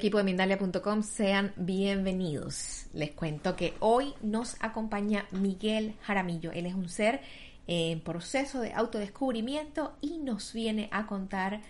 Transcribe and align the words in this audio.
Equipo 0.00 0.16
de 0.16 0.24
Mindalia.com, 0.24 1.02
sean 1.02 1.52
bienvenidos. 1.56 2.86
Les 2.94 3.10
cuento 3.10 3.54
que 3.54 3.74
hoy 3.80 4.14
nos 4.22 4.56
acompaña 4.60 5.26
Miguel 5.30 5.94
Jaramillo. 6.00 6.52
Él 6.52 6.64
es 6.64 6.72
un 6.72 6.88
ser 6.88 7.20
en 7.66 8.00
proceso 8.00 8.62
de 8.62 8.72
autodescubrimiento 8.72 9.92
y 10.00 10.16
nos 10.16 10.54
viene 10.54 10.88
a 10.90 11.06
contar 11.06 11.60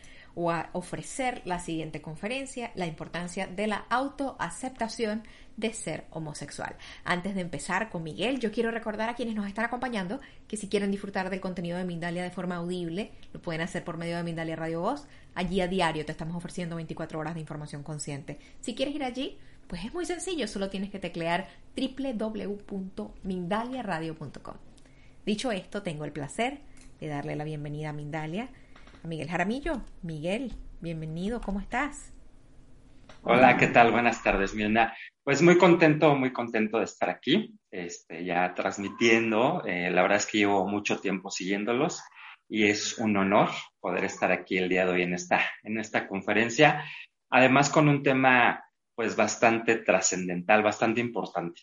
o 0.41 0.51
a 0.51 0.71
ofrecer 0.73 1.43
la 1.45 1.59
siguiente 1.59 2.01
conferencia, 2.01 2.73
la 2.75 2.87
importancia 2.87 3.47
de 3.47 3.67
la 3.67 3.85
autoaceptación 3.91 5.23
de 5.59 5.75
ser 5.75 6.07
homosexual. 6.11 6.77
Antes 7.05 7.35
de 7.35 7.43
empezar 7.43 7.91
con 7.91 8.03
Miguel, 8.03 8.41
yo 8.41 8.51
quiero 8.51 8.71
recordar 8.71 9.11
a 9.11 9.15
quienes 9.15 9.35
nos 9.35 9.47
están 9.47 9.67
acompañando 9.67 10.19
que 10.49 10.57
si 10.57 10.69
quieren 10.69 10.91
disfrutar 10.91 11.29
del 11.29 11.43
contenido 11.43 11.77
de 11.77 11.85
Mindalia 11.85 12.23
de 12.23 12.31
forma 12.31 12.57
audible, 12.57 13.11
lo 13.35 13.43
pueden 13.43 13.61
hacer 13.61 13.85
por 13.85 13.99
medio 13.99 14.17
de 14.17 14.23
Mindalia 14.23 14.57
Radio 14.57 14.81
Voz. 14.81 15.07
Allí 15.35 15.61
a 15.61 15.69
diario 15.69 16.07
te 16.07 16.13
estamos 16.13 16.35
ofreciendo 16.35 16.77
24 16.77 17.19
horas 17.19 17.35
de 17.35 17.41
información 17.41 17.83
consciente. 17.83 18.39
Si 18.61 18.75
quieres 18.75 18.95
ir 18.95 19.05
allí, 19.05 19.37
pues 19.67 19.85
es 19.85 19.93
muy 19.93 20.07
sencillo, 20.07 20.49
solo 20.49 20.71
tienes 20.71 20.89
que 20.89 20.99
teclear 20.99 21.49
www.mindaliaradio.com. 21.77 24.55
Dicho 25.27 25.53
esto, 25.53 25.83
tengo 25.83 26.07
el 26.07 26.13
placer 26.13 26.61
de 26.99 27.09
darle 27.09 27.37
la 27.37 27.45
bienvenida 27.45 27.91
a 27.91 27.93
Mindalia 27.93 28.49
Miguel 29.03 29.29
Jaramillo. 29.29 29.83
Miguel, 30.03 30.53
bienvenido, 30.81 31.41
¿cómo 31.41 31.61
estás? 31.61 32.13
Hola, 33.23 33.57
¿qué 33.57 33.67
tal? 33.67 33.93
Buenas 33.93 34.23
tardes, 34.23 34.55
Mirna. 34.55 34.95
Pues 35.25 35.43
muy 35.43 35.59
contento, 35.59 36.15
muy 36.15 36.33
contento 36.33 36.79
de 36.79 36.85
estar 36.85 37.09
aquí, 37.09 37.59
este, 37.71 38.25
ya 38.25 38.55
transmitiendo. 38.55 39.63
Eh, 39.65 39.91
la 39.91 40.03
verdad 40.03 40.19
es 40.19 40.27
que 40.27 40.39
llevo 40.39 40.67
mucho 40.67 41.01
tiempo 41.01 41.31
siguiéndolos 41.31 42.03
y 42.49 42.65
es 42.65 42.99
un 42.99 43.17
honor 43.17 43.49
poder 43.81 44.05
estar 44.05 44.33
aquí 44.33 44.59
el 44.59 44.69
día 44.69 44.85
de 44.85 44.93
hoy 44.93 45.03
en 45.03 45.15
esta, 45.15 45.41
en 45.63 45.79
esta 45.79 46.07
conferencia. 46.09 46.85
Además, 47.31 47.71
con 47.71 47.89
un 47.89 48.03
tema 48.03 48.65
pues 48.95 49.17
bastante 49.17 49.77
trascendental, 49.77 50.63
bastante 50.63 51.01
importante. 51.01 51.63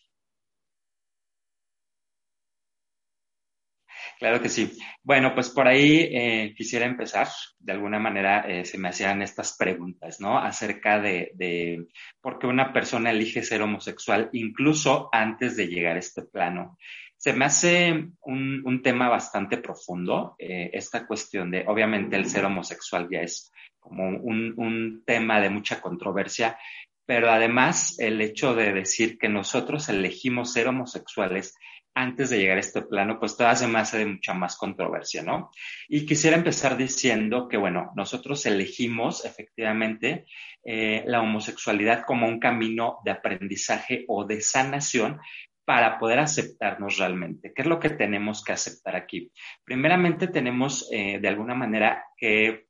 Claro 4.19 4.41
que 4.41 4.49
sí. 4.49 4.77
Bueno, 5.03 5.35
pues 5.35 5.49
por 5.49 5.67
ahí 5.67 6.09
eh, 6.11 6.53
quisiera 6.57 6.85
empezar. 6.85 7.27
De 7.59 7.71
alguna 7.73 7.99
manera 7.99 8.41
eh, 8.47 8.65
se 8.65 8.77
me 8.77 8.89
hacían 8.89 9.21
estas 9.21 9.55
preguntas, 9.57 10.19
¿no? 10.19 10.39
Acerca 10.39 10.99
de, 10.99 11.31
de, 11.35 11.85
por 12.19 12.39
qué 12.39 12.47
una 12.47 12.73
persona 12.73 13.11
elige 13.11 13.43
ser 13.43 13.61
homosexual 13.61 14.29
incluso 14.33 15.09
antes 15.11 15.55
de 15.55 15.67
llegar 15.67 15.95
a 15.97 15.99
este 15.99 16.23
plano. 16.23 16.77
Se 17.15 17.33
me 17.33 17.45
hace 17.45 18.09
un, 18.21 18.61
un 18.65 18.81
tema 18.81 19.09
bastante 19.09 19.57
profundo 19.57 20.35
eh, 20.39 20.71
esta 20.73 21.05
cuestión 21.05 21.51
de, 21.51 21.63
obviamente, 21.67 22.15
el 22.15 22.27
ser 22.27 22.45
homosexual 22.45 23.07
ya 23.11 23.21
es 23.21 23.51
como 23.79 24.07
un, 24.07 24.53
un 24.57 25.03
tema 25.05 25.39
de 25.39 25.49
mucha 25.49 25.79
controversia, 25.79 26.57
pero 27.05 27.31
además 27.31 27.97
el 27.99 28.19
hecho 28.21 28.53
de 28.53 28.73
decir 28.73 29.17
que 29.17 29.29
nosotros 29.29 29.89
elegimos 29.89 30.53
ser 30.53 30.67
homosexuales 30.67 31.55
antes 31.97 32.29
de 32.29 32.37
llegar 32.37 32.57
a 32.57 32.61
este 32.61 32.83
plano, 32.83 33.19
pues 33.19 33.35
todavía 33.35 33.55
se 33.55 33.67
me 33.67 33.79
hace 33.79 33.97
de 33.97 34.05
mucha 34.05 34.35
más 34.35 34.55
controversia, 34.55 35.23
¿no? 35.23 35.49
Y 35.89 36.05
quisiera 36.05 36.37
empezar 36.37 36.77
diciendo 36.77 37.47
que, 37.47 37.57
bueno, 37.57 37.91
nosotros 37.95 38.45
elegimos 38.45 39.25
efectivamente 39.25 40.25
eh, 40.63 41.03
la 41.07 41.21
homosexualidad 41.21 42.03
como 42.05 42.27
un 42.27 42.39
camino 42.39 42.99
de 43.03 43.11
aprendizaje 43.11 44.05
o 44.07 44.25
de 44.25 44.41
sanación 44.41 45.19
para 45.65 45.97
poder 45.97 46.19
aceptarnos 46.19 46.97
realmente. 46.97 47.51
¿Qué 47.53 47.63
es 47.63 47.67
lo 47.67 47.79
que 47.79 47.89
tenemos 47.89 48.43
que 48.43 48.53
aceptar 48.53 48.95
aquí? 48.95 49.31
Primeramente 49.63 50.27
tenemos 50.27 50.87
eh, 50.91 51.17
de 51.19 51.27
alguna 51.27 51.55
manera 51.55 52.05
que 52.15 52.67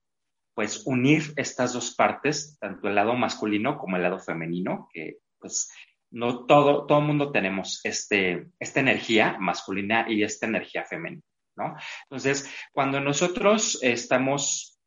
pues 0.56 0.84
unir 0.88 1.34
estas 1.36 1.74
dos 1.74 1.94
partes, 1.94 2.58
tanto 2.60 2.88
el 2.88 2.96
lado 2.96 3.14
masculino 3.14 3.78
como 3.78 3.98
el 3.98 4.04
lado 4.04 4.20
femenino, 4.20 4.88
que 4.92 5.18
pues 5.38 5.70
no 6.12 6.45
todo, 6.45 6.85
todo 6.85 7.01
mundo 7.01 7.31
tenemos 7.31 7.81
este, 7.84 8.47
esta 8.59 8.79
energía 8.79 9.38
masculina 9.40 10.06
y 10.07 10.23
esta 10.23 10.45
energía 10.45 10.85
femenina, 10.85 11.23
¿no? 11.56 11.75
Entonces, 12.03 12.53
cuando 12.72 13.00
nosotros 13.00 13.79
estamos 13.81 14.79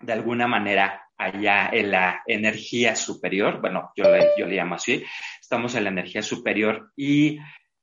de 0.00 0.12
alguna 0.12 0.46
manera 0.46 1.06
allá 1.16 1.68
en 1.72 1.90
la 1.90 2.22
energía 2.26 2.96
superior, 2.96 3.60
bueno, 3.60 3.92
yo 3.94 4.04
le, 4.04 4.30
yo 4.38 4.46
le 4.46 4.56
llamo 4.56 4.76
así, 4.76 5.04
estamos 5.40 5.74
en 5.74 5.84
la 5.84 5.90
energía 5.90 6.22
superior 6.22 6.92
y 6.96 7.38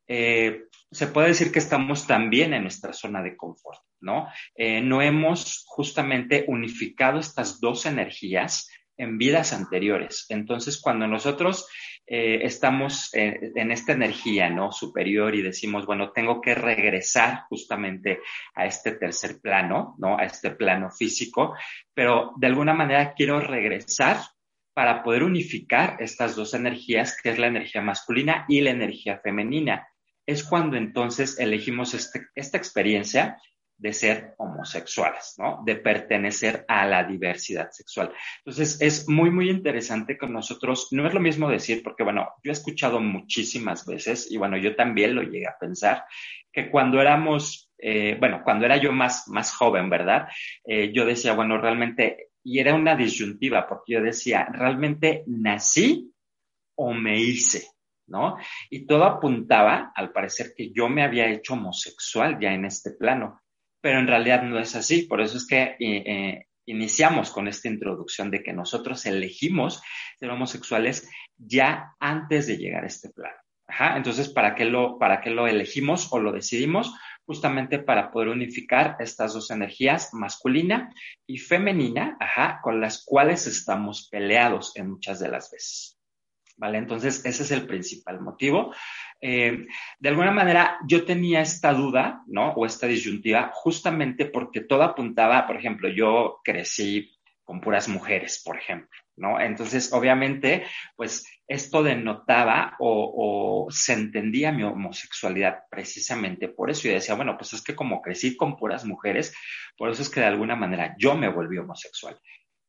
eh, 0.07 0.63
se 0.89 1.07
puede 1.07 1.29
decir 1.29 1.51
que 1.51 1.59
estamos 1.59 2.07
también 2.07 2.53
en 2.53 2.63
nuestra 2.63 2.94
zona 2.94 3.21
de 3.21 3.35
confort, 3.35 3.81
¿no? 3.99 4.27
Eh, 4.55 4.81
no 4.81 5.01
hemos 5.01 5.65
justamente 5.67 6.45
unificado 6.47 7.19
estas 7.19 7.59
dos 7.59 7.85
energías 7.85 8.69
en 8.97 9.18
vidas 9.18 9.53
anteriores. 9.53 10.25
Entonces, 10.30 10.81
cuando 10.81 11.08
nosotros 11.08 11.68
eh, 12.06 12.40
estamos 12.44 13.13
en, 13.13 13.52
en, 13.56 13.72
esta 13.72 13.91
energía 13.91 14.50
¿no? 14.50 14.72
superior 14.72 15.35
y 15.35 15.41
decimos, 15.41 15.85
bueno, 15.85 16.12
tengo 16.12 16.40
que 16.41 16.56
regresar 16.56 17.44
justamente 17.50 18.19
a 18.56 18.66
este 18.66 18.94
tercer 18.94 19.40
plano, 19.41 19.96
¿no? 19.97 20.18
a 20.18 20.24
este 20.24 20.52
plano 20.52 20.90
físico, 20.90 21.56
pero 21.94 22.31
de 22.38 22.47
alguna 22.47 22.74
manera 22.74 23.13
quiero 23.13 23.41
regresar 23.41 24.19
para 24.74 25.02
poder 25.02 25.24
unificar 25.24 25.97
estas 26.00 26.36
dos 26.36 26.53
energías, 26.53 27.19
que 27.19 27.31
es 27.31 27.40
la 27.40 27.47
energía 27.47 27.81
masculina 27.81 28.46
y 28.47 28.62
la 28.62 28.69
energía 28.69 29.19
femenina. 29.24 29.88
Es 30.25 30.44
cuando 30.44 30.78
entonces 30.78 31.40
elegimos 31.40 31.96
este, 31.96 32.28
esta 32.36 32.57
experiencia 32.57 33.41
de 33.77 33.93
ser 33.93 34.33
homosexuales, 34.38 35.35
¿no? 35.38 35.61
De 35.63 35.75
pertenecer 35.75 36.65
a 36.67 36.85
la 36.85 37.03
diversidad 37.03 37.69
sexual. 37.71 38.11
Entonces, 38.39 38.81
es 38.81 39.07
muy, 39.07 39.29
muy 39.29 39.49
interesante 39.49 40.17
que 40.17 40.27
nosotros, 40.27 40.88
no 40.91 41.07
es 41.07 41.13
lo 41.13 41.19
mismo 41.19 41.49
decir, 41.49 41.83
porque 41.83 42.03
bueno, 42.03 42.27
yo 42.43 42.51
he 42.51 42.53
escuchado 42.53 42.99
muchísimas 42.99 43.85
veces, 43.85 44.31
y 44.31 44.38
bueno, 44.38 44.57
yo 44.57 44.75
también 44.75 45.15
lo 45.15 45.21
llegué 45.21 45.47
a 45.47 45.57
pensar, 45.59 46.05
que 46.51 46.71
cuando 46.71 46.99
éramos, 46.99 47.71
eh, 47.77 48.17
bueno, 48.19 48.41
cuando 48.43 48.65
era 48.65 48.77
yo 48.77 48.91
más, 48.91 49.27
más 49.27 49.53
joven, 49.53 49.89
¿verdad? 49.89 50.27
Eh, 50.65 50.91
yo 50.91 51.05
decía, 51.05 51.33
bueno, 51.33 51.59
realmente, 51.59 52.29
y 52.44 52.59
era 52.59 52.73
una 52.73 52.95
disyuntiva, 52.95 53.68
porque 53.68 53.94
yo 53.94 54.01
decía, 54.01 54.47
¿realmente 54.51 55.23
nací 55.27 56.12
o 56.75 56.94
me 56.94 57.19
hice? 57.19 57.68
¿no? 58.07 58.38
Y 58.69 58.85
todo 58.85 59.03
apuntaba, 59.03 59.91
al 59.94 60.13
parecer, 60.13 60.53
que 60.56 60.71
yo 60.71 60.88
me 60.88 61.03
había 61.03 61.30
hecho 61.30 61.53
homosexual 61.53 62.39
ya 62.39 62.53
en 62.53 62.63
este 62.63 62.91
plano 62.91 63.41
pero 63.88 64.00
en 64.00 64.07
realidad 64.07 64.44
no 64.44 64.60
es 64.60 64.75
así. 64.75 65.04
Por 65.04 65.22
eso 65.22 65.38
es 65.38 65.48
que 65.48 65.62
eh, 65.62 65.78
eh, 65.80 66.48
iniciamos 66.66 67.31
con 67.31 67.48
esta 67.48 67.69
introducción 67.69 68.30
de 68.30 68.44
que 68.44 68.51
nosotros 68.51 69.06
elegimos 69.06 69.81
ser 70.19 70.30
homosexuales 70.30 71.10
ya 71.38 71.95
antes 71.98 72.48
de 72.48 72.57
llegar 72.57 72.84
a 72.84 72.88
este 72.88 73.12
plano. 73.12 73.38
Ajá, 73.66 73.95
entonces, 73.95 74.28
¿para 74.28 74.56
qué, 74.56 74.66
lo, 74.66 75.00
¿para 75.00 75.22
qué 75.22 75.30
lo 75.30 75.48
elegimos 75.48 76.10
o 76.12 76.19
lo 76.19 76.34
decidimos? 76.34 76.94
Justamente 77.25 77.80
para 77.80 78.12
poder 78.12 78.28
unificar 78.28 78.98
estas 79.00 79.34
dos 79.34 79.51
energías, 79.51 80.13
masculina 80.13 80.94
y 81.25 81.38
femenina, 81.38 82.18
ajá, 82.19 82.60
con 82.62 82.81
las 82.81 83.06
cuales 83.06 83.48
estamos 83.48 84.10
peleados 84.12 84.75
en 84.75 84.90
muchas 84.90 85.22
de 85.22 85.30
las 85.30 85.50
veces. 85.50 85.98
¿Vale? 86.57 86.80
Entonces, 86.80 87.24
ese 87.24 87.44
es 87.44 87.51
el 87.51 87.66
principal 87.66 88.19
motivo. 88.19 88.74
Eh, 89.22 89.66
de 90.00 90.10
alguna 90.10 90.31
manera, 90.31 90.78
yo 90.88 91.06
tenía 91.06 91.42
esta 91.42 91.74
duda, 91.74 92.24
¿no? 92.28 92.52
O 92.52 92.66
esta 92.66 92.88
disyuntiva, 92.88 93.52
justamente 93.54 94.25
porque 94.25 94.62
todo 94.62 94.84
apuntaba, 94.84 95.48
por 95.48 95.58
ejemplo, 95.58 95.90
yo 95.90 96.40
crecí 96.44 97.18
con 97.44 97.62
puras 97.62 97.88
mujeres, 97.88 98.42
por 98.44 98.58
ejemplo, 98.58 99.00
¿no? 99.16 99.40
Entonces, 99.40 99.94
obviamente, 99.94 100.66
pues 100.96 101.25
esto 101.48 101.81
denotaba 101.81 102.75
o, 102.80 103.66
o, 103.66 103.72
se 103.72 103.94
entendía 103.94 104.52
mi 104.52 104.64
homosexualidad 104.64 105.60
precisamente 105.72 106.50
por 106.50 106.69
eso. 106.69 106.88
Y 106.88 106.92
decía, 106.92 107.16
bueno, 107.16 107.38
pues 107.38 107.54
es 107.54 107.62
que 107.62 107.75
como 107.75 108.02
crecí 108.02 108.36
con 108.36 108.58
puras 108.58 108.84
mujeres, 108.84 109.34
por 109.78 109.90
eso 109.90 110.02
es 110.02 110.10
que 110.10 110.19
de 110.19 110.25
alguna 110.25 110.58
manera 110.58 110.96
yo 111.00 111.16
me 111.16 111.30
volví 111.30 111.58
homosexual. 111.58 112.19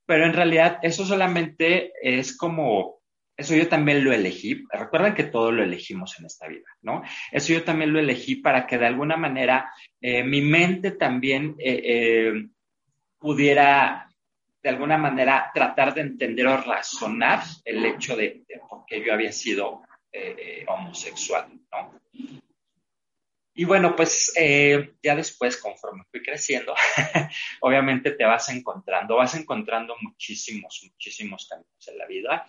Pero 0.06 0.25
en 0.25 0.33
realidad 0.33 0.79
eso 0.83 1.05
solamente 1.05 1.93
es 2.00 2.37
como, 2.37 2.98
eso 3.38 3.55
yo 3.55 3.69
también 3.69 4.02
lo 4.02 4.12
elegí. 4.12 4.64
Recuerden 4.69 5.14
que 5.14 5.23
todo 5.23 5.52
lo 5.52 5.62
elegimos 5.62 6.19
en 6.19 6.26
esta 6.26 6.49
vida, 6.49 6.67
¿no? 6.82 7.02
Eso 7.31 7.52
yo 7.52 7.62
también 7.62 7.93
lo 7.93 8.00
elegí 8.00 8.37
para 8.37 8.67
que 8.67 8.79
de 8.79 8.87
alguna 8.87 9.17
manera 9.17 9.73
eh, 10.00 10.25
mi 10.25 10.43
mente 10.43 10.90
también 10.90 11.55
eh, 11.58 11.81
eh, 11.85 12.49
pudiera 13.17 14.11
de 14.61 14.69
alguna 14.69 14.99
manera 14.99 15.52
tratar 15.55 15.94
de 15.94 16.00
entender 16.00 16.49
o 16.49 16.56
razonar 16.56 17.44
el 17.64 17.87
hecho 17.87 18.17
de, 18.17 18.43
por 18.69 18.85
qué 18.85 19.05
yo 19.05 19.12
había 19.12 19.31
sido 19.31 19.82
homosexual, 20.67 21.46
¿no? 21.70 22.38
Y 23.58 23.64
bueno, 23.64 23.96
pues 23.96 24.32
eh, 24.37 24.94
ya 25.02 25.16
después, 25.16 25.56
conforme 25.56 26.05
fui 26.12 26.22
creciendo, 26.22 26.75
obviamente 27.60 28.12
te 28.12 28.25
vas 28.25 28.49
encontrando, 28.50 29.16
vas 29.16 29.34
encontrando 29.34 29.96
muchísimos, 30.00 30.81
muchísimos 30.84 31.49
caminos 31.49 31.88
en 31.88 31.99
la 31.99 32.06
vida. 32.06 32.46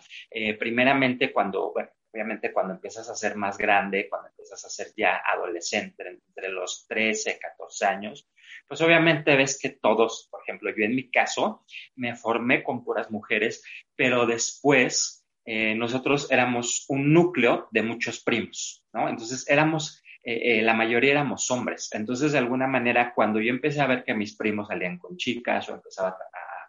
primeramente 0.58 1.32
cuando, 1.32 1.72
bueno, 1.72 1.90
obviamente 2.12 2.52
cuando 2.52 2.74
empiezas 2.74 3.08
a 3.10 3.16
ser 3.16 3.34
más 3.34 3.58
grande, 3.58 4.08
cuando 4.08 4.28
empiezas 4.28 4.64
a 4.64 4.70
ser 4.70 4.92
ya 4.96 5.20
adolescente, 5.26 6.20
entre 6.28 6.48
los 6.50 6.86
13, 6.86 7.40
14 7.40 7.86
años, 7.86 8.28
pues 8.68 8.80
obviamente 8.80 9.34
ves 9.34 9.58
que 9.60 9.70
todos, 9.70 10.28
por 10.30 10.42
ejemplo, 10.42 10.70
yo 10.70 10.84
en 10.84 10.94
mi 10.94 11.10
caso 11.10 11.64
me 11.96 12.14
formé 12.14 12.62
con 12.62 12.84
puras 12.84 13.10
mujeres, 13.10 13.64
pero 13.96 14.26
después 14.26 15.26
eh, 15.44 15.74
nosotros 15.74 16.30
éramos 16.30 16.84
un 16.88 17.12
núcleo 17.12 17.68
de 17.72 17.82
muchos 17.82 18.22
primos, 18.22 18.84
¿no? 18.92 19.08
Entonces 19.08 19.48
éramos, 19.48 20.02
eh, 20.22 20.58
eh, 20.58 20.62
la 20.62 20.74
mayoría 20.74 21.12
éramos 21.12 21.50
hombres. 21.50 21.88
Entonces, 21.92 22.32
de 22.32 22.38
alguna 22.38 22.66
manera, 22.66 23.12
cuando 23.14 23.40
yo 23.40 23.50
empecé 23.50 23.80
a 23.80 23.86
ver 23.86 24.04
que 24.04 24.14
mis 24.14 24.36
primos 24.36 24.68
salían 24.68 24.98
con 24.98 25.16
chicas 25.16 25.68
o 25.68 25.74
empezaba 25.74 26.10
a, 26.10 26.16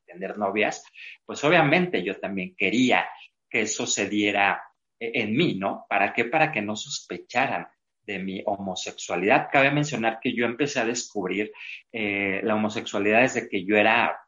tener 0.06 0.38
novias, 0.38 0.84
pues 1.26 1.42
obviamente 1.46 2.04
yo 2.04 2.20
también 2.20 2.54
quería 2.58 3.08
que 3.50 3.62
eso 3.62 3.88
se 3.88 4.10
diera 4.10 4.62
en 5.00 5.38
mí, 5.38 5.56
¿no? 5.56 5.86
¿Para 5.88 6.12
qué? 6.12 6.26
Para 6.26 6.52
que 6.52 6.62
no 6.62 6.76
sospecharan 6.76 7.66
de 8.04 8.20
mi 8.20 8.42
homosexualidad. 8.46 9.50
Cabe 9.52 9.72
mencionar 9.72 10.20
que 10.22 10.34
yo 10.34 10.46
empecé 10.46 10.80
a 10.80 10.86
descubrir 10.86 11.52
eh, 11.92 12.42
la 12.44 12.56
homosexualidad 12.56 13.22
desde 13.22 13.48
que 13.48 13.66
yo 13.66 13.78
era, 13.78 14.20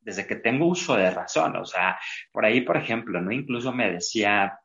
desde 0.00 0.26
que 0.26 0.36
tengo 0.36 0.66
uso 0.66 0.96
de 0.96 1.10
razón. 1.10 1.56
O 1.56 1.64
sea, 1.64 1.98
por 2.32 2.44
ahí, 2.44 2.60
por 2.60 2.76
ejemplo, 2.76 3.20
¿no? 3.20 3.32
Incluso 3.32 3.72
me 3.72 3.92
decía 3.92 4.58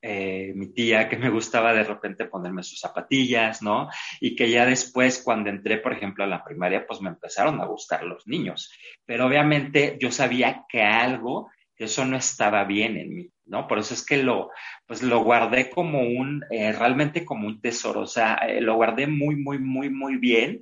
eh, 0.00 0.52
mi 0.54 0.72
tía 0.72 1.08
que 1.08 1.16
me 1.16 1.28
gustaba 1.28 1.74
de 1.74 1.82
repente 1.82 2.26
ponerme 2.26 2.62
sus 2.62 2.78
zapatillas, 2.78 3.62
¿no? 3.62 3.88
Y 4.20 4.36
que 4.36 4.50
ya 4.50 4.64
después, 4.64 5.20
cuando 5.22 5.50
entré, 5.50 5.78
por 5.78 5.92
ejemplo, 5.92 6.24
a 6.24 6.28
la 6.28 6.44
primaria, 6.44 6.86
pues 6.86 7.00
me 7.00 7.08
empezaron 7.08 7.60
a 7.60 7.66
gustar 7.66 8.04
los 8.04 8.26
niños. 8.26 8.72
Pero 9.04 9.26
obviamente 9.26 9.96
yo 10.00 10.12
sabía 10.12 10.64
que 10.68 10.82
algo, 10.82 11.50
eso 11.76 12.04
no 12.04 12.16
estaba 12.16 12.64
bien 12.64 12.96
en 12.96 13.14
mí. 13.14 13.30
¿no? 13.46 13.66
Por 13.66 13.78
eso 13.78 13.94
es 13.94 14.04
que 14.04 14.22
lo, 14.22 14.50
pues 14.86 15.02
lo 15.02 15.24
guardé 15.24 15.70
como 15.70 16.00
un, 16.00 16.44
eh, 16.50 16.72
realmente 16.72 17.24
como 17.24 17.46
un 17.46 17.60
tesoro, 17.60 18.02
o 18.02 18.06
sea, 18.06 18.34
eh, 18.34 18.60
lo 18.60 18.74
guardé 18.74 19.06
muy, 19.06 19.36
muy, 19.36 19.58
muy, 19.58 19.88
muy 19.88 20.16
bien, 20.16 20.60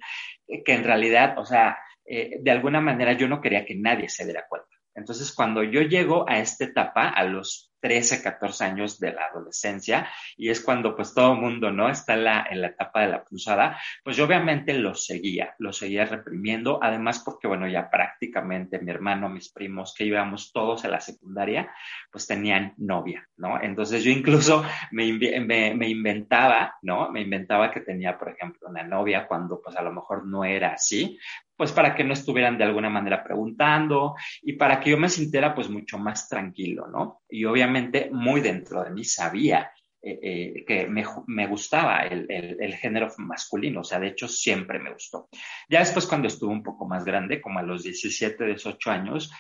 que 0.65 0.73
en 0.73 0.85
realidad, 0.85 1.37
o 1.39 1.45
sea, 1.45 1.79
de 2.05 2.51
alguna 2.53 2.81
manera 2.81 3.15
yo 3.15 3.27
no 3.27 3.41
quería 3.41 3.65
que 3.65 3.75
nadie 3.75 4.09
se 4.09 4.25
diera 4.25 4.47
cuenta. 4.49 4.69
Entonces, 4.97 5.33
cuando 5.33 5.63
yo 5.63 5.83
llego 5.83 6.29
a 6.29 6.39
esta 6.39 6.65
etapa, 6.65 7.09
a 7.09 7.25
los 7.25 7.71
13, 7.81 8.23
14 8.23 8.65
años 8.65 8.99
de 8.99 9.13
la 9.13 9.27
adolescencia, 9.27 10.09
y 10.37 10.51
es 10.51 10.61
cuando 10.61 10.97
pues 10.97 11.15
todo 11.15 11.33
el 11.33 11.41
mundo, 11.41 11.71
¿no? 11.71 11.89
Está 11.89 12.15
en 12.15 12.25
la, 12.25 12.47
etapa 12.51 13.03
de 13.03 13.09
la 13.09 13.25
cruzada, 13.25 13.79
pues 14.03 14.17
yo 14.17 14.25
obviamente 14.25 14.73
lo 14.75 14.95
seguía, 14.95 15.55
lo 15.59 15.73
seguía 15.73 16.05
reprimiendo, 16.05 16.79
además 16.83 17.23
porque, 17.25 17.47
bueno, 17.47 17.69
ya 17.69 17.91
prácticamente 17.91 18.79
mi 18.79 18.91
hermano, 18.91 19.29
mis 19.29 19.51
primos, 19.53 19.95
que 19.97 20.05
íbamos 20.05 20.53
todos 20.53 20.85
a 20.85 20.89
la 20.89 21.01
secundaria, 21.01 21.71
pues 22.11 22.27
tenían 22.27 22.75
novia, 22.77 23.29
¿no? 23.37 23.61
Entonces 23.61 24.03
yo 24.05 24.11
incluso 24.11 24.65
me, 24.91 25.13
me, 25.13 25.75
me 25.75 25.89
inventaba, 25.89 26.75
¿no? 26.83 27.11
Me 27.11 27.23
inventaba 27.23 27.71
que 27.71 27.81
tenía, 27.81 28.19
por 28.19 28.31
ejemplo, 28.31 28.69
una 28.69 28.83
novia 28.83 29.27
cuando 29.27 29.61
pues 29.63 29.77
a 29.77 29.83
lo 29.83 29.93
mejor 29.93 30.27
no 30.27 30.45
era 30.45 30.73
así, 30.73 31.19
pues 31.57 31.73
para 31.73 31.95
que 31.95 32.05
no 32.05 32.13
estuvieran 32.13 32.59
de 32.59 32.65
alguna 32.65 32.91
manera 32.91 33.25
preguntando 33.25 34.15
y 34.43 34.55
para 34.55 34.79
que 34.79 34.91
yo 34.91 34.99
me 34.99 35.09
sintiera 35.09 35.55
pues 35.55 35.71
mucho 35.71 35.99
más 35.99 36.29
tranquilo, 36.29 36.87
¿no? 36.87 37.23
Y 37.29 37.45
obviamente 37.45 37.66
muy 38.13 38.41
dentro 38.41 38.83
de 38.85 38.91
mí 38.91 39.05
sabía 39.05 39.71
eh, 40.03 40.19
eh, 40.23 40.65
que 40.65 40.87
me, 40.87 41.47
gustaba 41.49 42.03
el, 42.07 42.27
el, 42.31 42.75
género 42.75 43.09
masculino, 43.19 43.81
o 43.81 43.85
sea, 43.85 43.99
de 43.99 44.09
hecho 44.09 44.29
siempre 44.29 44.79
me 44.79 44.93
gustó. 44.93 45.29
Ya 45.69 45.81
después 45.81 46.07
cuando 46.07 46.29
estuve 46.29 46.53
un 46.53 46.63
poco 46.63 46.87
más 46.87 47.05
grande, 47.05 47.41
como 47.41 47.59
a 47.59 47.63
los 47.63 47.83
17, 47.83 48.47
18 48.47 48.91
años, 48.91 49.33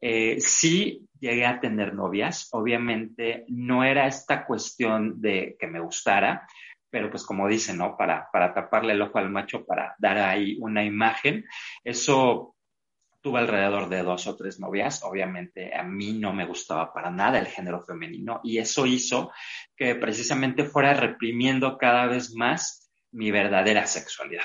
eh, 0.00 0.36
sí 0.40 1.06
llegué 1.20 1.46
a 1.46 1.60
tener 1.60 1.94
novias, 1.94 2.48
obviamente 2.52 3.44
no 3.48 3.84
era 3.84 4.08
esta 4.08 4.44
cuestión 4.44 5.20
de 5.20 5.56
que 5.58 5.66
me 5.68 5.78
gustara, 5.78 6.48
pero 6.90 7.10
pues 7.10 7.24
como 7.24 7.46
dicen, 7.46 7.78
¿no? 7.78 7.96
Para, 7.96 8.28
para 8.32 8.54
taparle 8.54 8.94
el 8.94 9.02
ojo 9.02 9.18
al 9.18 9.30
macho, 9.30 9.64
para 9.64 9.94
dar 9.98 10.18
ahí 10.18 10.56
una 10.60 10.84
imagen. 10.84 11.44
Eso 11.84 12.56
tuve 13.20 13.40
alrededor 13.40 13.88
de 13.88 14.02
dos 14.02 14.26
o 14.26 14.36
tres 14.36 14.60
novias. 14.60 15.02
Obviamente 15.02 15.74
a 15.74 15.82
mí 15.82 16.12
no 16.12 16.32
me 16.32 16.46
gustaba 16.46 16.92
para 16.92 17.10
nada 17.10 17.38
el 17.38 17.46
género 17.46 17.82
femenino 17.82 18.40
y 18.44 18.58
eso 18.58 18.86
hizo 18.86 19.32
que 19.76 19.94
precisamente 19.94 20.64
fuera 20.64 20.94
reprimiendo 20.94 21.76
cada 21.78 22.06
vez 22.06 22.34
más 22.34 22.90
mi 23.12 23.30
verdadera 23.30 23.86
sexualidad. 23.86 24.44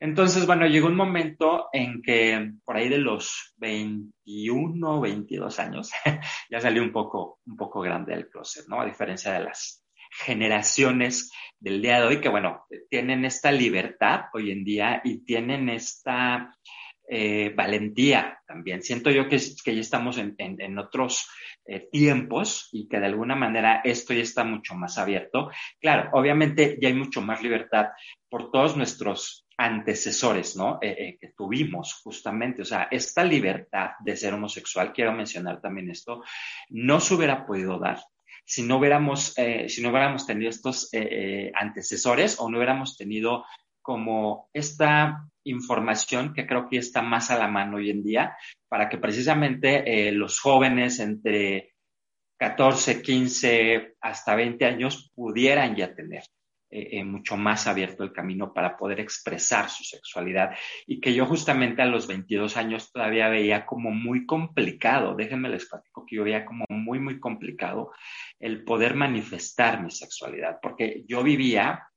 Entonces, 0.00 0.44
bueno, 0.46 0.66
llegó 0.66 0.88
un 0.88 0.96
momento 0.96 1.68
en 1.72 2.02
que 2.02 2.52
por 2.64 2.76
ahí 2.76 2.88
de 2.88 2.98
los 2.98 3.54
21, 3.56 5.00
22 5.00 5.58
años, 5.60 5.90
ya 6.50 6.60
salí 6.60 6.80
un 6.80 6.92
poco, 6.92 7.40
un 7.46 7.56
poco 7.56 7.80
grande 7.80 8.14
del 8.14 8.28
closet, 8.28 8.66
¿no? 8.68 8.80
A 8.80 8.86
diferencia 8.86 9.32
de 9.32 9.44
las 9.44 9.84
generaciones 10.10 11.32
del 11.58 11.80
día 11.80 12.00
de 12.00 12.06
hoy 12.06 12.20
que, 12.20 12.28
bueno, 12.28 12.66
tienen 12.90 13.24
esta 13.24 13.50
libertad 13.50 14.26
hoy 14.32 14.50
en 14.50 14.64
día 14.64 15.00
y 15.04 15.24
tienen 15.24 15.68
esta 15.68 16.54
eh, 17.06 17.52
valentía 17.54 18.40
también. 18.46 18.82
Siento 18.82 19.10
yo 19.10 19.28
que, 19.28 19.38
ya 19.38 19.72
estamos 19.72 20.16
en, 20.16 20.78
otros 20.78 21.28
eh, 21.66 21.88
tiempos 21.92 22.70
y 22.72 22.88
que 22.88 22.98
de 22.98 23.06
alguna 23.06 23.34
manera 23.34 23.82
esto 23.84 24.14
ya 24.14 24.22
está 24.22 24.42
mucho 24.44 24.74
más 24.74 24.96
abierto. 24.96 25.50
Claro, 25.80 26.08
obviamente 26.14 26.78
ya 26.80 26.88
hay 26.88 26.94
mucho 26.94 27.20
más 27.20 27.42
libertad 27.42 27.88
por 28.28 28.50
todos 28.50 28.76
nuestros 28.76 29.46
antecesores, 29.58 30.56
¿no? 30.56 30.78
Eh, 30.80 31.18
que 31.20 31.28
tuvimos 31.36 31.92
justamente. 32.02 32.62
O 32.62 32.64
sea, 32.64 32.88
esta 32.90 33.22
libertad 33.22 33.90
de 34.00 34.16
ser 34.16 34.32
homosexual, 34.32 34.92
quiero 34.92 35.12
mencionar 35.12 35.60
también 35.60 35.90
esto, 35.90 36.22
no 36.70 37.00
se 37.00 37.14
hubiera 37.14 37.44
podido 37.44 37.78
dar 37.78 37.98
si 38.46 38.62
no 38.62 38.76
hubiéramos, 38.76 39.34
si 39.68 39.80
no 39.80 39.88
hubiéramos 39.88 40.26
tenido 40.26 40.50
estos 40.50 40.90
antecesores 41.54 42.38
o 42.38 42.50
no 42.50 42.58
hubiéramos 42.58 42.94
tenido 42.94 43.46
como 43.80 44.50
esta 44.52 45.26
información 45.44 46.32
que 46.34 46.46
creo 46.46 46.68
que 46.68 46.78
está 46.78 47.02
más 47.02 47.30
a 47.30 47.38
la 47.38 47.48
mano 47.48 47.76
hoy 47.76 47.90
en 47.90 48.02
día 48.02 48.36
para 48.68 48.88
que 48.88 48.98
precisamente 48.98 50.10
los 50.12 50.40
jóvenes 50.40 50.98
entre 51.00 51.74
14, 52.38 53.02
15 53.02 53.96
hasta 54.00 54.34
20 54.34 54.64
años 54.64 55.10
pudieran 55.14 55.76
ya 55.76 55.94
tener 55.94 56.24
eh, 56.70 56.98
eh, 56.98 57.04
mucho 57.04 57.36
más 57.36 57.68
abierto 57.68 58.02
el 58.02 58.12
camino 58.12 58.52
para 58.52 58.76
poder 58.76 58.98
expresar 58.98 59.70
su 59.70 59.84
sexualidad. 59.84 60.56
Y 60.86 61.00
que 61.00 61.14
yo 61.14 61.24
justamente 61.24 61.82
a 61.82 61.86
los 61.86 62.08
22 62.08 62.56
años 62.56 62.90
todavía 62.90 63.28
veía 63.28 63.64
como 63.64 63.92
muy 63.92 64.26
complicado, 64.26 65.14
déjenme 65.14 65.48
les 65.48 65.68
platico 65.68 66.04
que 66.04 66.16
yo 66.16 66.24
veía 66.24 66.44
como 66.44 66.64
muy, 66.68 66.98
muy 66.98 67.20
complicado 67.20 67.92
el 68.40 68.64
poder 68.64 68.96
manifestar 68.96 69.82
mi 69.82 69.92
sexualidad, 69.92 70.58
porque 70.60 71.04
yo 71.06 71.22
vivía, 71.22 71.88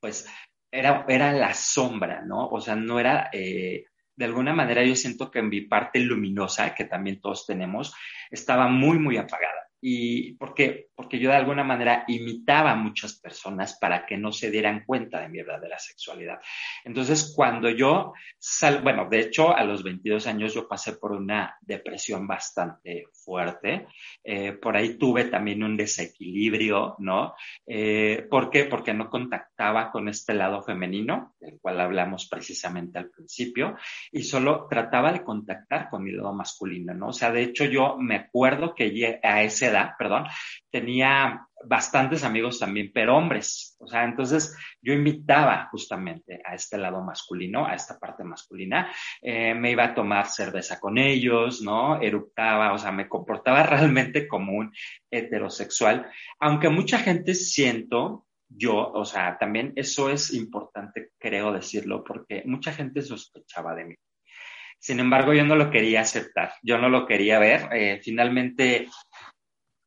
pues, 0.00 0.28
era, 0.70 1.04
era 1.08 1.32
la 1.32 1.54
sombra, 1.54 2.22
¿no? 2.22 2.48
O 2.48 2.60
sea, 2.60 2.76
no 2.76 3.00
era... 3.00 3.30
Eh, 3.32 3.84
de 4.16 4.24
alguna 4.24 4.52
manera 4.52 4.82
yo 4.82 4.96
siento 4.96 5.30
que 5.30 5.38
en 5.38 5.48
mi 5.48 5.60
parte 5.60 6.00
luminosa, 6.00 6.74
que 6.74 6.84
también 6.84 7.20
todos 7.20 7.46
tenemos, 7.46 7.94
estaba 8.30 8.66
muy, 8.66 8.98
muy 8.98 9.16
apagada. 9.16 9.57
Y 9.80 10.32
porque, 10.34 10.88
porque 10.94 11.18
yo 11.18 11.30
de 11.30 11.36
alguna 11.36 11.62
manera 11.62 12.04
imitaba 12.08 12.72
a 12.72 12.76
muchas 12.76 13.14
personas 13.14 13.78
para 13.78 14.06
que 14.06 14.16
no 14.16 14.32
se 14.32 14.50
dieran 14.50 14.84
cuenta 14.84 15.20
de 15.20 15.28
mi 15.28 15.38
verdadera 15.38 15.78
sexualidad. 15.78 16.40
Entonces, 16.84 17.32
cuando 17.34 17.70
yo 17.70 18.12
sal, 18.38 18.82
bueno, 18.82 19.08
de 19.08 19.20
hecho, 19.20 19.56
a 19.56 19.64
los 19.64 19.82
22 19.82 20.26
años 20.26 20.54
yo 20.54 20.66
pasé 20.66 20.94
por 20.94 21.12
una 21.12 21.56
depresión 21.60 22.26
bastante 22.26 23.06
fuerte. 23.12 23.86
Eh, 24.24 24.52
por 24.52 24.76
ahí 24.76 24.98
tuve 24.98 25.24
también 25.24 25.62
un 25.62 25.76
desequilibrio, 25.76 26.96
¿no? 26.98 27.34
Eh, 27.66 28.26
¿Por 28.28 28.50
qué? 28.50 28.64
Porque 28.64 28.94
no 28.94 29.08
contactaba 29.08 29.92
con 29.92 30.08
este 30.08 30.34
lado 30.34 30.62
femenino, 30.62 31.34
del 31.40 31.58
cual 31.60 31.80
hablamos 31.80 32.28
precisamente 32.28 32.98
al 32.98 33.10
principio, 33.10 33.76
y 34.10 34.22
solo 34.22 34.66
trataba 34.68 35.12
de 35.12 35.22
contactar 35.22 35.88
con 35.88 36.02
mi 36.02 36.12
lado 36.12 36.34
masculino, 36.34 36.94
¿no? 36.94 37.08
O 37.08 37.12
sea, 37.12 37.30
de 37.30 37.42
hecho, 37.42 37.64
yo 37.64 37.96
me 37.98 38.16
acuerdo 38.16 38.74
que 38.74 39.20
a 39.22 39.42
ese 39.42 39.67
edad, 39.68 39.92
perdón, 39.98 40.26
tenía 40.70 41.46
bastantes 41.64 42.24
amigos 42.24 42.58
también, 42.58 42.90
pero 42.92 43.16
hombres. 43.16 43.76
O 43.80 43.86
sea, 43.86 44.04
entonces 44.04 44.56
yo 44.80 44.92
invitaba 44.92 45.68
justamente 45.70 46.40
a 46.44 46.54
este 46.54 46.78
lado 46.78 47.02
masculino, 47.02 47.66
a 47.66 47.74
esta 47.74 47.98
parte 47.98 48.24
masculina. 48.24 48.92
Eh, 49.20 49.54
me 49.54 49.72
iba 49.72 49.84
a 49.84 49.94
tomar 49.94 50.26
cerveza 50.26 50.78
con 50.78 50.98
ellos, 50.98 51.62
¿no? 51.62 52.00
Eructaba, 52.00 52.72
o 52.72 52.78
sea, 52.78 52.92
me 52.92 53.08
comportaba 53.08 53.62
realmente 53.64 54.28
como 54.28 54.52
un 54.52 54.72
heterosexual, 55.10 56.10
aunque 56.38 56.68
mucha 56.68 56.98
gente 56.98 57.34
siento 57.34 58.26
yo, 58.48 58.92
o 58.92 59.04
sea, 59.04 59.36
también 59.38 59.72
eso 59.76 60.08
es 60.10 60.32
importante, 60.32 61.10
creo 61.18 61.52
decirlo, 61.52 62.02
porque 62.02 62.42
mucha 62.46 62.72
gente 62.72 63.02
sospechaba 63.02 63.74
de 63.74 63.84
mí. 63.84 63.94
Sin 64.78 65.00
embargo, 65.00 65.34
yo 65.34 65.44
no 65.44 65.56
lo 65.56 65.70
quería 65.70 66.02
aceptar, 66.02 66.52
yo 66.62 66.78
no 66.78 66.88
lo 66.88 67.04
quería 67.06 67.38
ver. 67.38 67.68
Eh, 67.72 68.00
finalmente, 68.02 68.88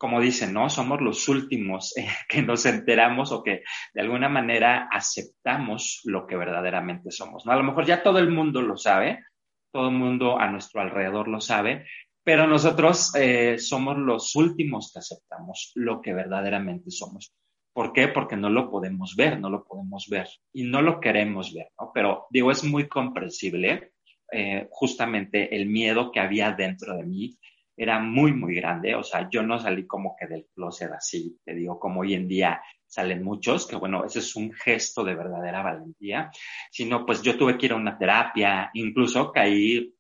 como 0.02 0.20
dicen, 0.20 0.52
¿no? 0.52 0.68
Somos 0.68 1.00
los 1.00 1.30
últimos 1.30 1.96
eh, 1.96 2.08
que 2.28 2.42
nos 2.42 2.66
enteramos 2.66 3.32
o 3.32 3.44
que 3.44 3.62
de 3.94 4.02
alguna 4.02 4.30
manera 4.30 4.90
aceptamos 4.92 6.02
lo 6.06 6.26
que 6.26 6.36
verdaderamente 6.36 7.12
somos, 7.12 7.46
¿no? 7.46 7.52
A 7.52 7.56
lo 7.56 7.62
mejor 7.62 7.86
ya 7.86 8.02
todo 8.02 8.18
el 8.18 8.32
mundo 8.32 8.64
lo 8.64 8.78
sabe, 8.78 9.24
todo 9.72 9.90
el 9.90 9.96
mundo 9.96 10.40
a 10.40 10.50
nuestro 10.50 10.82
alrededor 10.82 11.28
lo 11.28 11.40
sabe, 11.40 11.86
pero 12.24 12.48
nosotros 12.48 13.14
eh, 13.14 13.60
somos 13.60 13.96
los 13.96 14.36
últimos 14.36 14.92
que 14.92 15.00
aceptamos 15.00 15.72
lo 15.76 16.02
que 16.02 16.16
verdaderamente 16.16 16.90
somos. 16.90 17.32
¿Por 17.72 17.94
qué? 17.94 18.08
Porque 18.08 18.36
no 18.36 18.50
lo 18.50 18.72
podemos 18.72 19.16
ver, 19.16 19.40
no 19.40 19.52
lo 19.52 19.64
podemos 19.64 20.08
ver 20.10 20.28
y 20.52 20.64
no 20.64 20.82
lo 20.82 21.00
queremos 21.00 21.54
ver, 21.54 21.68
¿no? 21.80 21.92
Pero 21.94 22.26
digo, 22.32 22.50
es 22.50 22.64
muy 22.64 22.88
comprensible 22.88 23.92
eh, 24.32 24.68
justamente 24.72 25.56
el 25.56 25.68
miedo 25.68 26.12
que 26.12 26.20
había 26.20 26.54
dentro 26.54 26.98
de 26.98 27.06
mí 27.06 27.38
era 27.76 28.00
muy, 28.00 28.34
muy 28.34 28.56
grande. 28.56 28.96
O 28.96 29.04
sea, 29.04 29.30
yo 29.30 29.44
no 29.44 29.60
salí 29.60 29.88
como 29.88 30.16
que 30.20 30.28
del 30.28 30.48
closet 30.54 30.92
así, 30.92 31.40
te 31.44 31.54
digo, 31.54 31.80
como 31.80 32.02
hoy 32.02 32.14
en 32.14 32.28
día 32.28 32.62
salen 32.86 33.24
muchos, 33.24 33.68
que 33.68 33.78
bueno, 33.78 34.04
ese 34.06 34.20
es 34.20 34.36
un 34.36 34.52
gesto 34.52 35.04
de 35.04 35.16
verdadera 35.16 35.64
valentía, 35.64 36.30
sino 36.70 37.06
pues 37.06 37.22
yo 37.22 37.38
tuve 37.38 37.58
que 37.58 37.68
ir 37.68 37.72
a 37.72 37.78
una 37.78 37.98
terapia, 37.98 38.70
incluso 38.74 39.32
caí, 39.32 39.96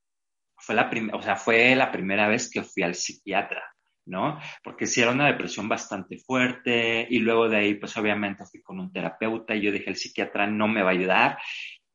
fue 0.57 0.75
la, 0.75 0.91
o 1.13 1.21
sea, 1.21 1.35
fue 1.35 1.75
la 1.75 1.91
primera 1.91 2.27
vez 2.27 2.51
que 2.51 2.63
fui 2.63 2.83
al 2.83 2.95
psiquiatra. 2.95 3.63
¿no? 4.05 4.39
Porque 4.63 4.87
si 4.87 5.01
era 5.01 5.11
una 5.11 5.27
depresión 5.27 5.69
bastante 5.69 6.17
fuerte 6.17 7.07
y 7.09 7.19
luego 7.19 7.47
de 7.47 7.57
ahí, 7.57 7.75
pues 7.75 7.95
obviamente 7.97 8.45
fui 8.45 8.61
con 8.61 8.79
un 8.79 8.91
terapeuta 8.91 9.55
y 9.55 9.61
yo 9.61 9.71
dije, 9.71 9.89
el 9.89 9.95
psiquiatra 9.95 10.47
no 10.47 10.67
me 10.67 10.81
va 10.83 10.89
a 10.89 10.93
ayudar. 10.93 11.37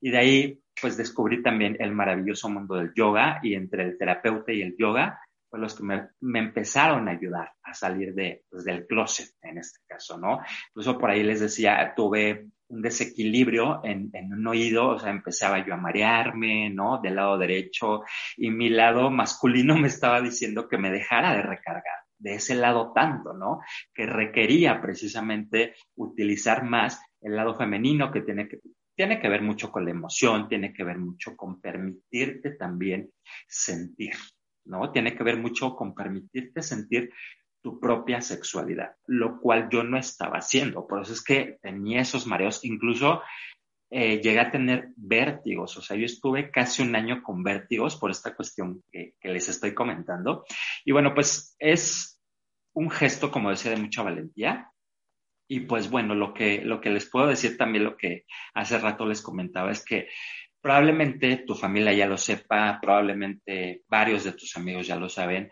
Y 0.01 0.11
de 0.11 0.19
ahí, 0.19 0.61
pues 0.81 0.97
descubrí 0.97 1.43
también 1.43 1.77
el 1.81 1.93
maravilloso 1.93 2.49
mundo 2.49 2.77
del 2.77 2.93
yoga 2.95 3.41
y 3.43 3.55
entre 3.55 3.85
el 3.85 3.99
terapeuta 3.99 4.53
y 4.53 4.63
el 4.63 4.77
yoga, 4.79 5.19
pues 5.49 5.61
los 5.61 5.75
que 5.75 5.83
me, 5.83 6.39
empezaron 6.39 7.09
a 7.09 7.13
ayudar 7.13 7.53
a 7.63 7.75
salir 7.75 8.15
de, 8.15 8.45
pues, 8.51 8.65
del 8.65 8.87
closet 8.87 9.31
en 9.43 9.59
este 9.59 9.81
caso, 9.87 10.19
¿no? 10.19 10.41
Incluso 10.71 10.99
por 10.99 11.11
ahí 11.11 11.23
les 11.23 11.41
decía, 11.41 11.93
tuve 11.95 12.49
un 12.69 12.83
desequilibrio 12.83 13.81
en, 13.85 14.11
en, 14.13 14.33
un 14.33 14.47
oído, 14.47 14.89
o 14.89 14.99
sea, 14.99 15.11
empezaba 15.11 15.65
yo 15.65 15.75
a 15.75 15.79
marearme, 15.79 16.71
¿no? 16.71 17.01
Del 17.01 17.17
lado 17.17 17.39
derecho 17.39 18.03
y 18.37 18.51
mi 18.51 18.69
lado 18.69 19.11
masculino 19.11 19.77
me 19.77 19.89
estaba 19.89 20.21
diciendo 20.21 20.69
que 20.69 20.79
me 20.79 20.91
dejara 20.91 21.35
de 21.35 21.43
recargar 21.43 22.07
de 22.19 22.35
ese 22.35 22.55
lado 22.55 22.93
tanto, 22.93 23.33
¿no? 23.35 23.61
Que 23.95 24.07
requería 24.07 24.81
precisamente 24.81 25.75
utilizar 25.97 26.65
más 26.65 27.01
el 27.21 27.37
lado 27.37 27.55
femenino 27.55 28.11
que 28.11 28.23
tiene 28.23 28.49
que, 28.49 28.61
tiene 28.95 29.21
que 29.21 29.29
ver 29.29 29.43
mucho 29.43 29.71
con 29.71 29.85
la 29.85 29.91
emoción, 29.91 30.49
tiene 30.49 30.73
que 30.73 30.85
ver 30.85 30.99
mucho 30.99 31.37
con 31.37 31.61
permitirte 31.61 32.53
también 32.53 33.11
sentir, 33.47 34.15
¿no? 34.67 34.91
Tiene 34.93 35.17
que 35.17 35.25
ver 35.25 35.37
mucho 35.37 35.75
con 35.75 35.95
permitirte 35.95 36.63
sentir 36.63 37.11
tu 37.63 37.81
propia 37.81 38.21
sexualidad, 38.21 38.95
lo 39.07 39.41
cual 39.41 39.69
yo 39.71 39.83
no 39.83 39.99
estaba 39.99 40.39
haciendo. 40.39 40.87
Por 40.87 41.03
eso 41.03 41.13
es 41.13 41.23
que 41.23 41.59
tenía 41.63 42.01
esos 42.01 42.27
mareos, 42.27 42.65
incluso 42.65 43.23
eh, 43.91 44.21
llegué 44.21 44.41
a 44.41 44.51
tener 44.51 44.89
vértigos, 44.97 45.77
o 45.77 45.83
sea, 45.83 45.97
yo 45.97 46.07
estuve 46.07 46.51
casi 46.51 46.83
un 46.83 46.95
año 46.97 47.23
con 47.23 47.43
vértigos 47.43 47.97
por 47.97 48.11
esta 48.11 48.35
cuestión 48.35 48.83
que, 48.91 49.15
que 49.21 49.29
les 49.29 49.49
estoy 49.49 49.75
comentando. 49.75 50.45
Y 50.85 50.93
bueno, 50.93 51.15
pues 51.15 51.57
es 51.59 52.21
un 52.73 52.91
gesto, 52.91 53.31
como 53.31 53.51
decía, 53.51 53.71
de 53.71 53.79
mucha 53.79 54.03
valentía, 54.03 54.71
y 55.49 55.61
pues 55.61 55.91
bueno, 55.91 56.15
lo 56.15 56.35
que, 56.35 56.63
lo 56.63 56.81
que 56.81 56.91
les 56.91 57.09
puedo 57.09 57.29
decir 57.29 57.57
también, 57.57 57.85
lo 57.85 57.97
que 57.97 58.25
hace 58.55 58.79
rato 58.79 59.07
les 59.07 59.23
comentaba, 59.23 59.71
es 59.71 59.85
que 59.85 60.09
probablemente 60.67 61.45
tu 61.47 61.55
familia 61.55 61.93
ya 61.93 62.09
lo 62.09 62.19
sepa, 62.19 62.81
probablemente 62.83 63.85
varios 63.89 64.25
de 64.25 64.33
tus 64.33 64.57
amigos 64.57 64.89
ya 64.89 64.97
lo 64.97 65.09
saben, 65.09 65.49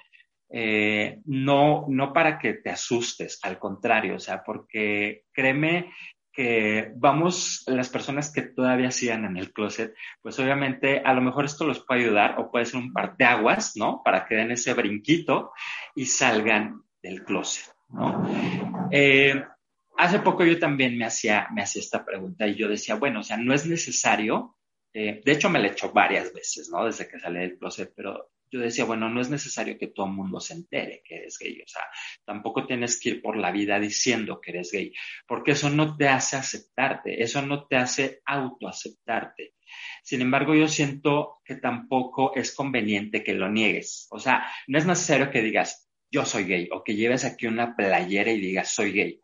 eh, 0.50 1.20
no, 1.26 1.84
no 1.88 2.12
para 2.12 2.36
que 2.36 2.54
te 2.54 2.70
asustes, 2.70 3.38
al 3.44 3.60
contrario, 3.60 4.16
o 4.16 4.18
sea, 4.18 4.42
porque 4.42 5.22
créeme 5.32 5.92
que 6.32 6.90
vamos, 6.96 7.62
las 7.68 7.90
personas 7.90 8.32
que 8.32 8.42
todavía 8.42 8.90
sigan 8.90 9.24
en 9.24 9.36
el 9.36 9.52
closet, 9.52 9.94
pues 10.20 10.36
obviamente 10.40 11.00
a 11.04 11.14
lo 11.14 11.20
mejor 11.20 11.44
esto 11.44 11.64
los 11.64 11.78
puede 11.86 12.00
ayudar 12.00 12.34
o 12.40 12.50
puede 12.50 12.66
ser 12.66 12.80
un 12.80 12.92
par 12.92 13.16
de 13.16 13.24
aguas, 13.24 13.76
¿no? 13.76 14.02
Para 14.04 14.26
que 14.26 14.34
den 14.34 14.50
ese 14.50 14.74
brinquito 14.74 15.52
y 15.94 16.06
salgan 16.06 16.82
del 17.00 17.22
closet, 17.22 17.72
¿no? 17.90 18.20
Eh, 18.90 19.44
hace 19.96 20.18
poco 20.18 20.44
yo 20.44 20.58
también 20.58 20.98
me 20.98 21.04
hacía, 21.04 21.46
me 21.54 21.62
hacía 21.62 21.82
esta 21.82 22.04
pregunta 22.04 22.48
y 22.48 22.56
yo 22.56 22.68
decía, 22.68 22.96
bueno, 22.96 23.20
o 23.20 23.22
sea, 23.22 23.36
no 23.36 23.54
es 23.54 23.64
necesario, 23.64 24.53
eh, 24.94 25.20
de 25.24 25.32
hecho 25.32 25.50
me 25.50 25.58
la 25.58 25.66
he 25.66 25.72
hecho 25.72 25.92
varias 25.92 26.32
veces, 26.32 26.70
¿no? 26.70 26.86
Desde 26.86 27.08
que 27.08 27.18
salí 27.18 27.40
del 27.40 27.58
closet, 27.58 27.92
pero 27.96 28.30
yo 28.48 28.60
decía, 28.60 28.84
bueno, 28.84 29.10
no 29.10 29.20
es 29.20 29.28
necesario 29.28 29.76
que 29.76 29.88
todo 29.88 30.06
el 30.06 30.12
mundo 30.12 30.38
se 30.38 30.54
entere 30.54 31.02
que 31.04 31.16
eres 31.16 31.36
gay, 31.36 31.60
o 31.60 31.66
sea, 31.66 31.82
tampoco 32.24 32.64
tienes 32.64 33.00
que 33.00 33.08
ir 33.10 33.22
por 33.22 33.36
la 33.36 33.50
vida 33.50 33.80
diciendo 33.80 34.40
que 34.40 34.52
eres 34.52 34.70
gay, 34.70 34.92
porque 35.26 35.52
eso 35.52 35.68
no 35.68 35.96
te 35.96 36.06
hace 36.06 36.36
aceptarte, 36.36 37.20
eso 37.20 37.42
no 37.42 37.66
te 37.66 37.74
hace 37.74 38.20
autoaceptarte. 38.24 39.54
Sin 40.04 40.20
embargo, 40.20 40.54
yo 40.54 40.68
siento 40.68 41.40
que 41.44 41.56
tampoco 41.56 42.32
es 42.36 42.54
conveniente 42.54 43.24
que 43.24 43.34
lo 43.34 43.50
niegues, 43.50 44.06
o 44.12 44.20
sea, 44.20 44.46
no 44.68 44.78
es 44.78 44.86
necesario 44.86 45.32
que 45.32 45.42
digas, 45.42 45.90
yo 46.08 46.24
soy 46.24 46.44
gay, 46.44 46.68
o 46.70 46.84
que 46.84 46.94
lleves 46.94 47.24
aquí 47.24 47.48
una 47.48 47.74
playera 47.74 48.30
y 48.30 48.40
digas, 48.40 48.72
soy 48.72 48.92
gay 48.92 49.20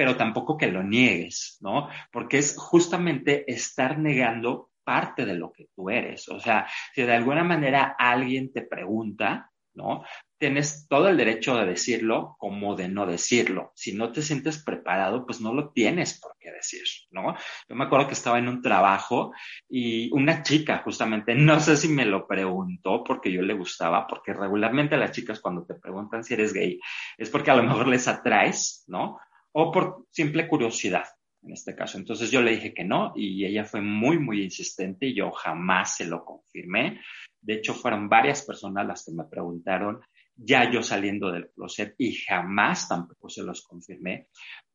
pero 0.00 0.16
tampoco 0.16 0.56
que 0.56 0.68
lo 0.68 0.82
niegues, 0.82 1.58
¿no? 1.60 1.90
Porque 2.10 2.38
es 2.38 2.56
justamente 2.56 3.44
estar 3.52 3.98
negando 3.98 4.69
parte 4.90 5.24
de 5.24 5.34
lo 5.34 5.52
que 5.52 5.68
tú 5.72 5.88
eres. 5.88 6.28
O 6.30 6.40
sea, 6.40 6.66
si 6.92 7.02
de 7.02 7.14
alguna 7.14 7.44
manera 7.44 7.94
alguien 7.96 8.52
te 8.52 8.62
pregunta, 8.62 9.52
¿no? 9.72 10.02
Tienes 10.36 10.88
todo 10.88 11.08
el 11.08 11.16
derecho 11.16 11.54
de 11.54 11.64
decirlo 11.64 12.34
como 12.40 12.74
de 12.74 12.88
no 12.88 13.06
decirlo. 13.06 13.70
Si 13.76 13.92
no 13.92 14.10
te 14.10 14.20
sientes 14.20 14.60
preparado, 14.64 15.24
pues 15.24 15.40
no 15.40 15.54
lo 15.54 15.70
tienes 15.70 16.18
por 16.18 16.32
qué 16.40 16.50
decir, 16.50 16.82
¿no? 17.12 17.36
Yo 17.68 17.76
me 17.76 17.84
acuerdo 17.84 18.08
que 18.08 18.14
estaba 18.14 18.40
en 18.40 18.48
un 18.48 18.62
trabajo 18.62 19.32
y 19.68 20.10
una 20.12 20.42
chica 20.42 20.82
justamente, 20.84 21.36
no 21.36 21.60
sé 21.60 21.76
si 21.76 21.86
me 21.86 22.04
lo 22.04 22.26
preguntó 22.26 23.04
porque 23.04 23.30
yo 23.30 23.42
le 23.42 23.54
gustaba, 23.54 24.08
porque 24.08 24.32
regularmente 24.32 24.96
las 24.96 25.12
chicas 25.12 25.38
cuando 25.38 25.64
te 25.64 25.74
preguntan 25.74 26.24
si 26.24 26.34
eres 26.34 26.52
gay 26.52 26.80
es 27.16 27.30
porque 27.30 27.52
a 27.52 27.54
lo 27.54 27.62
mejor 27.62 27.86
les 27.86 28.08
atraes, 28.08 28.82
¿no? 28.88 29.20
o 29.52 29.72
por 29.72 30.06
simple 30.10 30.46
curiosidad 30.46 31.04
en 31.42 31.52
este 31.52 31.74
caso. 31.74 31.98
Entonces 31.98 32.30
yo 32.30 32.42
le 32.42 32.52
dije 32.52 32.74
que 32.74 32.84
no 32.84 33.12
y 33.16 33.44
ella 33.44 33.64
fue 33.64 33.80
muy, 33.80 34.18
muy 34.18 34.42
insistente 34.42 35.06
y 35.06 35.14
yo 35.14 35.30
jamás 35.30 35.96
se 35.96 36.06
lo 36.06 36.24
confirmé. 36.24 37.00
De 37.40 37.54
hecho, 37.54 37.74
fueron 37.74 38.08
varias 38.08 38.44
personas 38.44 38.86
las 38.86 39.04
que 39.04 39.12
me 39.12 39.24
preguntaron 39.24 40.00
ya 40.36 40.70
yo 40.70 40.82
saliendo 40.82 41.30
del 41.30 41.50
closet 41.50 41.94
y 41.98 42.14
jamás 42.14 42.88
tampoco 42.88 43.28
se 43.28 43.42
los 43.42 43.62
confirmé. 43.62 44.28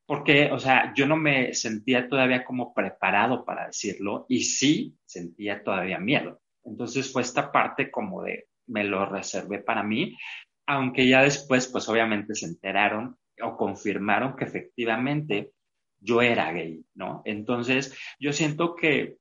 Porque, 0.06 0.50
o 0.52 0.58
sea, 0.58 0.92
yo 0.94 1.06
no 1.06 1.16
me 1.16 1.52
sentía 1.52 2.08
todavía 2.08 2.44
como 2.44 2.72
preparado 2.72 3.44
para 3.44 3.66
decirlo 3.66 4.26
y 4.28 4.44
sí 4.44 4.96
sentía 5.04 5.64
todavía 5.64 5.98
miedo. 5.98 6.40
Entonces 6.64 7.12
fue 7.12 7.22
esta 7.22 7.50
parte 7.50 7.90
como 7.90 8.22
de, 8.22 8.46
me 8.68 8.84
lo 8.84 9.06
reservé 9.06 9.60
para 9.60 9.82
mí, 9.82 10.16
aunque 10.66 11.08
ya 11.08 11.22
después, 11.22 11.68
pues 11.68 11.88
obviamente 11.88 12.34
se 12.34 12.46
enteraron 12.46 13.16
o 13.40 13.56
confirmaron 13.56 14.36
que 14.36 14.44
efectivamente 14.44 15.52
yo 16.00 16.22
era 16.22 16.52
gay, 16.52 16.84
¿no? 16.94 17.22
Entonces, 17.24 17.96
yo 18.18 18.32
siento 18.32 18.74
que 18.74 19.16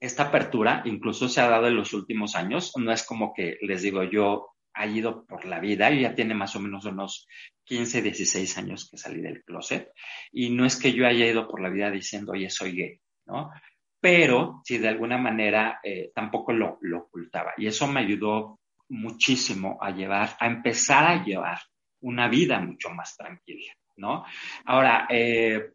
esta 0.00 0.24
apertura 0.24 0.82
incluso 0.84 1.28
se 1.28 1.40
ha 1.40 1.48
dado 1.48 1.68
en 1.68 1.76
los 1.76 1.92
últimos 1.94 2.34
años, 2.34 2.72
no 2.76 2.92
es 2.92 3.04
como 3.04 3.32
que 3.32 3.58
les 3.62 3.82
digo 3.82 4.04
yo 4.04 4.50
ha 4.74 4.86
ido 4.86 5.24
por 5.24 5.46
la 5.46 5.58
vida, 5.58 5.90
y 5.90 6.02
ya 6.02 6.14
tiene 6.14 6.34
más 6.34 6.54
o 6.54 6.60
menos 6.60 6.84
unos 6.84 7.26
15, 7.64 8.02
16 8.02 8.58
años 8.58 8.88
que 8.90 8.98
salí 8.98 9.22
del 9.22 9.42
closet, 9.42 9.90
y 10.30 10.50
no 10.50 10.66
es 10.66 10.76
que 10.76 10.92
yo 10.92 11.06
haya 11.06 11.26
ido 11.26 11.48
por 11.48 11.62
la 11.62 11.70
vida 11.70 11.90
diciendo, 11.90 12.32
oye, 12.32 12.50
soy 12.50 12.76
gay, 12.76 13.00
¿no? 13.24 13.50
Pero 13.98 14.60
si 14.64 14.76
de 14.76 14.88
alguna 14.88 15.16
manera 15.16 15.80
eh, 15.82 16.12
tampoco 16.14 16.52
lo, 16.52 16.76
lo 16.82 16.98
ocultaba, 16.98 17.54
y 17.56 17.66
eso 17.66 17.86
me 17.86 18.00
ayudó 18.00 18.60
muchísimo 18.90 19.78
a 19.80 19.90
llevar, 19.92 20.36
a 20.38 20.46
empezar 20.46 21.06
a 21.06 21.24
llevar 21.24 21.58
una 22.02 22.28
vida 22.28 22.60
mucho 22.60 22.90
más 22.90 23.16
tranquila, 23.16 23.72
¿no? 23.96 24.26
Ahora, 24.66 25.06
eh, 25.08 25.72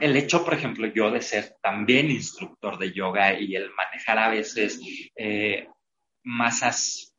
el 0.00 0.16
hecho, 0.16 0.44
por 0.44 0.54
ejemplo, 0.54 0.86
yo 0.86 1.10
de 1.10 1.22
ser 1.22 1.56
también 1.62 2.10
instructor 2.10 2.78
de 2.78 2.92
yoga 2.92 3.38
y 3.38 3.54
el 3.54 3.70
manejar 3.72 4.18
a 4.18 4.28
veces 4.28 4.80
eh, 5.16 5.68
masas, 6.22 7.14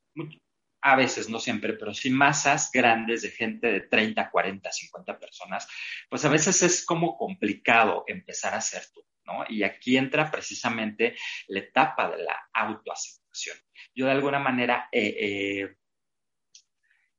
a 0.82 0.96
veces, 0.96 1.30
no 1.30 1.40
siempre, 1.40 1.74
pero 1.74 1.94
sí 1.94 2.10
masas 2.10 2.70
grandes 2.72 3.22
de 3.22 3.32
gente 3.32 3.72
de 3.72 3.82
30, 3.82 4.30
40, 4.30 4.72
50 4.72 5.20
personas, 5.20 5.68
pues 6.10 6.26
a 6.26 6.30
veces 6.30 6.62
es 6.62 6.86
como 6.86 7.18
complicado 7.18 8.04
empezar 8.08 8.54
a 8.54 8.62
ser 8.62 8.84
tú, 8.94 9.04
¿no? 9.26 9.46
Y 9.50 9.64
aquí 9.64 9.98
entra 9.98 10.30
precisamente 10.30 11.16
la 11.48 11.60
etapa 11.60 12.16
de 12.16 12.24
la 12.24 12.50
autoaceptación. 12.54 13.58
Yo 13.94 14.06
de 14.06 14.12
alguna 14.12 14.40
manera... 14.40 14.90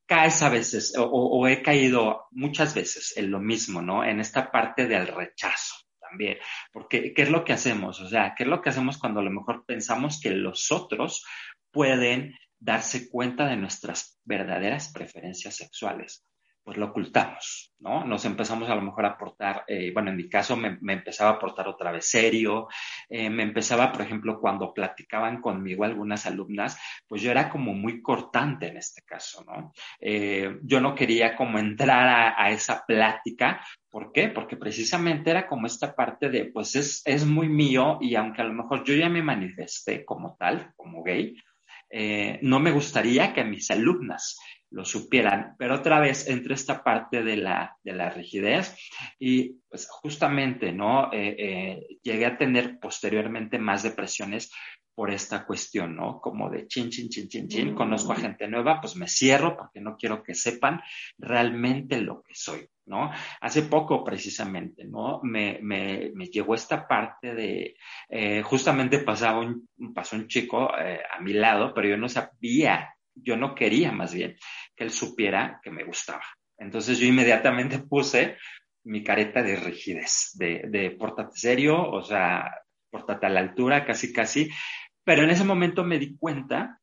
caes 0.07 0.43
a 0.43 0.49
veces 0.49 0.95
o, 0.99 1.47
he 1.49 1.63
caído 1.63 2.27
muchas 2.31 2.75
veces 2.75 3.17
en 3.17 3.31
lo 3.31 3.41
mismo, 3.41 3.83
¿no? 3.83 4.05
En 4.05 4.21
esta 4.21 4.51
parte 4.51 4.87
del 4.87 5.07
rechazo 5.09 5.75
también. 6.01 6.39
Porque, 6.73 7.13
¿qué 7.13 7.23
es 7.23 7.31
lo 7.31 7.45
que 7.45 7.53
hacemos? 7.53 8.01
O 8.01 8.09
sea, 8.09 8.35
¿qué 8.37 8.45
es 8.45 8.49
lo 8.49 8.63
que 8.63 8.71
hacemos 8.71 8.99
cuando 8.99 9.21
a 9.21 9.25
lo 9.25 9.31
mejor 9.31 9.65
pensamos 9.67 10.21
que 10.21 10.31
los 10.31 10.71
otros 10.71 11.25
pueden 11.73 12.35
darse 12.59 13.11
cuenta 13.11 13.47
de 13.47 13.57
nuestras 13.57 14.19
verdaderas 14.25 14.93
preferencias 14.93 15.57
sexuales? 15.57 16.25
Pues 16.67 16.79
lo 16.79 16.87
ocultamos, 16.87 17.73
¿no? 17.79 18.05
Nos 18.05 18.25
empezamos 18.25 18.69
a 18.69 18.75
lo 18.75 18.83
mejor 18.83 19.07
a 19.07 19.17
portar, 19.17 19.63
eh, 19.69 19.93
bueno, 19.95 20.11
en 20.11 20.17
mi 20.17 20.29
caso 20.29 20.57
me, 20.57 20.77
empezaba 20.93 21.31
a 21.31 21.39
portar 21.39 21.69
otra 21.69 21.93
vez 21.93 22.11
serio, 22.11 22.67
eh, 23.09 23.31
me 23.31 23.45
empezaba, 23.45 23.93
por 23.93 24.03
ejemplo, 24.03 24.41
cuando 24.41 24.75
platicaban 24.75 25.41
conmigo 25.41 25.85
algunas 25.85 26.27
alumnas, 26.27 26.77
pues 27.07 27.23
yo 27.23 27.31
era 27.31 27.51
como 27.51 27.73
muy 27.73 28.03
cortante 28.03 28.67
en 28.67 28.79
este 28.79 29.03
caso, 29.03 29.45
¿no? 29.45 29.73
Eh, 30.01 30.59
yo 30.65 30.81
no 30.81 30.97
quería 30.97 31.37
como 31.37 31.61
entrar 31.61 32.35
a, 32.37 32.51
esa 32.51 32.85
plática, 32.85 33.65
¿por 33.89 34.11
qué? 34.11 34.27
Porque 34.27 34.57
precisamente 34.57 35.31
era 35.31 35.47
como 35.47 35.69
esta 35.69 35.95
parte 35.95 36.31
de, 36.31 36.47
pues 36.47 36.75
es, 36.75 37.01
es 37.05 37.25
muy 37.25 37.49
mío 37.49 37.99
y 38.01 38.17
aunque 38.17 38.43
a 38.43 38.45
lo 38.45 38.55
mejor 38.55 38.83
yo 38.83 38.97
ya 38.97 39.09
me 39.09 39.23
manifesté 39.23 40.05
como 40.05 40.35
tal, 40.37 40.73
como 40.75 41.05
gay, 41.05 41.37
no 42.43 42.59
me 42.59 42.73
gustaría 42.73 43.33
que 43.33 43.45
mis 43.45 43.71
alumnas 43.71 44.37
lo 44.77 44.85
supieran. 44.85 45.55
Pero 45.59 45.77
otra 45.77 46.01
vez 46.01 46.29
entre 46.29 46.55
esta 46.55 46.85
parte 46.85 47.23
de 47.23 47.39
la, 47.39 47.79
de 47.83 47.95
la 47.95 48.11
rigidez 48.11 48.77
y 49.19 49.55
pues 49.71 49.89
justamente, 49.89 50.71
¿no? 50.71 51.11
Eh, 51.13 51.35
eh, 51.39 51.99
llegué 52.03 52.27
a 52.27 52.37
tener 52.37 52.79
posteriormente 52.79 53.59
más 53.59 53.83
depresiones 53.83 54.53
por 54.95 55.11
esta 55.11 55.47
cuestión, 55.47 55.97
¿no? 55.97 56.21
Como 56.21 56.51
de 56.51 56.67
chin, 56.67 56.91
chin, 56.91 57.09
chin, 57.09 57.27
chin, 57.27 57.49
chin, 57.49 57.75
conozco 57.75 58.13
a 58.13 58.17
gente 58.17 58.49
nueva, 58.49 58.81
pues 58.81 58.97
me 58.97 59.09
cierro 59.09 59.57
porque 59.57 59.81
no 59.81 59.97
quiero 59.97 60.23
que 60.23 60.35
sepan 60.35 60.83
realmente 61.19 61.99
lo 62.01 62.23
que 62.23 62.35
soy, 62.35 62.69
¿no? 62.85 63.11
Hace 63.41 63.63
poco 63.63 64.05
precisamente, 64.05 64.85
¿no? 64.85 65.21
Me, 65.23 65.59
me, 65.63 66.11
me 66.15 66.27
llegó 66.27 66.55
esta 66.55 66.87
parte 66.87 67.35
de, 67.35 67.77
eh, 68.11 68.43
justamente 68.43 68.99
pasaba 68.99 69.41
un, 69.41 69.69
pasó 69.95 70.17
un 70.17 70.29
chico 70.29 70.71
a 70.71 71.21
mi 71.21 71.33
lado, 71.33 71.73
pero 71.75 71.89
yo 71.89 71.97
no 71.97 72.09
sabía 72.09 72.96
yo 73.17 73.37
no 73.37 73.55
quería 73.55 73.93
más 73.93 74.15
bien 74.15 74.37
que 74.77 74.85
él 74.85 74.91
supiera 74.91 75.61
que 75.63 75.71
me 75.71 75.85
gustaba. 75.85 76.23
Entonces 76.59 76.99
yo 76.99 77.07
inmediatamente 77.07 77.79
puse 77.81 78.37
mi 78.85 79.03
careta 79.03 79.43
de 79.43 79.57
rigidez, 79.57 80.31
de, 80.35 80.63
de 80.69 80.91
pórtate 80.93 81.37
serio, 81.37 81.91
o 81.91 82.03
sea, 82.03 82.51
pórtate 82.91 83.27
a 83.27 83.31
la 83.31 83.41
altura, 83.41 83.85
casi, 83.85 84.13
casi. 84.13 84.49
Pero 85.05 85.23
en 85.23 85.31
ese 85.31 85.45
momento 85.45 85.85
me 85.85 85.99
di 85.99 86.17
cuenta 86.17 86.81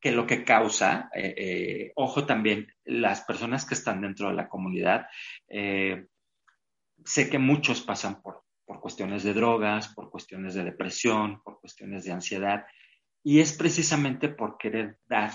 que 0.00 0.12
lo 0.12 0.26
que 0.26 0.44
causa, 0.44 1.08
eh, 1.14 1.34
eh, 1.36 1.92
ojo 1.96 2.26
también, 2.26 2.66
las 2.84 3.22
personas 3.22 3.64
que 3.64 3.74
están 3.74 4.02
dentro 4.02 4.28
de 4.28 4.34
la 4.34 4.48
comunidad, 4.48 5.06
eh, 5.48 6.08
sé 7.04 7.30
que 7.30 7.38
muchos 7.38 7.80
pasan 7.80 8.20
por, 8.20 8.42
por 8.66 8.80
cuestiones 8.80 9.22
de 9.22 9.32
drogas, 9.32 9.88
por 9.94 10.10
cuestiones 10.10 10.54
de 10.54 10.64
depresión, 10.64 11.42
por 11.42 11.58
cuestiones 11.60 12.04
de 12.04 12.12
ansiedad, 12.12 12.66
y 13.24 13.40
es 13.40 13.54
precisamente 13.54 14.28
por 14.28 14.58
querer 14.58 14.98
dar 15.06 15.32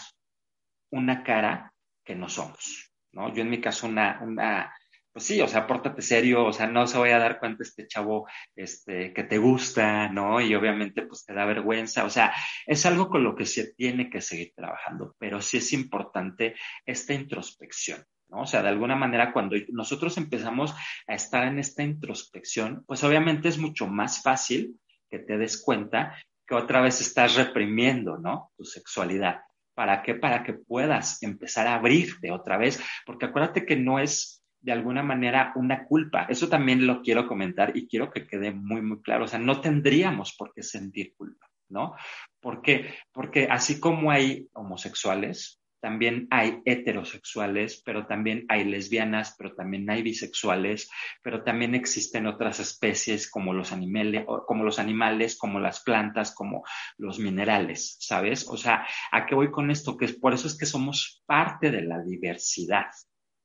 una 0.91 1.23
cara 1.23 1.73
que 2.05 2.15
no 2.15 2.29
somos, 2.29 2.91
¿no? 3.11 3.33
Yo 3.33 3.41
en 3.41 3.49
mi 3.49 3.59
caso 3.59 3.87
una, 3.87 4.19
una 4.21 4.73
pues 5.11 5.25
sí, 5.25 5.41
o 5.41 5.47
sea, 5.47 5.65
pórtate 5.65 6.03
serio, 6.03 6.45
o 6.45 6.53
sea, 6.53 6.67
no 6.67 6.85
se 6.85 6.97
voy 6.97 7.09
a 7.09 7.19
dar 7.19 7.39
cuenta 7.39 7.63
este 7.63 7.87
chavo 7.87 8.27
este, 8.55 9.11
que 9.11 9.23
te 9.23 9.39
gusta, 9.39 10.07
¿no? 10.07 10.39
Y 10.39 10.53
obviamente 10.53 11.01
pues 11.01 11.25
te 11.25 11.33
da 11.33 11.45
vergüenza, 11.45 12.05
o 12.05 12.09
sea, 12.09 12.31
es 12.65 12.85
algo 12.85 13.09
con 13.09 13.23
lo 13.23 13.35
que 13.35 13.45
se 13.45 13.73
tiene 13.73 14.09
que 14.09 14.21
seguir 14.21 14.53
trabajando, 14.55 15.15
pero 15.17 15.41
sí 15.41 15.57
es 15.57 15.73
importante 15.73 16.55
esta 16.85 17.13
introspección, 17.15 18.05
¿no? 18.29 18.41
O 18.41 18.45
sea, 18.45 18.61
de 18.61 18.69
alguna 18.69 18.95
manera 18.95 19.33
cuando 19.33 19.55
nosotros 19.69 20.15
empezamos 20.17 20.75
a 21.07 21.15
estar 21.15 21.47
en 21.47 21.57
esta 21.57 21.81
introspección, 21.81 22.83
pues 22.85 23.03
obviamente 23.03 23.49
es 23.49 23.57
mucho 23.57 23.87
más 23.87 24.21
fácil 24.21 24.79
que 25.09 25.17
te 25.17 25.39
des 25.39 25.59
cuenta 25.59 26.15
que 26.49 26.55
otra 26.55 26.81
vez 26.81 26.99
estás 26.99 27.35
reprimiendo, 27.35 28.17
¿no? 28.17 28.51
Tu 28.57 28.65
sexualidad. 28.65 29.41
¿Para 29.75 30.01
qué? 30.01 30.15
Para 30.15 30.43
que 30.43 30.53
puedas 30.53 31.21
empezar 31.21 31.67
a 31.67 31.75
abrirte 31.75 32.31
otra 32.31 32.57
vez, 32.57 32.83
porque 33.05 33.27
acuérdate 33.27 33.67
que 33.67 33.75
no 33.75 33.99
es 33.99 34.43
de 34.59 34.71
alguna 34.71 35.03
manera 35.03 35.53
una 35.55 35.85
culpa. 35.85 36.23
Eso 36.23 36.49
también 36.49 36.87
lo 36.87 37.03
quiero 37.03 37.27
comentar 37.27 37.77
y 37.77 37.87
quiero 37.87 38.09
que 38.11 38.25
quede 38.25 38.51
muy, 38.51 38.81
muy 38.81 38.99
claro. 39.01 39.25
O 39.25 39.27
sea, 39.27 39.37
no 39.37 39.61
tendríamos 39.61 40.35
por 40.35 40.51
qué 40.51 40.63
sentir 40.63 41.13
culpa, 41.15 41.47
¿no? 41.69 41.95
¿Por 42.41 42.63
qué? 42.63 42.95
Porque 43.11 43.47
así 43.49 43.79
como 43.79 44.09
hay 44.09 44.49
homosexuales, 44.53 45.58
también 45.79 46.27
hay 46.29 46.61
heterosexuales, 46.65 47.81
pero 47.85 48.05
también 48.05 48.45
hay 48.49 48.65
lesbianas, 48.65 49.35
pero 49.37 49.55
también 49.55 49.89
hay 49.89 50.01
bisexuales, 50.01 50.89
pero 51.21 51.43
también 51.43 51.75
existen 51.75 52.27
otras 52.27 52.59
especies 52.59 53.29
como 53.29 53.53
los, 53.53 53.71
animales, 53.71 54.25
como 54.47 54.63
los 54.63 54.79
animales, 54.79 55.37
como 55.37 55.59
las 55.59 55.81
plantas, 55.81 56.33
como 56.33 56.63
los 56.97 57.19
minerales, 57.19 57.97
¿sabes? 57.99 58.47
O 58.47 58.57
sea, 58.57 58.85
¿a 59.11 59.25
qué 59.25 59.35
voy 59.35 59.51
con 59.51 59.71
esto? 59.71 59.97
Que 59.97 60.05
es, 60.05 60.13
por 60.13 60.33
eso 60.33 60.47
es 60.47 60.57
que 60.57 60.65
somos 60.65 61.23
parte 61.25 61.71
de 61.71 61.83
la 61.83 62.01
diversidad, 62.01 62.91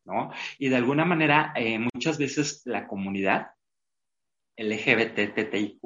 ¿no? 0.04 0.30
Y 0.58 0.68
de 0.68 0.76
alguna 0.76 1.04
manera, 1.04 1.52
eh, 1.56 1.78
muchas 1.78 2.18
veces 2.18 2.62
la 2.64 2.86
comunidad 2.86 3.48
LGBT, 4.56 5.34
TTIQ, 5.34 5.82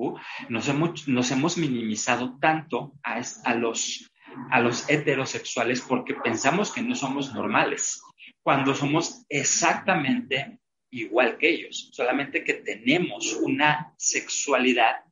nos 0.50 0.68
hemos, 0.68 1.08
nos 1.08 1.30
hemos 1.30 1.56
minimizado 1.56 2.38
tanto 2.38 2.94
a, 3.02 3.22
a 3.44 3.54
los 3.54 4.10
a 4.50 4.60
los 4.60 4.88
heterosexuales 4.88 5.80
porque 5.80 6.14
pensamos 6.14 6.72
que 6.72 6.82
no 6.82 6.94
somos 6.94 7.34
normales, 7.34 8.00
cuando 8.42 8.74
somos 8.74 9.24
exactamente 9.28 10.58
igual 10.90 11.36
que 11.36 11.50
ellos, 11.50 11.90
solamente 11.92 12.44
que 12.44 12.54
tenemos 12.54 13.34
una 13.34 13.94
sexualidad 13.98 15.04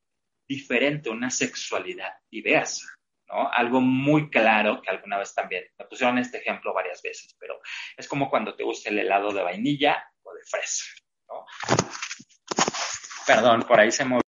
diferente, 0.49 1.11
una 1.11 1.31
sexualidad 1.31 2.13
diversa. 2.31 2.87
¿no? 3.29 3.51
Algo 3.53 3.81
muy 3.81 4.31
claro 4.31 4.81
que 4.81 4.91
alguna 4.91 5.19
vez 5.19 5.35
también 5.35 5.65
me 5.79 5.85
pusieron 5.85 6.19
este 6.19 6.39
ejemplo 6.39 6.73
varias 6.73 7.03
veces, 7.03 7.37
pero 7.39 7.61
es 7.97 8.07
como 8.07 8.31
cuando 8.31 8.55
te 8.55 8.63
gusta 8.63 8.91
el 8.91 9.01
helado 9.01 9.33
de 9.33 9.43
vainilla 9.43 10.03
o 10.23 10.33
de 10.33 10.43
fresa, 10.45 10.85
¿no? 11.29 11.45
Perdón, 13.27 13.63
por 13.63 13.81
ahí 13.81 13.91
se 13.91 14.05
movió. 14.05 14.26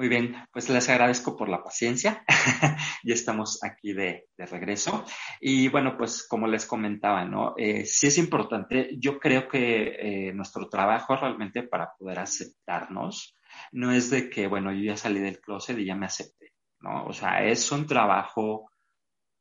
Muy 0.00 0.08
bien, 0.08 0.34
pues 0.50 0.70
les 0.70 0.88
agradezco 0.88 1.36
por 1.36 1.50
la 1.50 1.62
paciencia. 1.62 2.24
ya 3.04 3.12
estamos 3.12 3.62
aquí 3.62 3.92
de, 3.92 4.28
regreso. 4.38 5.04
Y 5.42 5.68
bueno, 5.68 5.98
pues 5.98 6.26
como 6.26 6.46
les 6.46 6.64
comentaba, 6.64 7.26
¿no? 7.26 7.52
Eh, 7.58 7.84
sí 7.84 8.06
es 8.06 8.16
importante, 8.16 8.96
yo 8.98 9.18
creo 9.18 9.46
que 9.46 10.28
eh, 10.28 10.32
nuestro 10.32 10.70
trabajo 10.70 11.16
realmente 11.16 11.64
para 11.64 11.92
poder 11.98 12.18
aceptarnos 12.18 13.36
no 13.72 13.92
es 13.92 14.08
de 14.08 14.30
que, 14.30 14.46
bueno, 14.46 14.72
yo 14.72 14.84
ya 14.84 14.96
salí 14.96 15.20
del 15.20 15.38
closet 15.38 15.78
y 15.78 15.84
ya 15.84 15.96
me 15.96 16.06
acepté, 16.06 16.54
¿no? 16.78 17.04
O 17.04 17.12
sea, 17.12 17.44
es 17.44 17.70
un 17.70 17.86
trabajo 17.86 18.70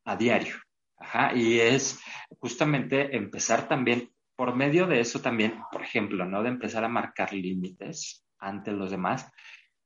a 0.03 0.17
diario. 0.17 0.55
Ajá, 0.97 1.33
y 1.33 1.57
es 1.61 2.01
justamente 2.37 3.15
empezar 3.15 3.69
también, 3.69 4.11
por 4.35 4.53
medio 4.57 4.87
de 4.87 4.99
eso 4.99 5.21
también, 5.21 5.61
por 5.71 5.83
ejemplo, 5.83 6.25
¿no? 6.25 6.43
De 6.43 6.49
empezar 6.49 6.83
a 6.83 6.89
marcar 6.89 7.31
límites 7.31 8.25
ante 8.39 8.73
los 8.73 8.91
demás 8.91 9.31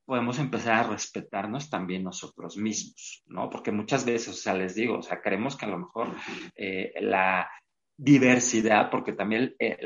podemos 0.05 0.39
empezar 0.39 0.73
a 0.73 0.89
respetarnos 0.89 1.69
también 1.69 2.03
nosotros 2.03 2.57
mismos, 2.57 3.23
¿no? 3.27 3.49
Porque 3.49 3.71
muchas 3.71 4.05
veces, 4.05 4.29
o 4.29 4.33
sea, 4.33 4.53
les 4.53 4.75
digo, 4.75 4.97
o 4.97 5.01
sea, 5.01 5.21
creemos 5.21 5.55
que 5.55 5.65
a 5.65 5.69
lo 5.69 5.79
mejor 5.79 6.15
eh, 6.55 6.93
la 7.01 7.49
diversidad, 7.95 8.89
porque 8.89 9.13
también 9.13 9.55
eh, 9.59 9.77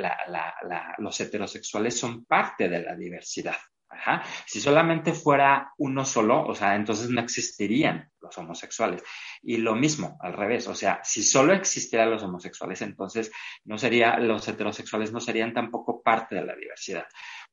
los 0.99 1.19
heterosexuales 1.19 1.99
son 1.99 2.25
parte 2.25 2.69
de 2.69 2.81
la 2.81 2.95
diversidad. 2.95 3.55
Ajá. 3.89 4.21
Si 4.45 4.59
solamente 4.59 5.13
fuera 5.13 5.71
uno 5.77 6.03
solo, 6.03 6.45
o 6.45 6.53
sea, 6.53 6.75
entonces 6.75 7.09
no 7.09 7.21
existirían 7.21 8.11
los 8.19 8.37
homosexuales. 8.37 9.01
Y 9.41 9.57
lo 9.57 9.75
mismo, 9.75 10.17
al 10.21 10.33
revés, 10.33 10.67
o 10.67 10.75
sea, 10.75 10.99
si 11.03 11.23
solo 11.23 11.53
existieran 11.53 12.11
los 12.11 12.21
homosexuales, 12.21 12.81
entonces 12.81 13.31
no 13.63 13.77
sería, 13.77 14.17
los 14.17 14.45
heterosexuales 14.47 15.13
no 15.13 15.21
serían 15.21 15.53
tampoco 15.53 16.01
parte 16.01 16.35
de 16.35 16.45
la 16.45 16.55
diversidad. 16.55 17.05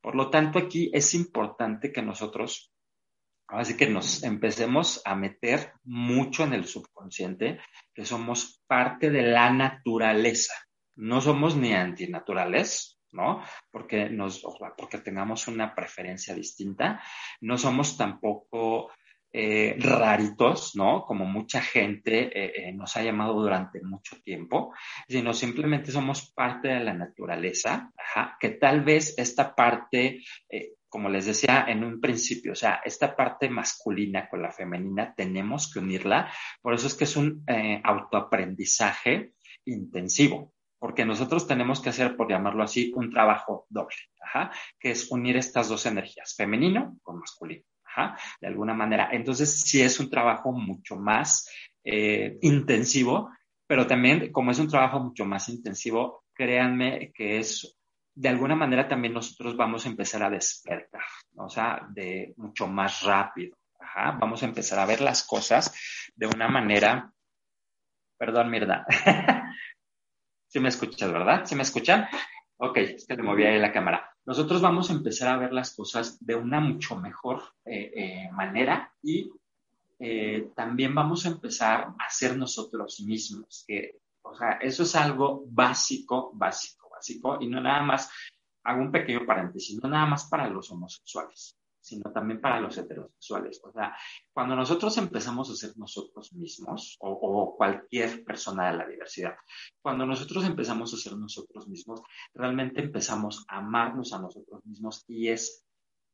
Por 0.05 0.17
lo 0.17 0.29
tanto, 0.29 0.59
aquí 0.59 0.91
es 0.93 1.15
importante 1.15 1.91
que 1.91 2.03
nosotros, 2.03 2.71
así 3.49 3.75
que 3.75 3.89
nos 3.89 4.23
empecemos 4.23 5.01
a 5.03 5.15
meter 5.15 5.73
mucho 5.83 6.45
en 6.45 6.53
el 6.53 6.67
subconsciente, 6.67 7.59
que 7.95 8.05
somos 8.05 8.63
parte 8.67 9.09
de 9.09 9.23
la 9.23 9.51
naturaleza. 9.51 10.53
No 10.97 11.23
somos 11.23 11.57
ni 11.57 11.73
antinaturales, 11.73 13.01
¿no? 13.13 13.43
Porque, 13.71 14.11
nos, 14.11 14.45
porque 14.77 14.99
tengamos 14.99 15.49
una 15.49 15.75
preferencia 15.75 16.35
distinta. 16.35 17.03
No 17.41 17.57
somos 17.57 17.97
tampoco 17.97 18.91
eh, 19.37 19.75
raritos, 19.81 20.77
¿no? 20.77 21.03
Como 21.05 21.25
mucha 21.25 21.61
gente 21.61 22.27
eh, 22.27 22.69
eh, 22.69 22.73
nos 22.73 22.97
ha 22.97 23.03
llamado 23.03 23.35
durante 23.35 23.83
mucho 23.83 24.15
tiempo, 24.23 24.73
sino 25.09 25.35
simplemente 25.35 25.91
somos 25.91 26.31
parte 26.31 26.69
de 26.69 26.79
la 26.79 26.95
naturaleza, 26.95 27.91
que 28.39 28.51
tal 28.51 28.83
vez 28.83 29.13
esta 29.19 29.53
parte, 29.53 30.23
como 30.89 31.09
les 31.09 31.27
decía 31.27 31.65
en 31.67 31.83
un 31.83 32.01
principio, 32.01 32.53
o 32.53 32.55
sea, 32.55 32.81
esta 32.85 33.17
parte 33.17 33.51
masculina 33.51 34.29
con 34.29 34.41
la 34.41 34.53
femenina 34.53 35.13
tenemos 35.17 35.69
que 35.73 35.81
unirla, 35.81 36.33
por 36.63 36.75
eso 36.75 36.87
es 36.87 36.95
que 36.95 37.03
es 37.03 37.17
un 37.17 37.45
autoaprendizaje 37.83 39.33
intensivo, 39.65 40.53
porque 40.79 41.05
nosotros 41.05 41.49
tenemos 41.49 41.81
que 41.81 41.89
hacer, 41.89 42.17
por 42.17 42.31
llamarlo 42.31 42.63
así, 42.63 42.93
un 42.95 43.11
trabajo 43.11 43.67
doble, 43.69 43.97
que 44.79 44.93
es 44.93 45.11
unir 45.11 45.37
estas 45.37 45.69
dos 45.69 45.87
energías, 45.87 46.37
femenino 46.37 46.97
con 47.03 47.19
masculino 47.19 47.65
de 48.41 48.49
alguna 48.49 48.75
manera. 48.75 49.09
Entonces, 49.13 49.61
sí 49.61 49.83
es 49.83 50.01
un 50.01 50.11
trabajo 50.11 50.53
mucho 50.53 50.97
más 50.97 51.49
eh, 51.85 52.39
intensivo, 52.43 53.31
pero 53.67 53.87
también 53.87 54.33
como 54.33 54.51
es 54.51 54.59
un 54.59 54.69
trabajo 54.69 55.01
mucho 55.01 55.25
más 55.25 55.49
intensivo, 55.49 56.25
créanme 56.35 57.13
que 57.13 57.39
es, 57.39 57.77
de 58.15 58.29
alguna 58.29 58.55
manera 58.55 58.89
también 58.89 59.15
nosotros 59.15 59.57
vamos 59.57 59.85
a 59.85 59.89
empezar 59.89 60.23
a 60.23 60.31
despertar, 60.31 61.03
o 61.37 61.49
sea, 61.49 61.87
de 61.91 62.35
mucho 62.37 62.67
más 62.67 63.03
rápido. 63.03 63.57
Vamos 63.97 64.43
a 64.43 64.47
empezar 64.47 64.81
a 64.81 64.87
ver 64.87 65.01
las 65.01 65.25
cosas 65.25 65.73
de 66.17 66.27
una 66.27 66.49
manera, 66.49 67.13
perdón, 68.19 68.51
Mirda. 68.51 68.85
¿Sí 70.49 70.59
me 70.59 70.69
escuchas, 70.69 71.13
verdad? 71.13 71.45
¿Sí 71.45 71.55
me 71.55 71.63
escuchan? 71.63 72.09
Ok, 72.57 72.79
es 72.79 73.07
que 73.07 73.15
le 73.15 73.23
moví 73.23 73.45
ahí 73.45 73.59
la 73.59 73.73
cámara 73.73 74.14
nosotros 74.27 74.61
vamos 74.61 74.91
a 74.91 74.95
empezar 74.95 75.29
a 75.29 75.37
ver 75.37 75.53
las 75.53 75.75
cosas 75.75 76.25
de 76.25 76.35
una 76.35 76.61
mucho 76.61 76.97
mejor 76.97 77.43
eh, 77.65 77.93
eh, 77.95 78.33
manera 78.33 78.93
y 79.03 79.31
eh, 79.99 80.51
también 80.55 80.95
vamos 80.95 81.27
a 81.27 81.29
empezar 81.31 81.95
a 81.99 82.11
ser 82.11 82.37
nosotros 82.37 83.01
mismos. 83.01 83.67
O 84.23 84.35
sea, 84.35 84.53
eso 84.63 84.83
es 84.83 84.97
algo 84.97 85.45
básico, 85.47 86.31
básico, 86.35 86.89
básico, 86.91 87.39
y 87.41 87.49
no 87.49 87.61
nada 87.61 87.83
más, 87.83 88.11
hago 88.63 88.81
un 88.81 88.91
pequeño 88.91 89.27
paréntesis, 89.27 89.79
no 89.83 89.89
nada 89.89 90.07
más 90.07 90.25
para 90.25 90.49
los 90.49 90.71
homosexuales 90.71 91.57
sino 91.85 92.11
también 92.11 92.41
para 92.41 92.61
los 92.61 92.79
heterosexuales. 92.79 93.61
O 93.63 93.71
sea, 93.71 93.95
cuando 94.33 94.57
nosotros 94.57 94.97
empezamos 94.97 95.51
a 95.51 95.55
ser 95.55 95.77
nosotros 95.77 96.33
mismos, 96.33 96.97
o, 97.01 97.55
cualquier 97.57 98.25
persona 98.25 98.71
de 98.71 98.79
la 98.79 98.87
diversidad, 98.87 99.37
cuando 99.83 100.07
nosotros 100.07 100.47
empezamos 100.47 100.95
a 100.95 100.97
ser 100.97 101.15
nosotros 101.17 101.69
mismos, 101.69 102.01
realmente 102.33 102.81
empezamos 102.81 103.45
a 103.49 103.59
amarnos 103.59 104.15
a 104.15 104.19
nosotros 104.19 104.65
mismos 104.65 105.05
y 105.07 105.29
es 105.29 105.63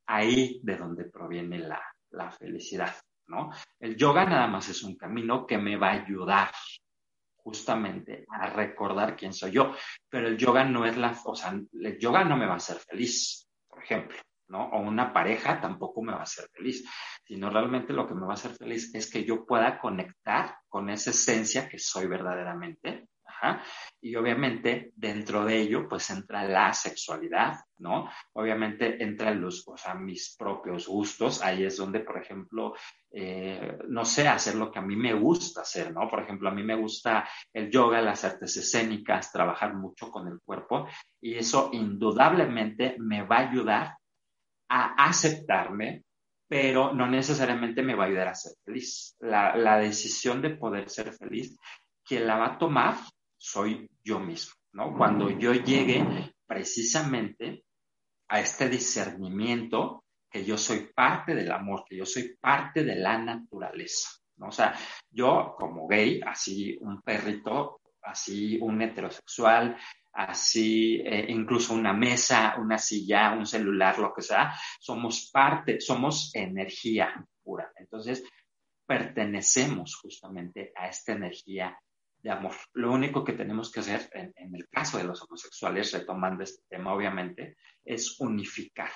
ahí 0.07 0.59
de 0.61 0.75
donde 0.75 1.05
proviene 1.05 1.59
la, 1.59 1.81
la 2.09 2.31
felicidad, 2.31 2.93
¿no? 3.27 3.49
El 3.79 3.95
yoga 3.95 4.25
nada 4.25 4.47
más 4.47 4.67
es 4.67 4.83
un 4.83 4.97
camino 4.97 5.47
que 5.47 5.57
me 5.57 5.77
va 5.77 5.91
a 5.91 6.03
ayudar 6.03 6.51
justamente 7.37 8.25
a 8.29 8.47
recordar 8.47 9.15
quién 9.15 9.31
soy 9.31 9.51
yo, 9.51 9.73
pero 10.09 10.27
el 10.27 10.37
yoga 10.37 10.65
no 10.65 10.85
es 10.85 10.97
la, 10.97 11.17
o 11.23 11.33
sea, 11.33 11.57
el 11.73 11.97
yoga 11.97 12.25
no 12.25 12.35
me 12.35 12.45
va 12.45 12.53
a 12.55 12.57
hacer 12.57 12.77
feliz, 12.77 13.47
por 13.69 13.81
ejemplo. 13.81 14.17
¿No? 14.51 14.67
O 14.69 14.81
una 14.81 15.13
pareja 15.13 15.59
tampoco 15.61 16.03
me 16.03 16.11
va 16.11 16.19
a 16.19 16.23
hacer 16.23 16.49
feliz, 16.53 16.85
sino 17.23 17.49
realmente 17.49 17.93
lo 17.93 18.05
que 18.07 18.13
me 18.13 18.25
va 18.25 18.31
a 18.31 18.33
hacer 18.33 18.51
feliz 18.51 18.93
es 18.93 19.09
que 19.09 19.23
yo 19.23 19.45
pueda 19.45 19.79
conectar 19.79 20.57
con 20.67 20.89
esa 20.89 21.11
esencia 21.11 21.69
que 21.69 21.79
soy 21.79 22.07
verdaderamente. 22.07 23.07
Y 23.99 24.15
obviamente 24.15 24.91
dentro 24.95 25.45
de 25.45 25.59
ello 25.59 25.87
pues 25.87 26.09
entra 26.09 26.43
la 26.43 26.73
sexualidad, 26.73 27.55
¿no? 27.79 28.09
Obviamente 28.33 29.01
entra 29.03 29.31
los, 29.31 29.67
o 29.67 29.77
sea, 29.77 29.95
mis 29.95 30.35
propios 30.37 30.87
gustos, 30.87 31.41
ahí 31.41 31.63
es 31.63 31.77
donde, 31.77 32.01
por 32.01 32.17
ejemplo, 32.17 32.75
eh, 33.11 33.79
no 33.87 34.05
sé, 34.05 34.27
hacer 34.27 34.55
lo 34.55 34.71
que 34.71 34.79
a 34.79 34.83
mí 34.83 34.95
me 34.95 35.13
gusta 35.13 35.61
hacer, 35.61 35.91
¿no? 35.91 36.07
Por 36.07 36.21
ejemplo, 36.21 36.49
a 36.49 36.53
mí 36.53 36.63
me 36.63 36.75
gusta 36.75 37.27
el 37.53 37.71
yoga, 37.71 38.01
las 38.01 38.23
artes 38.23 38.57
escénicas, 38.57 39.31
trabajar 39.31 39.73
mucho 39.73 40.11
con 40.11 40.27
el 40.27 40.39
cuerpo 40.43 40.87
y 41.19 41.35
eso 41.35 41.69
indudablemente 41.73 42.95
me 42.99 43.23
va 43.23 43.37
a 43.37 43.49
ayudar 43.49 43.97
a 44.73 44.93
aceptarme, 44.95 46.05
pero 46.47 46.93
no 46.93 47.05
necesariamente 47.05 47.83
me 47.83 47.93
va 47.93 48.05
a 48.05 48.07
ayudar 48.07 48.29
a 48.29 48.35
ser 48.35 48.53
feliz. 48.63 49.17
La, 49.19 49.77
decisión 49.79 50.41
de 50.41 50.51
poder 50.51 50.89
ser 50.89 51.11
feliz, 51.11 51.57
quien 52.05 52.25
la 52.25 52.37
va 52.37 52.45
a 52.53 52.57
tomar 52.57 52.95
soy 53.37 53.89
yo 54.01 54.19
mismo, 54.19 54.53
¿no? 54.71 54.95
Cuando 54.95 55.29
yo 55.29 55.53
llegue 55.53 56.33
precisamente 56.47 57.65
a 58.29 58.39
este 58.39 58.69
discernimiento 58.69 60.05
que 60.29 60.45
yo 60.45 60.57
soy 60.57 60.89
parte 60.95 61.35
del 61.35 61.51
amor, 61.51 61.83
que 61.85 61.97
yo 61.97 62.05
soy 62.05 62.37
parte 62.39 62.85
de 62.85 62.95
la 62.95 63.17
naturaleza, 63.17 64.09
¿no? 64.37 64.47
O 64.47 64.51
sea, 64.53 64.73
yo 65.09 65.55
como 65.57 65.85
gay, 65.85 66.21
así 66.25 66.77
un 66.79 67.01
perrito, 67.01 67.81
así 68.03 68.57
un 68.61 68.81
heterosexual, 68.81 69.77
así 70.13 71.01
eh, 71.05 71.25
incluso 71.29 71.73
una 71.73 71.93
mesa, 71.93 72.55
una 72.57 72.77
silla, 72.77 73.31
un 73.31 73.45
celular, 73.45 73.99
lo 73.99 74.13
que 74.13 74.21
sea, 74.21 74.53
somos 74.79 75.29
parte, 75.31 75.79
somos 75.79 76.31
energía 76.35 77.25
pura. 77.43 77.71
Entonces, 77.75 78.23
pertenecemos 78.85 79.95
justamente 79.95 80.71
a 80.75 80.87
esta 80.87 81.13
energía 81.13 81.77
de 82.17 82.29
amor. 82.29 82.55
Lo 82.73 82.91
único 82.91 83.23
que 83.23 83.33
tenemos 83.33 83.71
que 83.71 83.79
hacer 83.79 84.09
en, 84.13 84.33
en 84.35 84.55
el 84.55 84.67
caso 84.69 84.97
de 84.97 85.05
los 85.05 85.21
homosexuales, 85.23 85.93
retomando 85.93 86.43
este 86.43 86.63
tema 86.69 86.93
obviamente, 86.93 87.57
es 87.83 88.19
unificar 88.19 88.91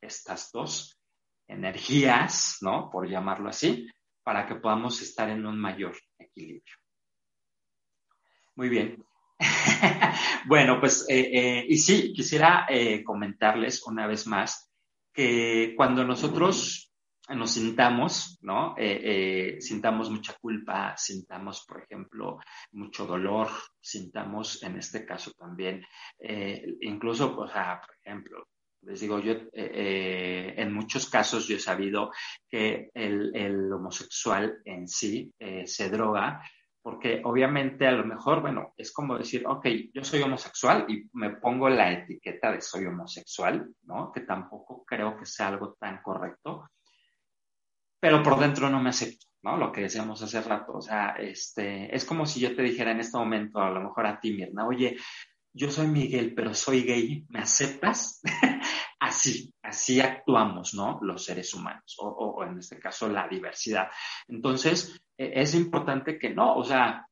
estas 0.00 0.52
dos 0.52 1.00
energías, 1.48 2.58
¿no? 2.60 2.90
Por 2.90 3.08
llamarlo 3.08 3.48
así, 3.48 3.88
para 4.22 4.46
que 4.46 4.56
podamos 4.56 5.00
estar 5.00 5.30
en 5.30 5.46
un 5.46 5.58
mayor 5.58 5.96
equilibrio. 6.18 6.74
Muy 8.54 8.68
bien. 8.68 9.07
bueno, 10.46 10.80
pues, 10.80 11.06
eh, 11.08 11.30
eh, 11.32 11.66
y 11.68 11.76
sí, 11.76 12.12
quisiera 12.12 12.66
eh, 12.68 13.04
comentarles 13.04 13.86
una 13.86 14.06
vez 14.06 14.26
más 14.26 14.70
que 15.12 15.74
cuando 15.76 16.04
nosotros 16.04 16.92
nos 17.30 17.50
sintamos, 17.50 18.38
¿no? 18.40 18.74
sintamos 19.60 20.10
mucha 20.10 20.32
culpa, 20.40 20.96
sintamos, 20.96 21.62
por 21.68 21.82
ejemplo, 21.82 22.38
mucho 22.72 23.04
dolor, 23.04 23.48
sintamos 23.78 24.62
en 24.62 24.78
este 24.78 25.04
caso 25.04 25.32
también, 25.32 25.84
incluso, 26.80 27.38
o 27.38 27.46
sea, 27.46 27.82
por 27.84 27.96
ejemplo, 28.02 28.48
les 28.80 29.00
digo, 29.00 29.18
yo 29.18 29.34
en 29.52 30.72
muchos 30.72 31.10
casos 31.10 31.46
yo 31.46 31.56
he 31.56 31.60
sabido 31.60 32.12
que 32.48 32.88
el, 32.94 33.30
el 33.34 33.70
homosexual 33.74 34.62
en 34.64 34.88
sí 34.88 35.30
se 35.66 35.90
droga 35.90 36.40
porque 36.82 37.20
obviamente 37.24 37.86
a 37.86 37.92
lo 37.92 38.04
mejor, 38.04 38.40
bueno, 38.40 38.72
es 38.76 38.92
como 38.92 39.18
decir, 39.18 39.46
ok, 39.46 39.66
yo 39.92 40.04
soy 40.04 40.22
homosexual 40.22 40.86
y 40.88 41.08
me 41.12 41.30
pongo 41.36 41.68
la 41.68 41.92
etiqueta 41.92 42.52
de 42.52 42.60
soy 42.60 42.86
homosexual, 42.86 43.68
¿no? 43.82 44.12
Que 44.12 44.20
tampoco 44.20 44.84
creo 44.84 45.16
que 45.16 45.26
sea 45.26 45.48
algo 45.48 45.74
tan 45.78 46.00
correcto. 46.02 46.70
pero 48.00 48.22
por 48.22 48.38
dentro 48.38 48.70
no 48.70 48.80
me 48.80 48.90
acepto, 48.90 49.26
¿no? 49.42 49.56
Lo 49.56 49.72
que 49.72 49.82
decíamos 49.82 50.22
hace 50.22 50.40
rato, 50.40 50.72
o 50.74 50.80
sea, 50.80 51.16
este, 51.18 51.94
es 51.94 52.04
como 52.04 52.26
si 52.26 52.40
yo 52.40 52.54
te 52.54 52.62
dijera 52.62 52.92
en 52.92 53.00
este 53.00 53.18
momento, 53.18 53.58
a 53.60 53.70
lo 53.70 53.80
mejor 53.80 54.06
a 54.06 54.20
ti, 54.20 54.32
Mirna, 54.32 54.66
oye, 54.66 54.96
yo 55.52 55.70
soy 55.70 55.88
Miguel, 55.88 56.34
pero 56.34 56.54
soy 56.54 56.82
gay, 56.82 57.26
¿me 57.28 57.40
aceptas? 57.40 58.20
así, 59.00 59.52
así 59.62 60.00
actuamos, 60.00 60.74
¿no? 60.74 60.98
Los 61.02 61.24
seres 61.24 61.52
humanos, 61.54 61.96
o, 61.98 62.44
en 62.44 62.58
este 62.58 62.78
caso 62.78 63.08
la 63.08 63.28
diversidad. 63.28 63.88
Entonces, 64.28 65.00
es 65.18 65.54
importante 65.54 66.18
que 66.18 66.30
no, 66.30 66.54
o 66.54 66.64
sea, 66.64 67.06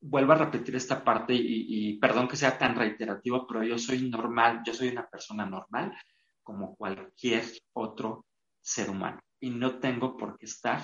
vuelvo 0.00 0.32
a 0.32 0.38
repetir 0.38 0.74
esta 0.76 1.04
parte 1.04 1.34
y, 1.34 1.98
perdón 1.98 2.28
que 2.28 2.36
sea 2.36 2.58
tan 2.58 2.74
reiterativo, 2.74 3.46
pero 3.46 3.62
yo 3.62 3.78
soy 3.78 4.08
normal, 4.10 4.62
yo 4.66 4.74
soy 4.74 4.88
una 4.88 5.06
persona 5.06 5.46
normal 5.46 5.96
como 6.42 6.74
cualquier 6.74 7.44
otro 7.74 8.26
ser 8.60 8.90
humano 8.90 9.20
y 9.40 9.50
no 9.50 9.78
tengo 9.78 10.16
por 10.16 10.36
qué 10.38 10.46
estar 10.46 10.82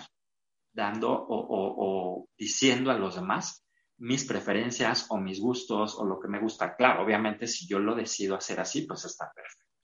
dando 0.73 1.11
o 1.11 2.29
diciendo 2.37 2.91
a 2.91 2.99
los 2.99 3.17
demás 3.17 3.65
mis 4.01 4.25
preferencias 4.25 5.07
o 5.11 5.19
mis 5.19 5.41
gustos 5.41 5.95
o 5.99 6.05
lo 6.05 6.19
que 6.19 6.29
me 6.29 6.41
gusta. 6.41 6.75
Claro, 6.75 7.03
obviamente 7.03 7.47
si 7.47 7.67
yo 7.67 7.79
lo 7.79 7.95
decido 7.95 8.35
hacer 8.35 8.59
así, 8.61 8.83
pues 8.87 9.05
está 9.05 9.31
perfecto, 9.35 9.75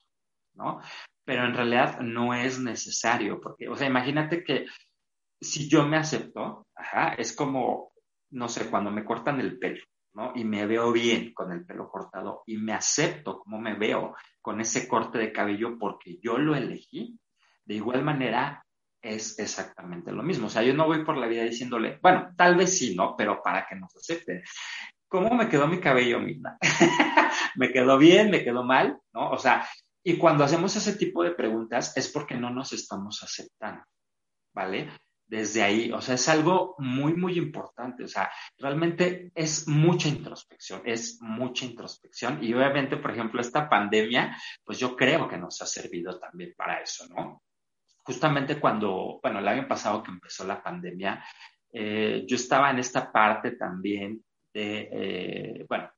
¿no? 0.55 0.81
Pero 1.23 1.45
en 1.45 1.53
realidad 1.53 1.99
no 1.99 2.33
es 2.33 2.59
necesario, 2.59 3.39
porque, 3.39 3.69
o 3.69 3.75
sea, 3.75 3.87
imagínate 3.87 4.43
que 4.43 4.65
si 5.39 5.69
yo 5.69 5.85
me 5.85 5.97
acepto, 5.97 6.67
ajá, 6.75 7.13
es 7.13 7.35
como, 7.35 7.91
no 8.31 8.49
sé, 8.49 8.69
cuando 8.69 8.91
me 8.91 9.05
cortan 9.05 9.39
el 9.39 9.57
pelo, 9.59 9.83
¿no? 10.13 10.31
Y 10.35 10.43
me 10.43 10.65
veo 10.65 10.91
bien 10.91 11.33
con 11.33 11.51
el 11.51 11.65
pelo 11.65 11.89
cortado 11.89 12.43
y 12.45 12.57
me 12.57 12.73
acepto 12.73 13.39
como 13.39 13.59
me 13.59 13.75
veo 13.75 14.15
con 14.41 14.59
ese 14.61 14.87
corte 14.87 15.17
de 15.17 15.31
cabello 15.31 15.77
porque 15.77 16.17
yo 16.21 16.37
lo 16.37 16.55
elegí. 16.55 17.19
De 17.65 17.75
igual 17.75 18.03
manera, 18.03 18.65
es 19.01 19.37
exactamente 19.39 20.11
lo 20.11 20.23
mismo. 20.23 20.47
O 20.47 20.49
sea, 20.49 20.63
yo 20.63 20.73
no 20.73 20.85
voy 20.85 21.03
por 21.03 21.17
la 21.17 21.27
vida 21.27 21.43
diciéndole, 21.43 21.99
bueno, 22.01 22.33
tal 22.35 22.55
vez 22.55 22.77
sí, 22.77 22.95
¿no? 22.95 23.15
Pero 23.17 23.41
para 23.43 23.67
que 23.67 23.75
nos 23.75 23.95
acepten. 23.95 24.41
¿Cómo 25.07 25.35
me 25.35 25.47
quedó 25.47 25.67
mi 25.67 25.79
cabello, 25.79 26.19
misma? 26.19 26.57
¿Me 27.55 27.71
quedó 27.71 27.97
bien? 27.97 28.29
¿Me 28.29 28.43
quedó 28.43 28.63
mal? 28.63 28.99
¿No? 29.13 29.31
O 29.31 29.37
sea, 29.37 29.67
y 30.03 30.17
cuando 30.17 30.43
hacemos 30.43 30.75
ese 30.75 30.93
tipo 30.97 31.23
de 31.23 31.31
preguntas 31.31 31.95
es 31.95 32.09
porque 32.09 32.35
no 32.35 32.49
nos 32.49 32.73
estamos 32.73 33.21
aceptando, 33.23 33.83
¿vale? 34.53 34.89
Desde 35.27 35.61
ahí, 35.61 35.91
o 35.91 35.99
sea, 35.99 36.15
es 36.15 36.29
algo 36.29 36.75
muy, 36.77 37.13
muy 37.13 37.37
importante. 37.37 38.05
O 38.05 38.07
sea, 38.07 38.31
realmente 38.57 39.31
es 39.35 39.67
mucha 39.67 40.07
introspección, 40.07 40.81
es 40.85 41.19
mucha 41.21 41.65
introspección. 41.65 42.43
Y 42.43 42.53
obviamente, 42.53 42.97
por 42.97 43.11
ejemplo, 43.11 43.41
esta 43.41 43.67
pandemia, 43.67 44.37
pues 44.63 44.79
yo 44.79 44.95
creo 44.95 45.27
que 45.27 45.37
nos 45.37 45.61
ha 45.61 45.65
servido 45.65 46.17
también 46.17 46.53
para 46.55 46.81
eso, 46.81 47.05
¿no? 47.09 47.43
justamente 48.07 48.57
cuando, 48.57 49.19
bueno, 49.21 49.39
el 49.39 49.47
año 49.49 49.67
pasado 49.67 50.01
que 50.01 50.11
empezó 50.11 50.47
la 50.47 50.63
pandemia, 50.63 51.21
eh, 51.73 52.23
yo 52.25 52.37
estaba 52.37 52.71
en 52.71 52.79
esta 52.79 53.11
parte 53.11 53.51
también 53.57 54.23
de, 54.53 54.89
eh, 54.89 55.65
bueno, 55.67 55.91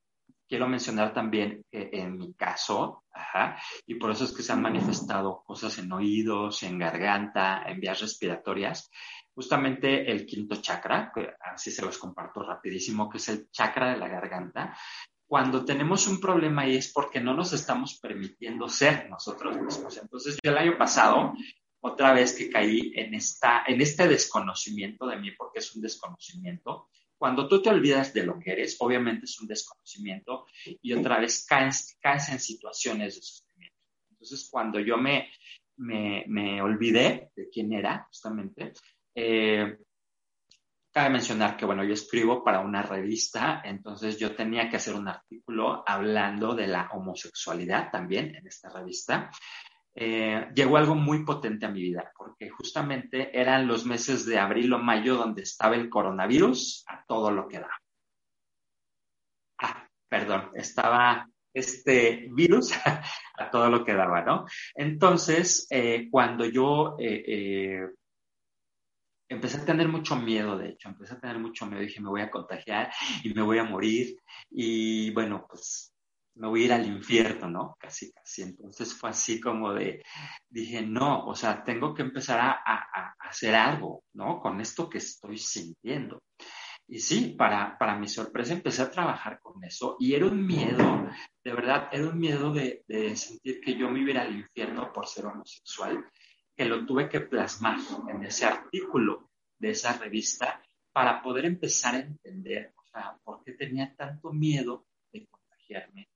quiero 0.50 0.68
mencionar 0.68 1.14
también 1.14 1.64
que 1.72 1.90
en 1.94 2.18
mi 2.18 2.34
caso, 2.34 3.04
ajá, 3.14 3.62
y 3.86 3.96
por 3.96 4.12
eso 4.12 4.26
es 4.26 4.34
que 4.34 4.42
se 4.42 4.52
han 4.52 4.62
manifestado 4.62 5.44
cosas 5.46 5.78
en 5.78 5.92
oídos, 5.92 6.64
en 6.64 6.80
garganta, 6.80 7.64
en 7.68 7.80
vías 7.80 8.02
respiratorias, 8.02 8.90
justamente 9.34 10.12
el 10.12 10.26
quinto 10.26 10.56
chakra, 10.56 11.12
que 11.14 11.30
así 11.40 11.70
se 11.70 11.86
los 11.86 12.00
comparto 12.00 12.42
rapidísimo, 12.42 13.08
que 13.08 13.20
es 13.20 13.30
el 13.30 13.50
chakra 13.52 13.92
de 13.92 13.98
la 14.00 14.08
garganta, 14.08 14.76
cuando 15.28 15.64
tenemos 15.64 16.08
un 16.08 16.20
problema 16.20 16.64
ahí 16.64 16.78
es 16.78 16.92
porque 16.92 17.20
no 17.20 17.36
nos 17.36 17.54
estamos 17.54 18.00
permitiendo 18.00 18.68
ser 18.68 19.08
nosotros 19.12 19.62
mismos. 19.62 19.96
Entonces, 19.98 20.40
yo 20.44 20.50
el 20.50 20.58
año 20.58 20.76
pasado 20.76 21.34
otra 21.82 22.14
vez 22.14 22.34
que 22.34 22.50
caí 22.50 22.92
en, 22.96 23.14
esta, 23.14 23.64
en 23.68 23.80
este 23.80 24.08
desconocimiento 24.08 25.06
de 25.06 25.18
mí, 25.18 25.32
porque 25.38 25.60
es 25.60 25.76
un 25.76 25.84
desconocimiento. 25.84 26.90
Cuando 27.20 27.50
tú 27.50 27.62
te 27.62 27.70
olvidas 27.70 28.14
de 28.14 28.24
lo 28.24 28.40
que 28.40 28.54
eres, 28.54 28.78
obviamente 28.80 29.26
es 29.26 29.40
un 29.42 29.48
desconocimiento 29.48 30.46
y 30.82 30.94
otra 30.94 31.20
vez 31.20 31.46
caes, 31.46 31.98
en 32.30 32.40
situaciones 32.40 33.16
de 33.16 33.22
sufrimiento. 33.22 33.78
Entonces, 34.10 34.48
cuando 34.50 34.80
yo 34.80 34.96
me, 34.98 35.30
me, 35.76 36.62
olvidé 36.62 37.32
de 37.36 37.50
quién 37.50 37.74
era, 37.74 38.06
justamente, 38.08 38.72
eh, 39.14 39.80
cabe 40.94 41.10
mencionar 41.10 41.58
que, 41.58 41.66
bueno, 41.66 41.84
yo 41.84 41.94
escribo 41.94 42.42
para 42.42 42.62
una 42.62 42.84
revista, 42.84 43.62
entonces 43.66 44.18
yo 44.18 44.34
tenía 44.34 44.70
que 44.70 44.78
hacer 44.78 44.96
un 44.96 45.10
artículo 45.10 45.84
hablando 45.86 46.56
de 46.56 46.68
la 46.68 46.90
homosexualidad 46.94 47.92
también 47.92 48.34
en 48.34 48.48
esta 48.48 48.70
revista. 48.70 49.30
Eh, 49.96 50.48
llegó 50.56 50.78
algo 50.78 50.96
muy 50.96 51.26
potente 51.26 51.66
a 51.66 51.70
mi 51.70 51.82
vida, 51.82 52.12
porque 52.16 52.50
justamente 52.50 53.38
eran 53.38 53.68
los 53.68 53.86
meses 53.86 54.26
de 54.26 54.40
abril 54.40 54.74
o 54.74 54.80
mayo 54.80 55.16
donde 55.16 55.42
estaba 55.44 55.76
el 55.76 55.90
coronavirus 55.90 56.86
a 56.88 57.04
todo 57.06 57.32
lo 57.32 57.48
que 57.48 57.60
da. 57.60 57.72
Ah, 59.62 59.88
perdón, 60.08 60.52
estaba 60.54 61.28
este 61.54 62.28
virus 62.32 62.72
a 63.38 63.50
todo 63.52 63.70
lo 63.70 63.84
que 63.84 63.94
daba, 63.94 64.22
¿no? 64.22 64.46
Entonces, 64.76 65.68
eh, 65.70 66.08
cuando 66.10 66.46
yo 66.46 66.96
eh, 67.00 67.90
empecé 69.30 69.58
a 69.58 69.66
tener 69.66 69.88
mucho 69.88 70.16
miedo, 70.16 70.58
de 70.58 70.70
hecho, 70.70 70.90
empecé 70.90 71.14
a 71.14 71.20
tener 71.20 71.40
mucho 71.40 71.66
miedo, 71.66 71.82
dije, 71.82 72.02
me 72.02 72.10
voy 72.10 72.22
a 72.22 72.32
contagiar 72.32 72.92
y 73.24 73.34
me 73.34 73.44
voy 73.44 73.60
a 73.60 73.64
morir. 73.64 74.18
Y 74.50 75.12
bueno, 75.12 75.46
pues 75.48 75.94
me 76.40 76.48
voy 76.48 76.62
a 76.64 76.66
ir 76.66 76.74
al 76.74 76.86
infierno, 76.86 77.50
¿no? 77.50 77.76
Casi, 77.78 78.12
casi. 78.14 78.44
Entonces 78.44 78.94
fue 78.94 79.10
así 79.10 79.42
como 79.42 79.74
de, 79.74 80.02
dije, 80.50 80.82
no, 80.82 81.26
o 81.26 81.36
sea, 81.36 81.64
tengo 81.64 81.94
que 81.94 82.02
empezar 82.02 82.40
a, 82.40 83.14
hacer 83.20 83.54
algo, 83.56 84.06
¿no? 84.14 84.40
Con 84.40 84.62
esto 84.62 84.90
que 84.90 85.00
estoy 85.00 85.38
sintiendo. 85.38 86.24
Y 86.88 87.00
sí, 87.00 87.36
para, 87.38 87.78
para 87.78 87.98
mi 87.98 88.08
sorpresa 88.08 88.54
empecé 88.54 88.82
a 88.82 88.90
trabajar 88.90 89.40
con 89.42 89.64
eso 89.64 89.98
y 90.00 90.16
era 90.16 90.26
un 90.26 90.44
miedo, 90.44 91.08
de 91.44 91.54
verdad, 91.54 91.90
era 91.92 92.08
un 92.08 92.18
miedo 92.18 92.52
de, 92.52 92.84
de 92.88 93.16
sentir 93.16 93.60
que 93.62 93.78
yo 93.78 93.90
me 93.90 94.00
iba 94.00 94.22
al 94.22 94.36
infierno 94.36 94.92
por 94.92 95.08
ser 95.08 95.26
homosexual, 95.26 96.04
que 96.56 96.66
lo 96.66 96.86
tuve 96.86 97.08
que 97.10 97.20
plasmar 97.20 97.78
en 98.08 98.24
ese 98.24 98.46
artículo 98.46 99.30
de 99.60 99.72
esa 99.72 99.94
revista 99.98 100.64
para 100.92 101.22
poder 101.22 101.46
empezar 101.46 101.96
a 101.96 102.00
entender, 102.00 102.74
o 102.78 102.86
sea, 102.88 103.18
por 103.24 103.44
qué 103.44 103.52
tenía 103.52 103.94
tanto 103.96 104.32
miedo 104.32 104.88
de 105.12 105.28
contagiarme 105.28 106.08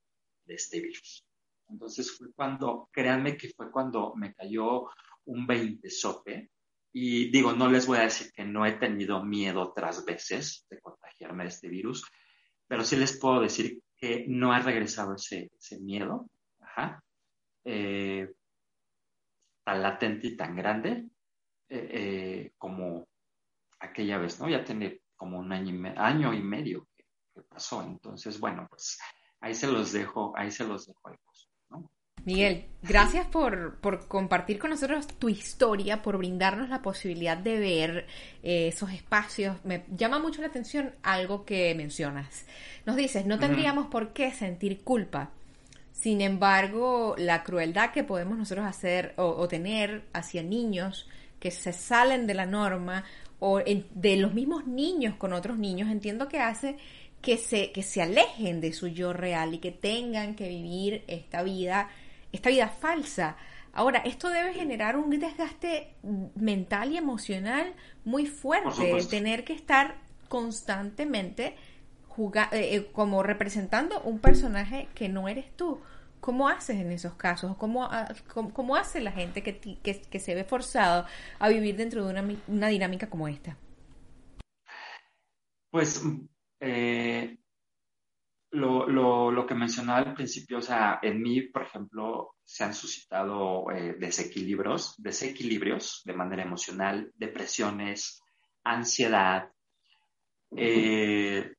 de 0.46 0.54
este 0.54 0.80
virus. 0.80 1.24
Entonces 1.68 2.16
fue 2.16 2.32
cuando, 2.34 2.88
créanme 2.92 3.36
que 3.36 3.48
fue 3.50 3.70
cuando 3.70 4.14
me 4.16 4.34
cayó 4.34 4.86
un 5.26 5.46
20 5.46 5.90
sope. 5.90 6.50
Y 6.92 7.30
digo, 7.30 7.52
no 7.52 7.68
les 7.68 7.86
voy 7.86 7.98
a 7.98 8.02
decir 8.02 8.32
que 8.32 8.44
no 8.44 8.64
he 8.64 8.72
tenido 8.72 9.24
miedo 9.24 9.62
otras 9.62 10.04
veces 10.04 10.64
de 10.70 10.80
contagiarme 10.80 11.44
de 11.44 11.48
este 11.48 11.68
virus, 11.68 12.04
pero 12.68 12.84
sí 12.84 12.96
les 12.96 13.18
puedo 13.18 13.40
decir 13.40 13.80
que 13.96 14.26
no 14.28 14.52
ha 14.52 14.60
regresado 14.60 15.14
ese, 15.16 15.50
ese 15.58 15.80
miedo, 15.80 16.30
ajá, 16.60 17.02
eh, 17.64 18.32
tan 19.64 19.82
latente 19.82 20.28
y 20.28 20.36
tan 20.36 20.54
grande 20.54 21.08
eh, 21.68 21.88
eh, 21.90 22.52
como 22.58 23.08
aquella 23.80 24.18
vez, 24.18 24.38
¿no? 24.38 24.48
Ya 24.48 24.64
tiene 24.64 25.00
como 25.16 25.38
un 25.38 25.50
año 25.52 25.74
y, 25.74 25.92
año 25.96 26.32
y 26.32 26.42
medio 26.42 26.86
que, 26.94 27.04
que 27.34 27.42
pasó. 27.42 27.82
Entonces, 27.82 28.38
bueno, 28.38 28.68
pues 28.70 28.98
ahí 29.44 29.54
se 29.54 29.66
los 29.66 29.92
dejo, 29.92 30.32
ahí 30.36 30.50
se 30.50 30.64
los 30.64 30.86
dejo 30.86 31.00
¿no? 31.68 31.90
Miguel, 32.24 32.64
gracias 32.82 33.26
por, 33.26 33.78
compartir 34.08 34.58
con 34.58 34.70
nosotros 34.70 35.06
tu 35.06 35.28
historia, 35.28 36.00
por 36.00 36.16
brindarnos 36.16 36.70
la 36.70 36.80
posibilidad 36.80 37.36
de 37.36 37.58
ver 37.58 38.06
eh, 38.42 38.68
esos 38.68 38.90
espacios. 38.90 39.62
Me 39.62 39.84
llama 39.94 40.18
mucho 40.18 40.40
la 40.40 40.46
atención 40.46 40.94
algo 41.02 41.44
que 41.44 41.74
mencionas. 41.74 42.46
Nos 42.86 42.96
dices, 42.96 43.26
no 43.26 43.38
tendríamos 43.38 43.88
por 43.88 44.14
qué 44.14 44.32
sentir 44.32 44.82
culpa. 44.82 45.30
Sin 45.92 46.22
embargo, 46.22 47.14
la 47.18 47.44
crueldad 47.44 47.90
que 47.90 48.02
podemos 48.02 48.38
nosotros 48.38 48.64
hacer 48.64 49.12
o, 49.16 49.46
tener 49.46 50.06
hacia 50.14 50.42
niños 50.42 51.06
que 51.38 51.50
se 51.50 51.74
salen 51.74 52.26
de 52.26 52.32
la 52.32 52.46
norma 52.46 53.04
o 53.40 53.58
de 53.58 54.16
los 54.16 54.32
mismos 54.32 54.66
niños 54.66 55.16
con 55.16 55.34
otros 55.34 55.58
niños, 55.58 55.90
entiendo 55.90 56.28
que 56.28 56.40
hace 56.40 56.78
que 57.24 57.38
se, 57.38 57.72
que 57.72 57.82
se 57.82 58.02
alejen 58.02 58.60
de 58.60 58.74
su 58.74 58.86
yo 58.86 59.14
real 59.14 59.54
y 59.54 59.58
que 59.58 59.72
tengan 59.72 60.34
que 60.34 60.46
vivir 60.46 61.04
esta 61.08 61.42
vida, 61.42 61.88
esta 62.32 62.50
vida 62.50 62.68
falsa. 62.68 63.36
Ahora, 63.72 64.00
esto 64.00 64.28
debe 64.28 64.52
generar 64.52 64.96
un 64.96 65.08
desgaste 65.08 65.94
mental 66.34 66.92
y 66.92 66.98
emocional 66.98 67.72
muy 68.04 68.26
fuerte, 68.26 68.98
tener 69.08 69.42
que 69.42 69.54
estar 69.54 69.96
constantemente 70.28 71.46
eh, 71.46 71.56
eh, 72.52 72.90
como 72.92 73.22
representando 73.22 74.02
un 74.02 74.18
personaje 74.18 74.88
que 74.94 75.08
no 75.08 75.26
eres 75.26 75.50
tú. 75.56 75.80
¿Cómo 76.20 76.48
haces 76.48 76.76
en 76.76 76.92
esos 76.92 77.14
casos? 77.14 77.56
¿Cómo, 77.56 77.84
ah, 77.84 78.14
cómo, 78.34 78.76
hace 78.76 79.00
la 79.00 79.12
gente 79.12 79.42
que, 79.42 79.58
que, 79.58 80.20
se 80.20 80.34
ve 80.34 80.44
forzado 80.44 81.06
a 81.38 81.48
vivir 81.48 81.76
dentro 81.76 82.04
de 82.04 82.10
una, 82.10 82.38
una 82.48 82.68
dinámica 82.68 83.08
como 83.08 83.28
esta? 83.28 83.56
Pues 85.70 86.02
eh, 86.66 87.36
lo, 88.52 88.88
lo, 89.30 89.46
que 89.46 89.54
mencionaba 89.54 89.98
al 89.98 90.14
principio, 90.14 90.58
o 90.58 90.62
sea, 90.62 90.98
en 91.02 91.20
mí, 91.20 91.42
por 91.42 91.62
ejemplo, 91.62 92.36
se 92.42 92.64
han 92.64 92.72
suscitado 92.72 93.70
eh, 93.70 93.96
desequilibrios, 93.98 94.94
desequilibrios 94.96 96.02
de 96.04 96.14
manera 96.14 96.42
emocional, 96.42 97.12
depresiones, 97.16 98.22
ansiedad, 98.62 99.50
eh, 100.56 101.52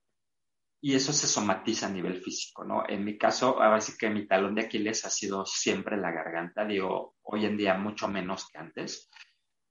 y 0.81 0.95
eso 0.95 1.13
se 1.13 1.27
somatiza 1.27 1.87
a 1.87 1.91
nivel 1.91 2.21
físico, 2.21 2.63
¿no? 2.63 2.83
En 2.87 3.03
mi 3.03 3.17
caso, 3.17 3.61
ahora 3.61 3.81
sí 3.81 3.93
que 3.99 4.09
mi 4.09 4.25
talón 4.25 4.55
de 4.55 4.63
Aquiles 4.63 5.05
ha 5.05 5.09
sido 5.09 5.45
siempre 5.45 5.97
la 5.97 6.11
garganta, 6.11 6.65
digo, 6.65 7.15
hoy 7.23 7.45
en 7.45 7.57
día 7.57 7.75
mucho 7.75 8.07
menos 8.07 8.47
que 8.49 8.57
antes, 8.57 9.09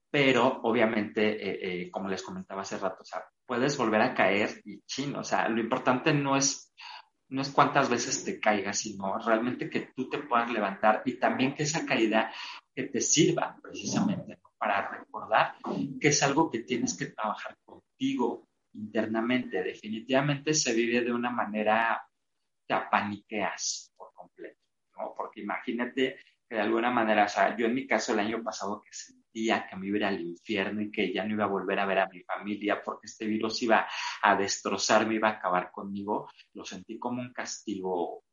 pero 0.09 0.61
obviamente, 0.63 1.81
eh, 1.83 1.91
como 1.91 2.07
les 2.07 2.23
comentaba 2.23 2.61
hace 2.61 2.77
rato, 2.77 3.01
o 3.01 3.05
sea, 3.05 3.23
puedes 3.45 3.77
volver 3.77 4.01
a 4.01 4.13
caer 4.13 4.61
y 4.65 4.81
chino, 4.81 5.19
o 5.19 5.23
sea, 5.23 5.47
lo 5.49 5.59
importante 5.59 6.13
no 6.13 6.35
es, 6.35 6.73
no 7.29 7.41
es 7.41 7.49
cuántas 7.49 7.89
veces 7.89 8.23
te 8.23 8.39
caigas, 8.39 8.79
sino 8.79 9.17
realmente 9.19 9.69
que 9.69 9.91
tú 9.95 10.09
te 10.09 10.19
puedas 10.19 10.51
levantar 10.51 11.01
y 11.05 11.19
también 11.19 11.55
que 11.55 11.63
esa 11.63 11.85
caída 11.85 12.31
que 12.73 12.83
te 12.83 13.01
sirva 13.01 13.57
precisamente 13.61 14.39
para 14.57 14.89
recordar 14.89 15.55
que 15.99 16.07
es 16.07 16.23
algo 16.23 16.49
que 16.49 16.59
tienes 16.59 16.97
que 16.97 17.07
trabajar 17.07 17.57
contigo 17.63 18.47
internamente. 18.73 19.63
Definitivamente 19.63 20.53
se 20.53 20.73
vive 20.73 21.01
de 21.01 21.13
una 21.13 21.29
manera 21.29 22.01
que 22.67 22.73
apaniqueas 22.73 23.93
por 23.95 24.13
completo, 24.13 24.59
¿no? 24.97 25.13
Porque 25.15 25.41
imagínate 25.41 26.17
que 26.47 26.55
de 26.55 26.61
alguna 26.61 26.91
manera, 26.91 27.25
o 27.25 27.29
sea, 27.29 27.55
yo 27.55 27.65
en 27.67 27.75
mi 27.75 27.87
caso 27.87 28.13
el 28.13 28.19
año 28.19 28.43
pasado 28.43 28.81
que 28.81 28.91
sentía 29.35 29.67
que 29.67 29.75
me 29.75 29.87
iba 29.87 30.07
al 30.07 30.21
infierno 30.21 30.81
y 30.81 30.91
que 30.91 31.13
ya 31.13 31.25
no 31.25 31.33
iba 31.33 31.43
a 31.43 31.47
volver 31.47 31.79
a 31.79 31.85
ver 31.85 31.99
a 31.99 32.07
mi 32.07 32.21
familia 32.21 32.81
porque 32.81 33.07
este 33.07 33.25
virus 33.25 33.61
iba 33.63 33.85
a 34.21 34.35
destrozarme, 34.35 35.15
iba 35.15 35.27
a 35.29 35.33
acabar 35.33 35.71
conmigo, 35.71 36.29
lo 36.53 36.63
sentí 36.63 36.97
como 36.97 37.21
un 37.21 37.33
castigo 37.33 38.23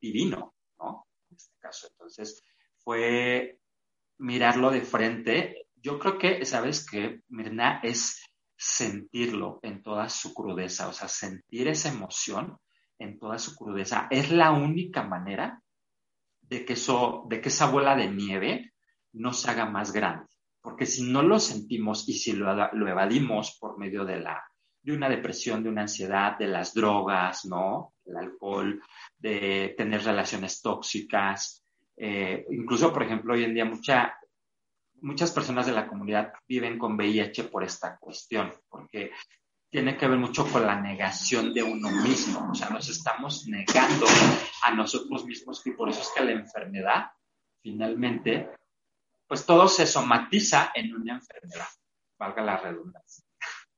divino, 0.00 0.54
¿no? 0.78 1.06
En 1.30 1.36
este 1.36 1.56
caso. 1.58 1.88
Entonces, 1.90 2.42
fue 2.76 3.58
mirarlo 4.18 4.70
de 4.70 4.82
frente. 4.82 5.68
Yo 5.74 5.98
creo 5.98 6.18
que, 6.18 6.44
¿sabes 6.44 6.86
qué, 6.88 7.22
Mirna? 7.28 7.80
Es 7.82 8.22
sentirlo 8.58 9.58
en 9.62 9.82
toda 9.82 10.08
su 10.08 10.34
crudeza, 10.34 10.88
o 10.88 10.92
sea, 10.92 11.08
sentir 11.08 11.68
esa 11.68 11.88
emoción 11.88 12.58
en 12.98 13.18
toda 13.18 13.38
su 13.38 13.54
crudeza. 13.54 14.06
Es 14.10 14.30
la 14.30 14.50
única 14.52 15.02
manera 15.02 15.62
de 16.42 16.64
que, 16.64 16.74
eso, 16.74 17.24
de 17.28 17.40
que 17.40 17.48
esa 17.48 17.70
bola 17.70 17.96
de 17.96 18.10
nieve 18.10 18.72
no 19.16 19.32
se 19.32 19.50
haga 19.50 19.66
más 19.66 19.92
grande. 19.92 20.26
Porque 20.60 20.86
si 20.86 21.04
no 21.04 21.22
lo 21.22 21.38
sentimos 21.38 22.08
y 22.08 22.14
si 22.14 22.32
lo, 22.32 22.52
lo 22.72 22.88
evadimos 22.88 23.56
por 23.60 23.78
medio 23.78 24.04
de, 24.04 24.20
la, 24.20 24.42
de 24.82 24.92
una 24.92 25.08
depresión, 25.08 25.62
de 25.62 25.68
una 25.68 25.82
ansiedad, 25.82 26.38
de 26.38 26.48
las 26.48 26.74
drogas, 26.74 27.44
¿no? 27.44 27.94
El 28.04 28.16
alcohol, 28.16 28.82
de 29.18 29.74
tener 29.76 30.02
relaciones 30.02 30.60
tóxicas. 30.62 31.62
Eh, 31.96 32.46
incluso, 32.50 32.92
por 32.92 33.02
ejemplo, 33.02 33.34
hoy 33.34 33.44
en 33.44 33.54
día 33.54 33.64
mucha, 33.64 34.16
muchas 35.00 35.32
personas 35.32 35.66
de 35.66 35.72
la 35.72 35.86
comunidad 35.86 36.32
viven 36.46 36.78
con 36.78 36.94
VIH 36.94 37.44
por 37.44 37.64
esta 37.64 37.96
cuestión, 37.98 38.52
porque 38.68 39.12
tiene 39.70 39.96
que 39.96 40.06
ver 40.06 40.18
mucho 40.18 40.46
con 40.46 40.64
la 40.64 40.80
negación 40.80 41.52
de 41.52 41.62
uno 41.62 41.90
mismo, 41.90 42.50
o 42.50 42.54
sea, 42.54 42.70
nos 42.70 42.88
estamos 42.88 43.46
negando 43.48 44.06
a 44.62 44.72
nosotros 44.72 45.24
mismos 45.24 45.66
y 45.66 45.72
por 45.72 45.88
eso 45.88 46.00
es 46.00 46.12
que 46.14 46.24
la 46.24 46.32
enfermedad, 46.32 47.06
finalmente, 47.60 48.50
pues 49.26 49.44
todo 49.44 49.68
se 49.68 49.86
somatiza 49.86 50.72
en 50.74 50.94
una 50.94 51.14
enfermedad, 51.14 51.68
valga 52.18 52.42
la 52.42 52.56
redundancia. 52.58 53.24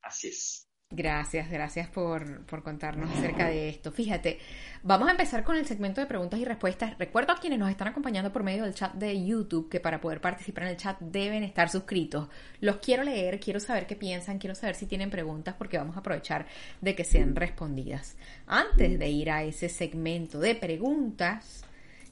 Así 0.02 0.28
es. 0.28 0.68
Gracias, 0.90 1.50
gracias 1.50 1.86
por, 1.86 2.46
por, 2.46 2.62
contarnos 2.62 3.10
acerca 3.10 3.48
de 3.48 3.68
esto. 3.68 3.92
Fíjate, 3.92 4.38
vamos 4.82 5.08
a 5.08 5.10
empezar 5.10 5.44
con 5.44 5.54
el 5.56 5.66
segmento 5.66 6.00
de 6.00 6.06
preguntas 6.06 6.40
y 6.40 6.46
respuestas. 6.46 6.96
Recuerdo 6.96 7.34
a 7.34 7.36
quienes 7.38 7.58
nos 7.58 7.68
están 7.68 7.88
acompañando 7.88 8.32
por 8.32 8.42
medio 8.42 8.64
del 8.64 8.72
chat 8.72 8.94
de 8.94 9.22
YouTube 9.22 9.68
que 9.68 9.80
para 9.80 10.00
poder 10.00 10.22
participar 10.22 10.64
en 10.64 10.70
el 10.70 10.76
chat 10.78 10.98
deben 11.00 11.44
estar 11.44 11.68
suscritos. 11.68 12.30
Los 12.60 12.78
quiero 12.78 13.02
leer, 13.02 13.38
quiero 13.38 13.60
saber 13.60 13.86
qué 13.86 13.96
piensan, 13.96 14.38
quiero 14.38 14.54
saber 14.54 14.76
si 14.76 14.86
tienen 14.86 15.10
preguntas 15.10 15.56
porque 15.58 15.76
vamos 15.76 15.94
a 15.94 16.00
aprovechar 16.00 16.46
de 16.80 16.94
que 16.94 17.04
sean 17.04 17.36
respondidas. 17.36 18.16
Antes 18.46 18.98
de 18.98 19.08
ir 19.10 19.30
a 19.30 19.42
ese 19.42 19.68
segmento 19.68 20.40
de 20.40 20.54
preguntas, 20.54 21.66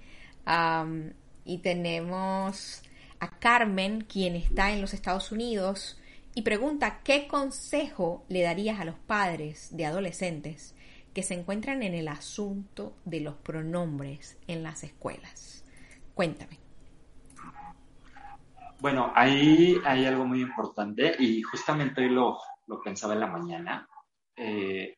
y 1.44 1.58
tenemos 1.58 2.82
a 3.20 3.30
Carmen, 3.38 4.02
quien 4.02 4.36
está 4.36 4.72
en 4.72 4.82
los 4.82 4.94
Estados 4.94 5.32
Unidos, 5.32 6.00
y 6.34 6.44
pregunta, 6.44 7.02
¿qué 7.04 7.28
consejo 7.28 8.24
le 8.30 8.42
darías 8.42 8.80
a 8.80 8.86
los 8.86 8.96
padres 8.96 9.76
de 9.76 9.86
adolescentes 9.86 10.74
que 11.14 11.24
se 11.24 11.34
encuentran 11.34 11.84
en 11.84 11.94
el 11.94 12.08
asunto 12.08 12.96
de 13.04 13.20
los 13.20 13.36
pronombres 13.36 14.38
en 14.48 14.64
las 14.64 14.84
escuelas? 14.86 15.66
Cuéntame. 16.14 16.60
Bueno, 18.80 19.12
ahí 19.14 19.80
hay 19.86 20.06
algo 20.06 20.26
muy 20.26 20.42
importante 20.42 21.16
y 21.20 21.42
justamente 21.44 22.02
lo, 22.10 22.40
lo 22.68 22.82
pensaba 22.82 23.14
en 23.14 23.20
la 23.20 23.28
mañana, 23.28 23.88
eh, 24.36 24.98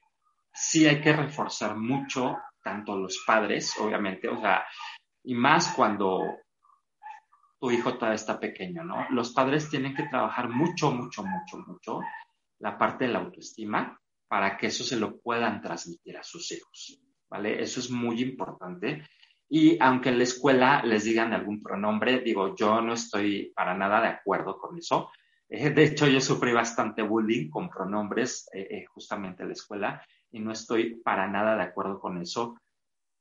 sí 0.53 0.87
hay 0.87 1.01
que 1.01 1.13
reforzar 1.13 1.75
mucho, 1.75 2.37
tanto 2.61 2.97
los 2.97 3.23
padres, 3.25 3.75
obviamente, 3.79 4.27
o 4.29 4.39
sea, 4.39 4.65
y 5.23 5.35
más 5.35 5.73
cuando 5.73 6.21
tu 7.59 7.71
hijo 7.71 7.93
todavía 7.95 8.15
está 8.15 8.39
pequeño, 8.39 8.83
¿no? 8.83 9.07
Los 9.09 9.31
padres 9.31 9.69
tienen 9.69 9.95
que 9.95 10.03
trabajar 10.03 10.49
mucho, 10.49 10.91
mucho, 10.91 11.23
mucho, 11.23 11.57
mucho 11.65 12.01
la 12.59 12.77
parte 12.77 13.05
de 13.05 13.13
la 13.13 13.19
autoestima 13.19 13.99
para 14.27 14.57
que 14.57 14.67
eso 14.67 14.83
se 14.83 14.97
lo 14.97 15.19
puedan 15.19 15.61
transmitir 15.61 16.17
a 16.17 16.23
sus 16.23 16.51
hijos, 16.51 16.99
¿vale? 17.29 17.61
Eso 17.61 17.79
es 17.79 17.89
muy 17.89 18.21
importante. 18.21 19.07
Y 19.47 19.77
aunque 19.79 20.09
en 20.09 20.17
la 20.17 20.23
escuela 20.23 20.81
les 20.83 21.03
digan 21.03 21.33
algún 21.33 21.61
pronombre, 21.61 22.19
digo, 22.21 22.55
yo 22.55 22.81
no 22.81 22.93
estoy 22.93 23.53
para 23.55 23.75
nada 23.75 24.01
de 24.01 24.07
acuerdo 24.07 24.57
con 24.57 24.77
eso. 24.77 25.11
Eh, 25.55 25.69
de 25.69 25.83
hecho, 25.83 26.07
yo 26.07 26.19
sufrí 26.19 26.51
bastante 26.51 27.03
bullying 27.03 27.47
con 27.51 27.69
pronombres 27.69 28.49
eh, 28.53 28.67
eh, 28.71 28.85
justamente 28.87 29.43
en 29.43 29.49
la 29.49 29.53
escuela 29.53 30.03
y 30.31 30.39
no 30.39 30.51
estoy 30.51 30.95
para 30.95 31.27
nada 31.27 31.55
de 31.55 31.61
acuerdo 31.61 31.99
con 31.99 32.19
eso, 32.19 32.57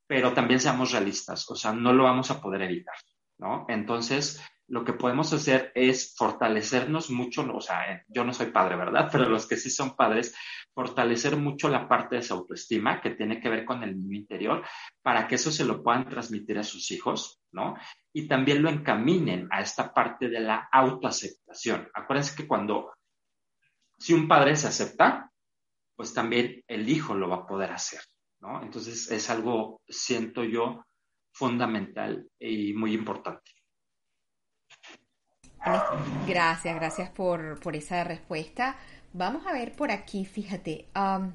pero 0.06 0.32
también 0.32 0.58
seamos 0.58 0.92
realistas, 0.92 1.50
o 1.50 1.54
sea, 1.54 1.74
no 1.74 1.92
lo 1.92 2.04
vamos 2.04 2.30
a 2.30 2.40
poder 2.40 2.62
evitar, 2.62 2.94
¿no? 3.36 3.66
Entonces, 3.68 4.42
lo 4.66 4.82
que 4.82 4.94
podemos 4.94 5.30
hacer 5.34 5.72
es 5.74 6.14
fortalecernos 6.16 7.10
mucho, 7.10 7.42
o 7.54 7.60
sea, 7.60 8.02
yo 8.08 8.24
no 8.24 8.32
soy 8.32 8.46
padre, 8.46 8.76
¿verdad? 8.76 9.08
Pero 9.12 9.28
los 9.28 9.46
que 9.46 9.58
sí 9.58 9.68
son 9.68 9.94
padres, 9.94 10.34
fortalecer 10.74 11.36
mucho 11.36 11.68
la 11.68 11.88
parte 11.88 12.16
de 12.16 12.22
su 12.22 12.34
autoestima 12.34 13.00
que 13.00 13.10
tiene 13.10 13.40
que 13.40 13.48
ver 13.48 13.64
con 13.64 13.82
el 13.82 13.96
niño 13.96 14.16
interior 14.16 14.64
para 15.02 15.28
que 15.28 15.34
eso 15.34 15.50
se 15.50 15.64
lo 15.64 15.82
puedan 15.82 16.08
transmitir 16.08 16.58
a 16.58 16.64
sus 16.64 16.90
hijos, 16.90 17.40
¿no? 17.52 17.76
Y 18.12 18.26
también 18.26 18.62
lo 18.62 18.70
encaminen 18.70 19.48
a 19.50 19.60
esta 19.60 19.92
parte 19.92 20.28
de 20.28 20.40
la 20.40 20.68
autoaceptación. 20.72 21.88
Acuérdense 21.94 22.36
que 22.36 22.48
cuando, 22.48 22.92
si 23.98 24.14
un 24.14 24.26
padre 24.26 24.56
se 24.56 24.68
acepta, 24.68 25.30
pues 25.94 26.14
también 26.14 26.62
el 26.66 26.88
hijo 26.88 27.14
lo 27.14 27.28
va 27.28 27.36
a 27.36 27.46
poder 27.46 27.70
hacer, 27.70 28.00
¿no? 28.40 28.62
Entonces 28.62 29.10
es 29.10 29.30
algo, 29.30 29.82
siento 29.86 30.42
yo, 30.44 30.84
fundamental 31.32 32.28
y 32.38 32.72
muy 32.72 32.94
importante. 32.94 33.50
Gracias, 36.26 36.74
gracias 36.74 37.10
por, 37.10 37.60
por 37.60 37.76
esa 37.76 38.04
respuesta. 38.04 38.76
Vamos 39.12 39.46
a 39.46 39.52
ver 39.52 39.72
por 39.72 39.90
aquí, 39.90 40.24
fíjate. 40.24 40.86
Um, 40.96 41.32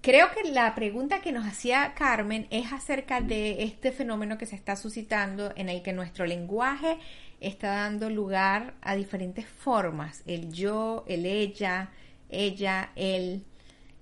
creo 0.00 0.28
que 0.32 0.50
la 0.50 0.74
pregunta 0.74 1.20
que 1.20 1.32
nos 1.32 1.46
hacía 1.46 1.94
Carmen 1.94 2.46
es 2.50 2.72
acerca 2.72 3.20
de 3.20 3.64
este 3.64 3.92
fenómeno 3.92 4.38
que 4.38 4.46
se 4.46 4.56
está 4.56 4.76
suscitando 4.76 5.52
en 5.56 5.68
el 5.68 5.82
que 5.82 5.92
nuestro 5.92 6.24
lenguaje 6.26 6.98
está 7.40 7.70
dando 7.70 8.08
lugar 8.08 8.74
a 8.82 8.94
diferentes 8.94 9.46
formas. 9.46 10.22
El 10.26 10.52
yo, 10.52 11.04
el 11.08 11.26
ella, 11.26 11.90
ella, 12.28 12.90
él. 12.96 13.44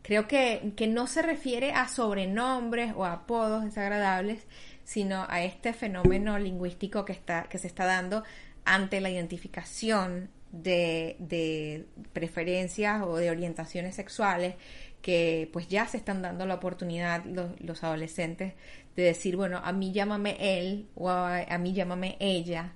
Creo 0.02 0.28
que, 0.28 0.72
que 0.76 0.86
no 0.86 1.06
se 1.06 1.22
refiere 1.22 1.72
a 1.72 1.88
sobrenombres 1.88 2.92
o 2.96 3.04
apodos 3.04 3.64
desagradables, 3.64 4.46
sino 4.88 5.26
a 5.28 5.42
este 5.42 5.74
fenómeno 5.74 6.38
lingüístico 6.38 7.04
que, 7.04 7.12
está, 7.12 7.42
que 7.42 7.58
se 7.58 7.66
está 7.66 7.84
dando 7.84 8.24
ante 8.64 9.02
la 9.02 9.10
identificación 9.10 10.30
de, 10.50 11.84
preferencias 12.14 13.02
o 13.02 13.16
de 13.16 13.28
orientaciones 13.28 13.96
sexuales 13.96 14.54
que 15.02 15.50
pues 15.52 15.68
ya 15.68 15.86
se 15.86 15.98
están 15.98 16.22
dando 16.22 16.46
la 16.46 16.54
oportunidad 16.54 17.22
los, 17.26 17.84
adolescentes 17.84 18.54
de 18.96 19.02
decir, 19.02 19.36
bueno, 19.36 19.60
a 19.62 19.72
mí 19.72 19.92
llámame 19.92 20.38
él 20.40 20.88
o 20.94 21.10
a, 21.10 21.58
mí 21.58 21.74
llámame 21.74 22.16
ella. 22.18 22.72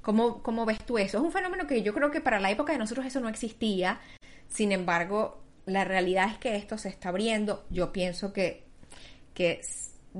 ¿Cómo, 0.00 0.42
¿Cómo, 0.42 0.66
ves 0.66 0.84
tú 0.84 0.98
eso? 0.98 1.18
Es 1.18 1.22
un 1.22 1.30
fenómeno 1.30 1.68
que 1.68 1.82
yo 1.82 1.94
creo 1.94 2.10
que 2.10 2.20
para 2.20 2.40
la 2.40 2.50
época 2.50 2.72
de 2.72 2.80
nosotros 2.80 3.06
eso 3.06 3.20
no 3.20 3.28
existía. 3.28 4.00
Sin 4.48 4.72
embargo, 4.72 5.40
la 5.66 5.84
realidad 5.84 6.28
es 6.28 6.38
que 6.38 6.56
esto 6.56 6.76
se 6.76 6.88
está 6.88 7.10
abriendo. 7.10 7.64
Yo 7.70 7.92
pienso 7.92 8.32
que, 8.32 8.64
que 9.32 9.60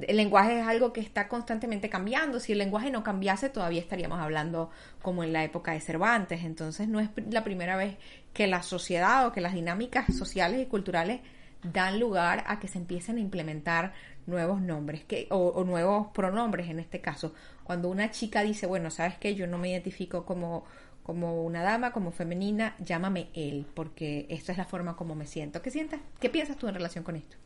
el 0.00 0.16
lenguaje 0.16 0.60
es 0.60 0.66
algo 0.66 0.92
que 0.92 1.00
está 1.00 1.28
constantemente 1.28 1.90
cambiando. 1.90 2.40
Si 2.40 2.52
el 2.52 2.58
lenguaje 2.58 2.90
no 2.90 3.02
cambiase, 3.02 3.50
todavía 3.50 3.80
estaríamos 3.80 4.20
hablando 4.20 4.70
como 5.02 5.22
en 5.22 5.32
la 5.32 5.44
época 5.44 5.72
de 5.72 5.80
Cervantes. 5.80 6.44
Entonces 6.44 6.88
no 6.88 7.00
es 7.00 7.10
la 7.30 7.44
primera 7.44 7.76
vez 7.76 7.96
que 8.32 8.46
la 8.46 8.62
sociedad 8.62 9.26
o 9.26 9.32
que 9.32 9.40
las 9.40 9.54
dinámicas 9.54 10.14
sociales 10.14 10.60
y 10.62 10.66
culturales 10.66 11.20
dan 11.62 12.00
lugar 12.00 12.42
a 12.46 12.58
que 12.58 12.68
se 12.68 12.78
empiecen 12.78 13.18
a 13.18 13.20
implementar 13.20 13.92
nuevos 14.26 14.60
nombres 14.60 15.04
o, 15.30 15.62
nuevos 15.64 16.08
pronombres 16.08 16.68
en 16.68 16.80
este 16.80 17.00
caso. 17.00 17.34
Cuando 17.62 17.88
una 17.88 18.10
chica 18.10 18.42
dice, 18.42 18.66
bueno, 18.66 18.90
sabes 18.90 19.16
que 19.18 19.34
yo 19.34 19.46
no 19.46 19.58
me 19.58 19.70
identifico 19.70 20.24
como, 20.24 20.64
como 21.02 21.44
una 21.44 21.62
dama, 21.62 21.92
como 21.92 22.12
femenina, 22.12 22.74
llámame 22.78 23.28
él, 23.34 23.66
porque 23.74 24.26
esta 24.30 24.52
es 24.52 24.58
la 24.58 24.64
forma 24.64 24.96
como 24.96 25.14
me 25.14 25.26
siento. 25.26 25.60
¿Qué 25.60 25.70
sientas? 25.70 26.00
¿Qué 26.18 26.30
piensas 26.30 26.56
tú 26.56 26.66
en 26.66 26.74
relación 26.74 27.04
con 27.04 27.16
esto? 27.16 27.36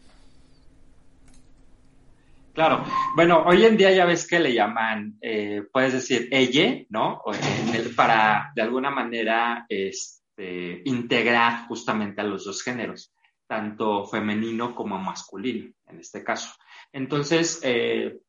Claro, 2.57 2.87
bueno, 3.15 3.43
hoy 3.45 3.67
en 3.67 3.77
día 3.77 3.91
ya 3.91 4.07
ves 4.07 4.27
que 4.27 4.41
le 4.41 4.55
llaman, 4.55 5.19
eh, 5.21 5.65
puedes 5.71 5.93
decir 5.93 6.27
ella, 6.31 6.87
¿no? 6.89 7.21
para 7.95 8.51
de 8.55 8.63
alguna 8.63 8.91
manera 8.91 9.67
este, 9.69 10.81
integrar 10.87 11.67
justamente 11.69 12.23
a 12.23 12.25
los 12.25 12.47
dos 12.47 12.63
géneros, 12.63 13.13
tanto 13.47 14.07
femenino 14.07 14.75
como 14.75 14.99
masculino, 14.99 15.71
en 15.87 16.01
este 16.01 16.25
caso. 16.25 16.55
Entonces, 16.95 17.61
eh, 17.63 18.21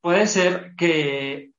puede 0.00 0.28
ser 0.28 0.74
que 0.78 1.50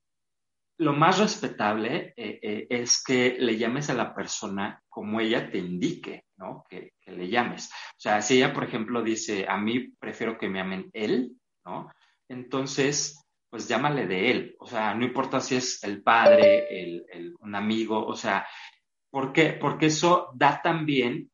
lo 0.78 0.94
más 0.94 1.20
respetable 1.20 2.14
eh, 2.16 2.66
es 2.70 3.04
que 3.04 3.36
le 3.40 3.58
llames 3.58 3.90
a 3.90 3.94
la 3.94 4.16
persona 4.16 4.82
como 4.88 5.20
ella 5.20 5.52
te 5.52 5.58
indique, 5.58 6.24
¿no? 6.38 6.64
Que, 6.70 6.94
que, 7.02 7.12
le 7.12 7.28
llames. 7.28 7.70
O 7.70 8.00
sea, 8.00 8.22
si 8.22 8.38
ella, 8.38 8.54
por 8.54 8.64
ejemplo, 8.64 9.04
dice, 9.04 9.46
a 9.50 9.58
mí 9.58 9.90
prefiero 10.00 10.38
que 10.38 10.48
me 10.48 10.60
llamen 10.60 10.90
él, 10.94 11.34
Entonces, 12.30 13.24
pues 13.50 13.68
llámale 13.68 14.08
de 14.08 14.32
él, 14.32 14.56
o 14.60 14.68
sea, 14.68 14.94
no 14.94 15.06
importa 15.06 15.40
si 15.40 15.56
es 15.56 15.84
el 15.84 16.04
padre, 16.04 16.68
el, 16.70 17.36
un 17.40 17.56
amigo, 17.56 18.06
o 18.06 18.16
sea, 18.16 18.46
¿por 19.10 19.32
qué? 19.32 19.54
Porque 19.54 19.88
eso 19.88 20.30
da 20.36 20.62
también, 20.62 21.32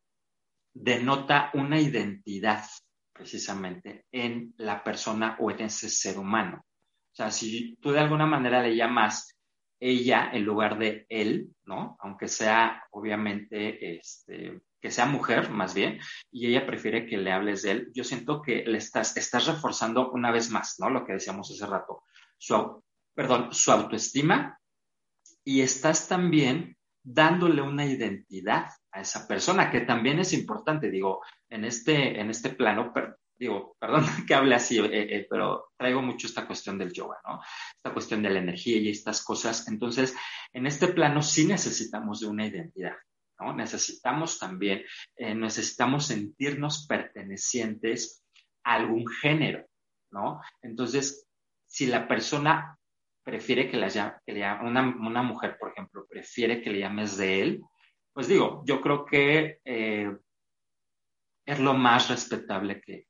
denota 0.73 1.49
una 1.53 1.79
identidad 1.79 2.63
precisamente 3.11 4.05
en 4.11 4.53
la 4.57 4.83
persona 4.83 5.37
o 5.39 5.51
en 5.51 5.61
ese 5.61 5.89
ser 5.89 6.17
humano. 6.17 6.65
O 7.11 7.15
sea, 7.15 7.31
si 7.31 7.75
tú 7.75 7.91
de 7.91 7.99
alguna 7.99 8.25
manera 8.25 8.61
le 8.61 8.75
llamas 8.75 9.37
ella 9.79 10.29
en 10.33 10.43
lugar 10.45 10.77
de 10.77 11.05
él, 11.09 11.49
¿no? 11.65 11.95
Aunque 11.99 12.27
sea 12.27 12.83
obviamente 12.91 13.97
este, 13.97 14.61
que 14.83 14.91
sea 14.91 15.05
mujer 15.05 15.49
más 15.49 15.73
bien, 15.73 16.01
y 16.29 16.47
ella 16.47 16.65
prefiere 16.65 17.05
que 17.05 17.17
le 17.17 17.31
hables 17.31 17.61
de 17.61 17.71
él, 17.71 17.91
yo 17.93 18.03
siento 18.03 18.41
que 18.41 18.65
le 18.65 18.79
estás, 18.79 19.15
estás 19.15 19.47
reforzando 19.47 20.11
una 20.11 20.29
vez 20.29 20.51
más, 20.51 20.75
¿no? 20.77 20.89
Lo 20.89 21.05
que 21.05 21.13
decíamos 21.13 21.49
hace 21.49 21.65
rato, 21.65 22.03
su, 22.37 22.83
perdón, 23.15 23.53
su 23.53 23.71
autoestima, 23.71 24.59
y 25.45 25.61
estás 25.61 26.09
también 26.09 26.75
dándole 27.01 27.61
una 27.61 27.85
identidad 27.85 28.71
a 28.91 28.99
esa 28.99 29.25
persona, 29.25 29.71
que 29.71 29.79
también 29.79 30.19
es 30.19 30.33
importante, 30.33 30.91
digo, 30.91 31.21
en 31.49 31.63
este, 31.63 32.19
en 32.19 32.29
este 32.29 32.49
plano, 32.49 32.91
digo, 33.37 33.77
perdón 33.79 34.03
que 34.27 34.35
hable 34.35 34.55
así, 34.55 34.79
eh, 34.79 34.89
eh, 34.91 35.27
pero 35.29 35.71
traigo 35.77 36.01
mucho 36.01 36.27
esta 36.27 36.45
cuestión 36.45 36.77
del 36.77 36.91
yoga, 36.91 37.21
¿no? 37.25 37.39
Esta 37.73 37.93
cuestión 37.93 38.21
de 38.21 38.31
la 38.31 38.39
energía 38.39 38.75
y 38.79 38.89
estas 38.89 39.23
cosas. 39.23 39.65
Entonces, 39.69 40.13
en 40.51 40.67
este 40.67 40.89
plano 40.89 41.21
sí 41.21 41.45
necesitamos 41.45 42.19
de 42.19 42.27
una 42.27 42.45
identidad. 42.45 42.95
Necesitamos 43.55 44.39
también, 44.39 44.83
eh, 45.15 45.35
necesitamos 45.35 46.07
sentirnos 46.07 46.85
pertenecientes 46.87 48.23
a 48.63 48.75
algún 48.75 49.05
género, 49.07 49.65
¿no? 50.11 50.41
Entonces, 50.61 51.27
si 51.65 51.87
la 51.87 52.07
persona 52.07 52.77
prefiere 53.23 53.69
que, 53.69 53.77
la, 53.77 54.21
que 54.25 54.33
le 54.33 54.41
una, 54.61 54.95
una, 54.99 55.23
mujer, 55.23 55.57
por 55.59 55.71
ejemplo, 55.71 56.05
prefiere 56.07 56.61
que 56.61 56.69
le 56.69 56.79
llames 56.79 57.17
de 57.17 57.41
él, 57.41 57.61
pues 58.13 58.27
digo, 58.27 58.63
yo 58.65 58.79
creo 58.81 59.05
que 59.05 59.59
eh, 59.65 60.15
es 61.45 61.59
lo 61.59 61.73
más 61.73 62.09
respetable 62.09 62.81
que 62.81 63.07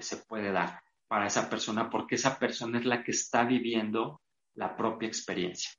se 0.00 0.16
puede 0.18 0.52
dar 0.52 0.82
para 1.06 1.26
esa 1.26 1.48
persona, 1.48 1.90
porque 1.90 2.16
esa 2.16 2.38
persona 2.38 2.78
es 2.78 2.86
la 2.86 3.04
que 3.04 3.12
está 3.12 3.44
viviendo 3.44 4.22
la 4.54 4.76
propia 4.76 5.08
experiencia. 5.08 5.70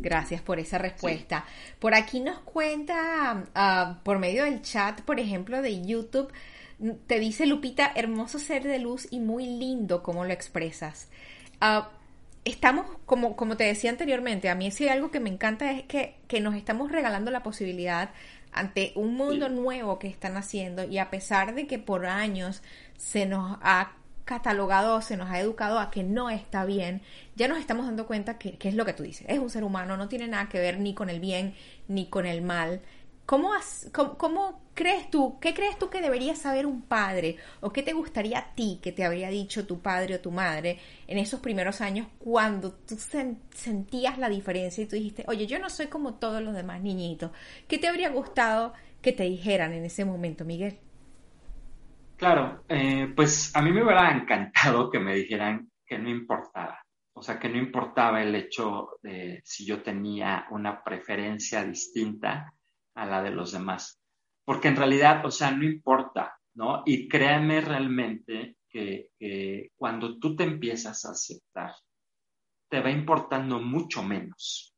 Gracias 0.00 0.40
por 0.42 0.60
esa 0.60 0.78
respuesta. 0.78 1.44
Por 1.80 1.92
aquí 1.92 2.20
nos 2.20 2.38
cuenta, 2.38 3.46
ah, 3.56 3.98
por 4.04 4.20
medio 4.20 4.44
del 4.44 4.62
chat, 4.62 5.00
por 5.00 5.18
ejemplo, 5.18 5.60
de 5.60 5.84
YouTube, 5.84 6.32
te 7.08 7.18
dice 7.18 7.46
Lupita, 7.46 7.90
hermoso 7.96 8.38
ser 8.38 8.62
de 8.62 8.78
luz 8.78 9.08
y 9.10 9.18
muy 9.18 9.46
lindo 9.46 10.04
como 10.04 10.24
lo 10.24 10.32
expresas. 10.32 11.08
Ah, 11.60 11.90
estamos, 12.44 12.86
como, 13.06 13.34
como 13.34 13.56
te 13.56 13.64
decía 13.64 13.90
anteriormente, 13.90 14.48
a 14.48 14.54
mí 14.54 14.70
sí 14.70 14.88
algo 14.88 15.10
que 15.10 15.18
me 15.18 15.30
encanta 15.30 15.72
es 15.72 15.82
que, 15.82 16.14
que 16.28 16.38
nos 16.38 16.54
estamos 16.54 16.92
regalando 16.92 17.32
la 17.32 17.42
posibilidad 17.42 18.10
ante 18.52 18.92
un 18.94 19.16
mundo 19.16 19.48
nuevo 19.48 19.98
que 19.98 20.06
están 20.06 20.36
haciendo 20.36 20.84
y 20.84 20.98
a 20.98 21.10
pesar 21.10 21.56
de 21.56 21.66
que 21.66 21.80
por 21.80 22.06
años 22.06 22.62
se 22.96 23.26
nos 23.26 23.58
ha 23.62 23.97
catalogado, 24.28 25.00
se 25.00 25.16
nos 25.16 25.30
ha 25.30 25.40
educado 25.40 25.78
a 25.78 25.90
que 25.90 26.04
no 26.04 26.28
está 26.28 26.66
bien, 26.66 27.00
ya 27.34 27.48
nos 27.48 27.58
estamos 27.58 27.86
dando 27.86 28.06
cuenta 28.06 28.36
que, 28.36 28.58
es 28.60 28.74
lo 28.74 28.84
que 28.84 28.92
tú 28.92 29.02
dices, 29.02 29.26
es 29.26 29.38
un 29.38 29.48
ser 29.48 29.64
humano, 29.64 29.96
no 29.96 30.06
tiene 30.06 30.28
nada 30.28 30.50
que 30.50 30.58
ver 30.58 30.78
ni 30.78 30.92
con 30.92 31.08
el 31.08 31.18
bien 31.18 31.54
ni 31.88 32.10
con 32.10 32.26
el 32.26 32.42
mal. 32.42 32.82
¿Cómo, 33.24 33.50
cómo, 34.18 34.60
crees 34.74 35.10
tú, 35.10 35.38
qué 35.40 35.54
crees 35.54 35.78
tú 35.78 35.88
que 35.88 36.02
debería 36.02 36.34
saber 36.36 36.66
un 36.66 36.82
padre 36.82 37.36
o 37.60 37.72
qué 37.72 37.82
te 37.82 37.94
gustaría 37.94 38.38
a 38.38 38.54
ti 38.54 38.80
que 38.82 38.92
te 38.92 39.04
habría 39.04 39.30
dicho 39.30 39.66
tu 39.66 39.80
padre 39.80 40.16
o 40.16 40.20
tu 40.20 40.30
madre 40.30 40.78
en 41.06 41.18
esos 41.18 41.40
primeros 41.40 41.80
años 41.80 42.06
cuando 42.18 42.72
tú 42.72 42.96
sentías 43.54 44.18
la 44.18 44.28
diferencia 44.28 44.84
y 44.84 44.86
tú 44.86 44.96
dijiste, 44.96 45.24
oye, 45.26 45.46
yo 45.46 45.58
no 45.58 45.70
soy 45.70 45.86
como 45.86 46.14
todos 46.14 46.42
los 46.42 46.54
demás 46.54 46.82
niñitos? 46.82 47.30
¿Qué 47.66 47.78
te 47.78 47.88
habría 47.88 48.10
gustado 48.10 48.74
que 49.00 49.12
te 49.12 49.24
dijeran 49.24 49.72
en 49.72 49.86
ese 49.86 50.04
momento, 50.04 50.44
Miguel? 50.44 50.78
Claro, 52.18 52.64
eh, 52.68 53.12
pues 53.14 53.54
a 53.54 53.62
mí 53.62 53.70
me 53.72 53.82
hubiera 53.84 54.10
encantado 54.10 54.90
que 54.90 54.98
me 54.98 55.14
dijeran 55.14 55.70
que 55.86 55.98
no 55.98 56.10
importaba, 56.10 56.84
o 57.14 57.22
sea, 57.22 57.38
que 57.38 57.48
no 57.48 57.58
importaba 57.58 58.20
el 58.22 58.34
hecho 58.34 58.98
de 59.02 59.40
si 59.44 59.64
yo 59.64 59.82
tenía 59.82 60.46
una 60.50 60.82
preferencia 60.82 61.64
distinta 61.64 62.52
a 62.94 63.06
la 63.06 63.22
de 63.22 63.30
los 63.30 63.52
demás, 63.52 64.00
porque 64.44 64.66
en 64.68 64.76
realidad, 64.76 65.24
o 65.24 65.30
sea, 65.30 65.52
no 65.52 65.64
importa, 65.64 66.36
¿no? 66.54 66.82
Y 66.84 67.08
créanme 67.08 67.60
realmente 67.60 68.56
que, 68.68 69.10
que 69.16 69.70
cuando 69.76 70.18
tú 70.18 70.34
te 70.34 70.42
empiezas 70.42 71.04
a 71.04 71.12
aceptar, 71.12 71.72
te 72.68 72.80
va 72.80 72.90
importando 72.90 73.60
mucho 73.60 74.02
menos, 74.02 74.74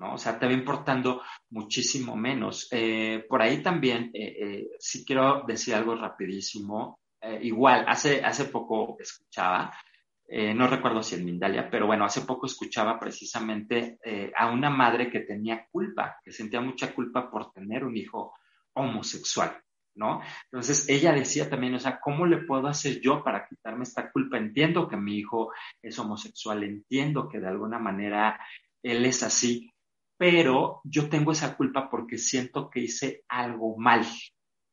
¿no? 0.00 0.14
O 0.14 0.18
sea, 0.18 0.38
te 0.38 0.46
va 0.46 0.52
importando 0.52 1.22
muchísimo 1.50 2.16
menos. 2.16 2.66
Eh, 2.70 3.24
por 3.28 3.42
ahí 3.42 3.62
también, 3.62 4.10
eh, 4.14 4.36
eh, 4.40 4.68
si 4.78 5.04
quiero 5.04 5.44
decir 5.46 5.74
algo 5.74 5.94
rapidísimo, 5.94 6.98
igual, 7.42 7.84
hace, 7.86 8.24
hace 8.24 8.46
poco 8.46 8.96
escuchaba, 8.98 9.76
no 10.54 10.66
recuerdo 10.66 11.02
si 11.02 11.16
en 11.16 11.26
Mindalia, 11.26 11.68
pero 11.68 11.86
bueno, 11.86 12.06
hace 12.06 12.22
poco 12.22 12.46
escuchaba 12.46 12.98
precisamente 12.98 13.98
a 14.34 14.50
una 14.50 14.70
madre 14.70 15.10
que 15.10 15.20
tenía 15.20 15.66
culpa, 15.70 16.16
que 16.24 16.32
sentía 16.32 16.62
mucha 16.62 16.94
culpa 16.94 17.30
por 17.30 17.52
tener 17.52 17.84
un 17.84 17.94
hijo 17.94 18.32
homosexual, 18.72 19.54
¿no? 19.96 20.22
Entonces 20.44 20.88
ella 20.88 21.12
decía 21.12 21.50
también, 21.50 21.74
o 21.74 21.78
sea, 21.78 22.00
¿cómo 22.00 22.24
le 22.24 22.38
puedo 22.38 22.68
hacer 22.68 23.02
yo 23.02 23.22
para 23.22 23.46
quitarme 23.46 23.82
esta 23.82 24.10
culpa? 24.10 24.38
Entiendo 24.38 24.88
que 24.88 24.96
mi 24.96 25.18
hijo 25.18 25.52
es 25.82 25.98
homosexual, 25.98 26.64
entiendo 26.64 27.28
que 27.28 27.38
de 27.38 27.48
alguna 27.48 27.78
manera 27.78 28.40
él 28.82 29.04
es 29.04 29.22
así, 29.22 29.70
pero 30.20 30.82
yo 30.84 31.08
tengo 31.08 31.32
esa 31.32 31.56
culpa 31.56 31.88
porque 31.88 32.18
siento 32.18 32.68
que 32.68 32.80
hice 32.80 33.24
algo 33.26 33.78
mal 33.78 34.04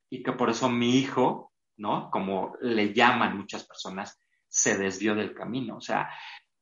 y 0.09 0.21
que 0.21 0.33
por 0.33 0.49
eso 0.49 0.67
mi 0.67 0.97
hijo, 0.97 1.53
¿no? 1.77 2.11
Como 2.11 2.57
le 2.59 2.93
llaman 2.93 3.37
muchas 3.37 3.65
personas, 3.65 4.19
se 4.45 4.77
desvió 4.77 5.15
del 5.15 5.33
camino. 5.33 5.77
O 5.77 5.79
sea, 5.79 6.09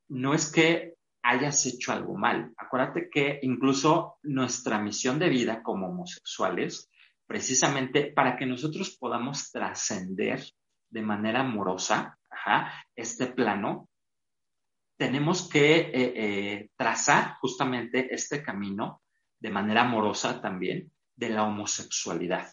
no 0.09 0.35
es 0.35 0.51
que 0.51 0.93
hayas 1.23 1.65
hecho 1.65 1.93
algo 1.93 2.15
mal. 2.15 2.53
Acuérdate 2.57 3.09
que 3.09 3.39
incluso 3.41 4.19
nuestra 4.21 4.77
misión 4.77 5.17
de 5.17 5.29
vida 5.29 5.63
como 5.63 5.87
homosexuales, 5.87 6.87
precisamente 7.25 8.13
para 8.15 8.37
que 8.37 8.45
nosotros 8.45 8.95
podamos 8.99 9.49
trascender 9.49 10.43
de 10.91 11.01
manera 11.01 11.39
amorosa 11.39 12.19
este 12.95 13.25
plano, 13.25 13.89
tenemos 14.97 15.49
que 15.49 15.77
eh, 15.77 15.91
eh, 15.93 16.69
trazar 16.75 17.35
justamente 17.39 18.13
este 18.13 18.41
camino 18.41 19.01
de 19.39 19.49
manera 19.49 19.81
amorosa 19.81 20.41
también 20.41 20.91
de 21.15 21.29
la 21.29 21.43
homosexualidad. 21.43 22.51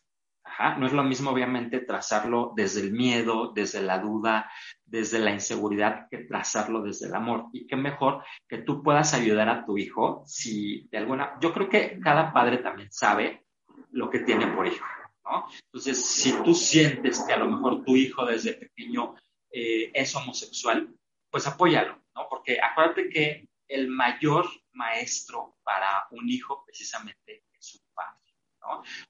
No 0.78 0.86
es 0.86 0.92
lo 0.92 1.02
mismo, 1.02 1.30
obviamente, 1.30 1.80
trazarlo 1.80 2.52
desde 2.54 2.82
el 2.82 2.92
miedo, 2.92 3.52
desde 3.54 3.80
la 3.80 3.98
duda, 3.98 4.50
desde 4.84 5.18
la 5.18 5.32
inseguridad, 5.32 6.08
que 6.10 6.18
trazarlo 6.18 6.82
desde 6.82 7.06
el 7.06 7.14
amor. 7.14 7.46
Y 7.52 7.66
qué 7.66 7.76
mejor 7.76 8.22
que 8.48 8.58
tú 8.58 8.82
puedas 8.82 9.14
ayudar 9.14 9.48
a 9.48 9.64
tu 9.64 9.78
hijo 9.78 10.22
si 10.26 10.88
de 10.90 10.98
alguna. 10.98 11.38
Yo 11.40 11.52
creo 11.52 11.68
que 11.68 11.98
cada 12.00 12.32
padre 12.32 12.58
también 12.58 12.92
sabe 12.92 13.46
lo 13.92 14.10
que 14.10 14.20
tiene 14.20 14.46
por 14.48 14.66
hijo, 14.66 14.86
¿no? 15.24 15.46
Entonces, 15.66 16.04
si 16.04 16.32
tú 16.42 16.54
sientes 16.54 17.24
que 17.26 17.32
a 17.32 17.38
lo 17.38 17.48
mejor 17.48 17.84
tu 17.84 17.96
hijo 17.96 18.26
desde 18.26 18.54
pequeño 18.54 19.14
eh, 19.50 19.90
es 19.94 20.14
homosexual, 20.14 20.94
pues 21.30 21.46
apóyalo, 21.46 22.01
¿no? 22.14 22.26
Porque 22.28 22.60
acuérdate 22.60 23.08
que 23.08 23.48
el 23.68 23.88
mayor 23.88 24.46
maestro 24.72 25.56
para 25.62 26.06
un 26.10 26.28
hijo 26.28 26.62
precisamente 26.64 27.44
es 27.52 27.66
su 27.66 27.78
padre. 27.94 28.20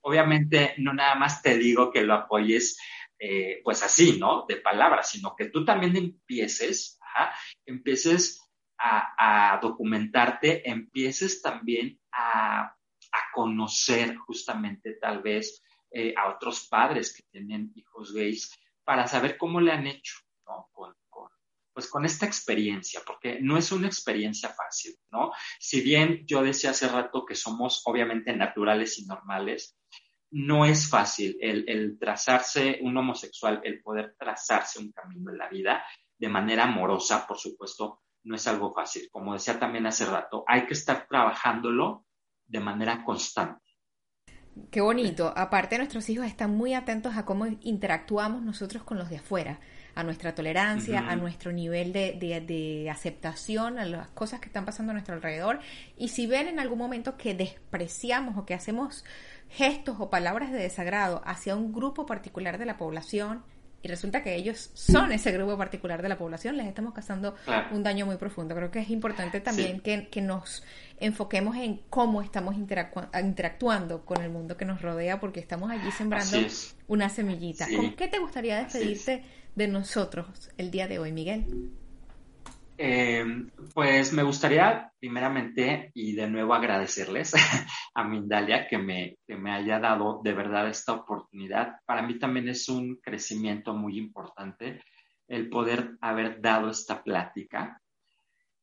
Obviamente, 0.02 0.74
no 0.78 0.92
nada 0.94 1.14
más 1.14 1.42
te 1.42 1.58
digo 1.58 1.90
que 1.90 2.02
lo 2.02 2.14
apoyes 2.14 2.78
eh, 3.18 3.60
pues 3.62 3.82
así, 3.82 4.18
¿no? 4.18 4.46
De 4.48 4.56
palabras, 4.56 5.10
sino 5.10 5.36
que 5.36 5.46
tú 5.46 5.64
también 5.64 5.96
empieces, 5.96 6.98
empieces 7.64 8.40
a, 8.78 9.60
documentarte, 9.62 10.68
empieces 10.68 11.40
también 11.40 12.00
a, 12.10 12.76
conocer 13.34 14.16
justamente 14.16 14.94
tal 14.94 15.22
vez 15.22 15.62
eh, 15.90 16.14
a 16.16 16.28
otros 16.28 16.66
padres 16.68 17.14
que 17.14 17.22
tienen 17.30 17.72
hijos 17.74 18.12
gays 18.12 18.58
para 18.84 19.06
saber 19.06 19.38
cómo 19.38 19.60
le 19.60 19.72
han 19.72 19.86
hecho, 19.86 20.14
¿no? 20.46 20.68
Pues 21.72 21.88
con 21.88 22.04
esta 22.04 22.26
experiencia, 22.26 23.00
porque 23.06 23.38
no 23.40 23.56
es 23.56 23.72
una 23.72 23.86
experiencia 23.86 24.50
fácil, 24.50 24.94
¿no? 25.10 25.32
Si 25.58 25.80
bien 25.80 26.24
yo 26.26 26.42
decía 26.42 26.70
hace 26.70 26.88
rato 26.88 27.24
que 27.24 27.34
somos 27.34 27.82
obviamente 27.84 28.34
naturales 28.34 28.98
y 28.98 29.06
normales, 29.06 29.76
no 30.32 30.64
es 30.64 30.88
fácil 30.88 31.36
el, 31.40 31.98
trazarse 31.98 32.78
un 32.82 32.96
homosexual, 32.96 33.60
el 33.64 33.82
poder 33.82 34.16
trazarse 34.18 34.78
un 34.78 34.90
camino 34.90 35.30
en 35.30 35.38
la 35.38 35.48
vida 35.48 35.84
de 36.18 36.28
manera 36.28 36.64
amorosa, 36.64 37.26
por 37.26 37.38
supuesto, 37.38 38.00
no 38.24 38.36
es 38.36 38.46
algo 38.46 38.72
fácil. 38.72 39.08
Como 39.10 39.34
decía 39.34 39.58
también 39.58 39.86
hace 39.86 40.06
rato, 40.06 40.44
hay 40.46 40.66
que 40.66 40.74
estar 40.74 41.06
trabajándolo 41.06 42.06
de 42.46 42.60
manera 42.60 43.04
constante. 43.04 43.60
Qué 44.70 44.80
bonito. 44.80 45.32
Aparte, 45.36 45.78
nuestros 45.78 46.08
hijos 46.08 46.26
están 46.26 46.54
muy 46.56 46.74
atentos 46.74 47.16
a 47.16 47.24
cómo 47.24 47.46
interactuamos 47.60 48.42
nosotros 48.42 48.84
con 48.84 48.98
los 48.98 49.10
de 49.10 49.16
afuera 49.16 49.60
a 49.94 50.02
nuestra 50.02 50.34
tolerancia, 50.34 51.00
a 51.00 51.16
nuestro 51.16 51.52
nivel 51.52 51.92
de, 51.92 52.16
de, 52.46 52.90
aceptación, 52.90 53.78
a 53.78 53.84
las 53.84 54.08
cosas 54.08 54.40
que 54.40 54.46
están 54.46 54.64
pasando 54.64 54.90
a 54.90 54.94
nuestro 54.94 55.14
alrededor. 55.14 55.60
Y 55.96 56.08
si 56.08 56.26
ven 56.26 56.48
en 56.48 56.60
algún 56.60 56.78
momento 56.78 57.16
que 57.16 57.34
despreciamos 57.34 58.38
o 58.38 58.46
que 58.46 58.54
hacemos 58.54 59.04
gestos 59.50 59.96
o 59.98 60.08
palabras 60.08 60.50
de 60.50 60.58
desagrado 60.58 61.22
hacia 61.24 61.56
un 61.56 61.72
grupo 61.72 62.06
particular 62.06 62.58
de 62.58 62.66
la 62.66 62.76
población, 62.76 63.42
y 63.82 63.88
resulta 63.88 64.22
que 64.22 64.36
ellos 64.36 64.70
son 64.74 65.10
ese 65.10 65.32
grupo 65.32 65.58
particular 65.58 66.02
de 66.02 66.08
la 66.08 66.16
población, 66.16 66.56
les 66.56 66.68
estamos 66.68 66.94
causando 66.94 67.34
un 67.72 67.82
daño 67.82 68.06
muy 68.06 68.16
profundo. 68.16 68.54
Creo 68.54 68.70
que 68.70 68.78
es 68.78 68.90
importante 68.90 69.40
también 69.40 69.80
que, 69.80 70.08
que, 70.08 70.20
nos 70.20 70.62
enfoquemos 71.00 71.56
en 71.56 71.80
cómo 71.90 72.22
estamos 72.22 72.54
interactuando 72.56 74.04
con 74.04 74.22
el 74.22 74.30
mundo 74.30 74.56
que 74.56 74.64
nos 74.64 74.80
rodea, 74.80 75.18
porque 75.18 75.40
estamos 75.40 75.68
allí 75.70 75.90
sembrando 75.90 76.36
una 76.86 77.08
semillita. 77.08 77.66
¿Con 77.74 77.94
qué 77.94 78.06
te 78.06 78.20
gustaría 78.20 78.62
despedirte 78.62 79.24
de 79.54 79.68
nosotros 79.68 80.50
el 80.56 80.70
día 80.70 80.88
de 80.88 80.98
hoy, 80.98 81.12
Miguel? 81.12 81.72
Eh, 82.78 83.24
pues 83.74 84.12
me 84.12 84.22
gustaría 84.22 84.90
primeramente 84.98 85.90
y 85.94 86.14
de 86.14 86.28
nuevo 86.28 86.54
agradecerles 86.54 87.32
a 87.94 88.04
Mindalia 88.04 88.66
que 88.66 88.78
me, 88.78 89.18
que 89.26 89.36
me 89.36 89.52
haya 89.52 89.78
dado 89.78 90.20
de 90.24 90.32
verdad 90.32 90.68
esta 90.68 90.94
oportunidad. 90.94 91.76
Para 91.86 92.02
mí 92.02 92.18
también 92.18 92.48
es 92.48 92.68
un 92.68 92.96
crecimiento 92.96 93.74
muy 93.74 93.98
importante 93.98 94.82
el 95.28 95.48
poder 95.48 95.96
haber 96.00 96.40
dado 96.40 96.70
esta 96.70 97.02
plática. 97.02 97.80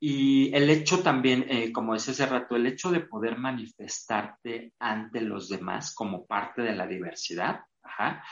Y 0.01 0.53
el 0.55 0.69
hecho 0.69 1.01
también, 1.01 1.45
eh, 1.49 1.71
como 1.71 1.93
decía 1.93 2.13
hace 2.13 2.25
rato, 2.25 2.55
el 2.55 2.67
hecho 2.67 2.91
de 2.91 3.01
poder 3.01 3.37
manifestarte 3.37 4.73
ante 4.79 5.21
los 5.21 5.49
demás 5.49 5.93
como 5.93 6.25
parte 6.25 6.61
de 6.61 6.75
la 6.75 6.87
diversidad, 6.87 7.61
ajá, 7.83 8.23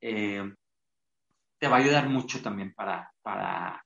eh, 0.00 0.42
te 1.66 1.70
va 1.70 1.78
a 1.78 1.80
ayudar 1.80 2.08
mucho 2.08 2.40
también 2.40 2.72
para, 2.74 3.12
para 3.22 3.84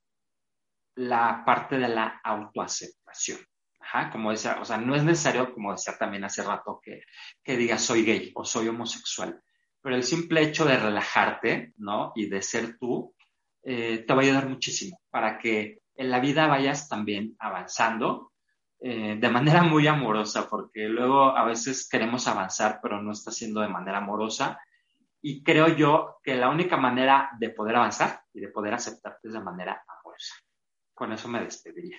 la 0.97 1.43
parte 1.47 1.79
de 1.79 1.89
la 1.89 2.21
autoaceptación. 2.23 3.39
Ajá, 3.81 4.11
como 4.11 4.33
decía, 4.33 4.59
o 4.61 4.67
sea, 4.67 4.77
no 4.77 4.95
es 4.95 5.03
necesario, 5.03 5.55
como 5.55 5.73
decía 5.73 5.97
también 5.97 6.23
hace 6.25 6.43
rato, 6.43 6.79
que, 6.85 7.01
que 7.43 7.57
digas 7.57 7.81
soy 7.81 8.05
gay 8.05 8.33
o 8.35 8.45
soy 8.45 8.69
homosexual, 8.69 9.43
pero 9.81 9.97
el 9.97 10.03
simple 10.03 10.43
hecho 10.43 10.67
de 10.67 10.77
relajarte, 10.77 11.73
¿no? 11.79 12.13
Y 12.15 12.27
de 12.29 12.43
ser 12.43 12.77
tú, 12.79 13.15
eh, 13.63 14.05
te 14.07 14.13
va 14.13 14.21
a 14.21 14.25
ayudar 14.25 14.47
muchísimo 14.47 15.01
para 15.09 15.39
que 15.39 15.79
en 15.95 16.11
la 16.11 16.21
vida 16.21 16.49
vayas 16.49 16.87
también 16.87 17.35
avanzando 17.39 18.33
eh, 18.79 19.17
de 19.19 19.29
manera 19.31 19.63
muy 19.63 19.87
amorosa, 19.87 20.51
porque 20.51 20.87
luego 20.87 21.35
a 21.35 21.47
veces 21.47 21.89
queremos 21.89 22.29
avanzar, 22.29 22.79
pero 22.83 23.01
no 23.01 23.13
está 23.13 23.31
siendo 23.31 23.63
de 23.63 23.69
manera 23.69 23.99
amorosa 23.99 24.61
y 25.23 25.43
creo 25.43 25.69
yo 25.69 26.19
que 26.23 26.35
la 26.37 26.49
única 26.49 26.77
manera 26.77 27.31
de 27.39 27.51
poder 27.51 27.77
avanzar 27.77 28.23
y 28.33 28.41
de 28.41 28.49
poder 28.49 28.75
aceptarte 28.75 29.29
es 29.29 29.35
de 29.35 29.41
manera 29.41 29.85
amorosa. 29.87 30.35
Con 30.95 31.13
eso 31.13 31.29
me 31.29 31.41
despediría. 31.41 31.99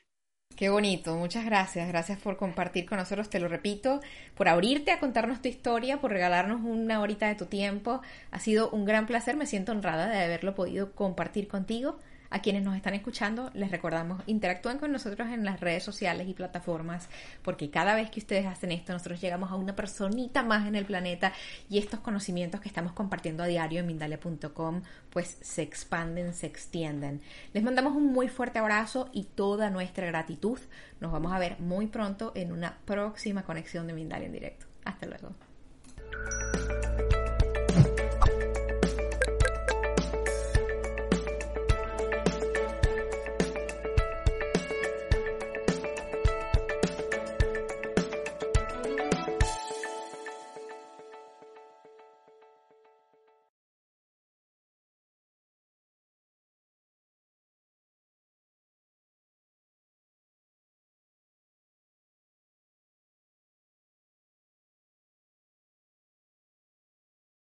Qué 0.56 0.70
bonito, 0.70 1.16
muchas 1.16 1.46
gracias. 1.46 1.88
Gracias 1.88 2.20
por 2.20 2.38
compartir 2.38 2.86
con 2.86 2.98
nosotros, 2.98 3.30
te 3.30 3.40
lo 3.40 3.48
repito, 3.48 4.02
por 4.36 4.48
abrirte 4.48 4.92
a 4.92 5.00
contarnos 5.00 5.42
tu 5.42 5.48
historia, 5.48 6.02
por 6.02 6.12
regalarnos 6.12 6.62
una 6.62 7.00
horita 7.02 7.28
de 7.28 7.36
tu 7.36 7.46
tiempo. 7.46 8.02
Ha 8.32 8.40
sido 8.40 8.70
un 8.70 8.86
gran 8.86 9.08
placer, 9.08 9.38
me 9.38 9.46
siento 9.46 9.72
honrada 9.72 10.08
de 10.08 10.24
haberlo 10.24 10.54
podido 10.54 10.94
compartir 10.94 11.48
contigo. 11.48 12.00
A 12.32 12.42
quienes 12.42 12.64
nos 12.64 12.78
están 12.78 12.94
escuchando, 12.94 13.52
les 13.54 13.70
recordamos, 13.72 14.24
interactúen 14.26 14.78
con 14.78 14.94
nosotros 14.94 15.28
en 15.30 15.44
las 15.44 15.60
redes 15.60 15.84
sociales 15.84 16.30
y 16.30 16.34
plataformas, 16.34 17.10
porque 17.42 17.70
cada 17.70 17.94
vez 17.94 18.10
que 18.10 18.22
ustedes 18.22 18.46
hacen 18.46 18.72
esto, 18.72 18.94
nosotros 18.94 19.20
llegamos 19.20 19.52
a 19.52 19.56
una 19.56 19.76
personita 19.76 20.42
más 20.42 20.66
en 20.66 20.76
el 20.76 20.86
planeta 20.86 21.34
y 21.70 21.78
estos 21.78 22.00
conocimientos 22.00 22.62
que 22.62 22.70
estamos 22.70 22.94
compartiendo 22.94 23.44
a 23.44 23.48
diario 23.48 23.82
en 23.82 23.88
Mindalia.com, 23.88 24.82
pues 25.10 25.38
se 25.42 25.62
expanden, 25.62 26.34
se 26.34 26.48
extienden. 26.48 27.22
Les 27.52 27.64
mandamos 27.64 27.98
un 27.98 28.14
muy 28.14 28.30
fuerte 28.30 28.60
abrazo 28.60 29.10
y 29.12 29.26
toda 29.26 29.70
nuestra 29.70 30.08
gratitud. 30.08 30.58
Nos 31.02 31.12
vamos 31.12 31.34
a 31.34 31.40
ver 31.40 31.60
muy 31.60 31.88
pronto 31.88 32.32
en 32.34 32.54
una 32.54 32.78
próxima 32.86 33.44
conexión 33.44 33.88
de 33.88 33.94
Mindalia 33.94 34.28
en 34.28 34.34
directo. 34.34 34.66
Hasta 34.86 35.06
luego. 35.06 35.36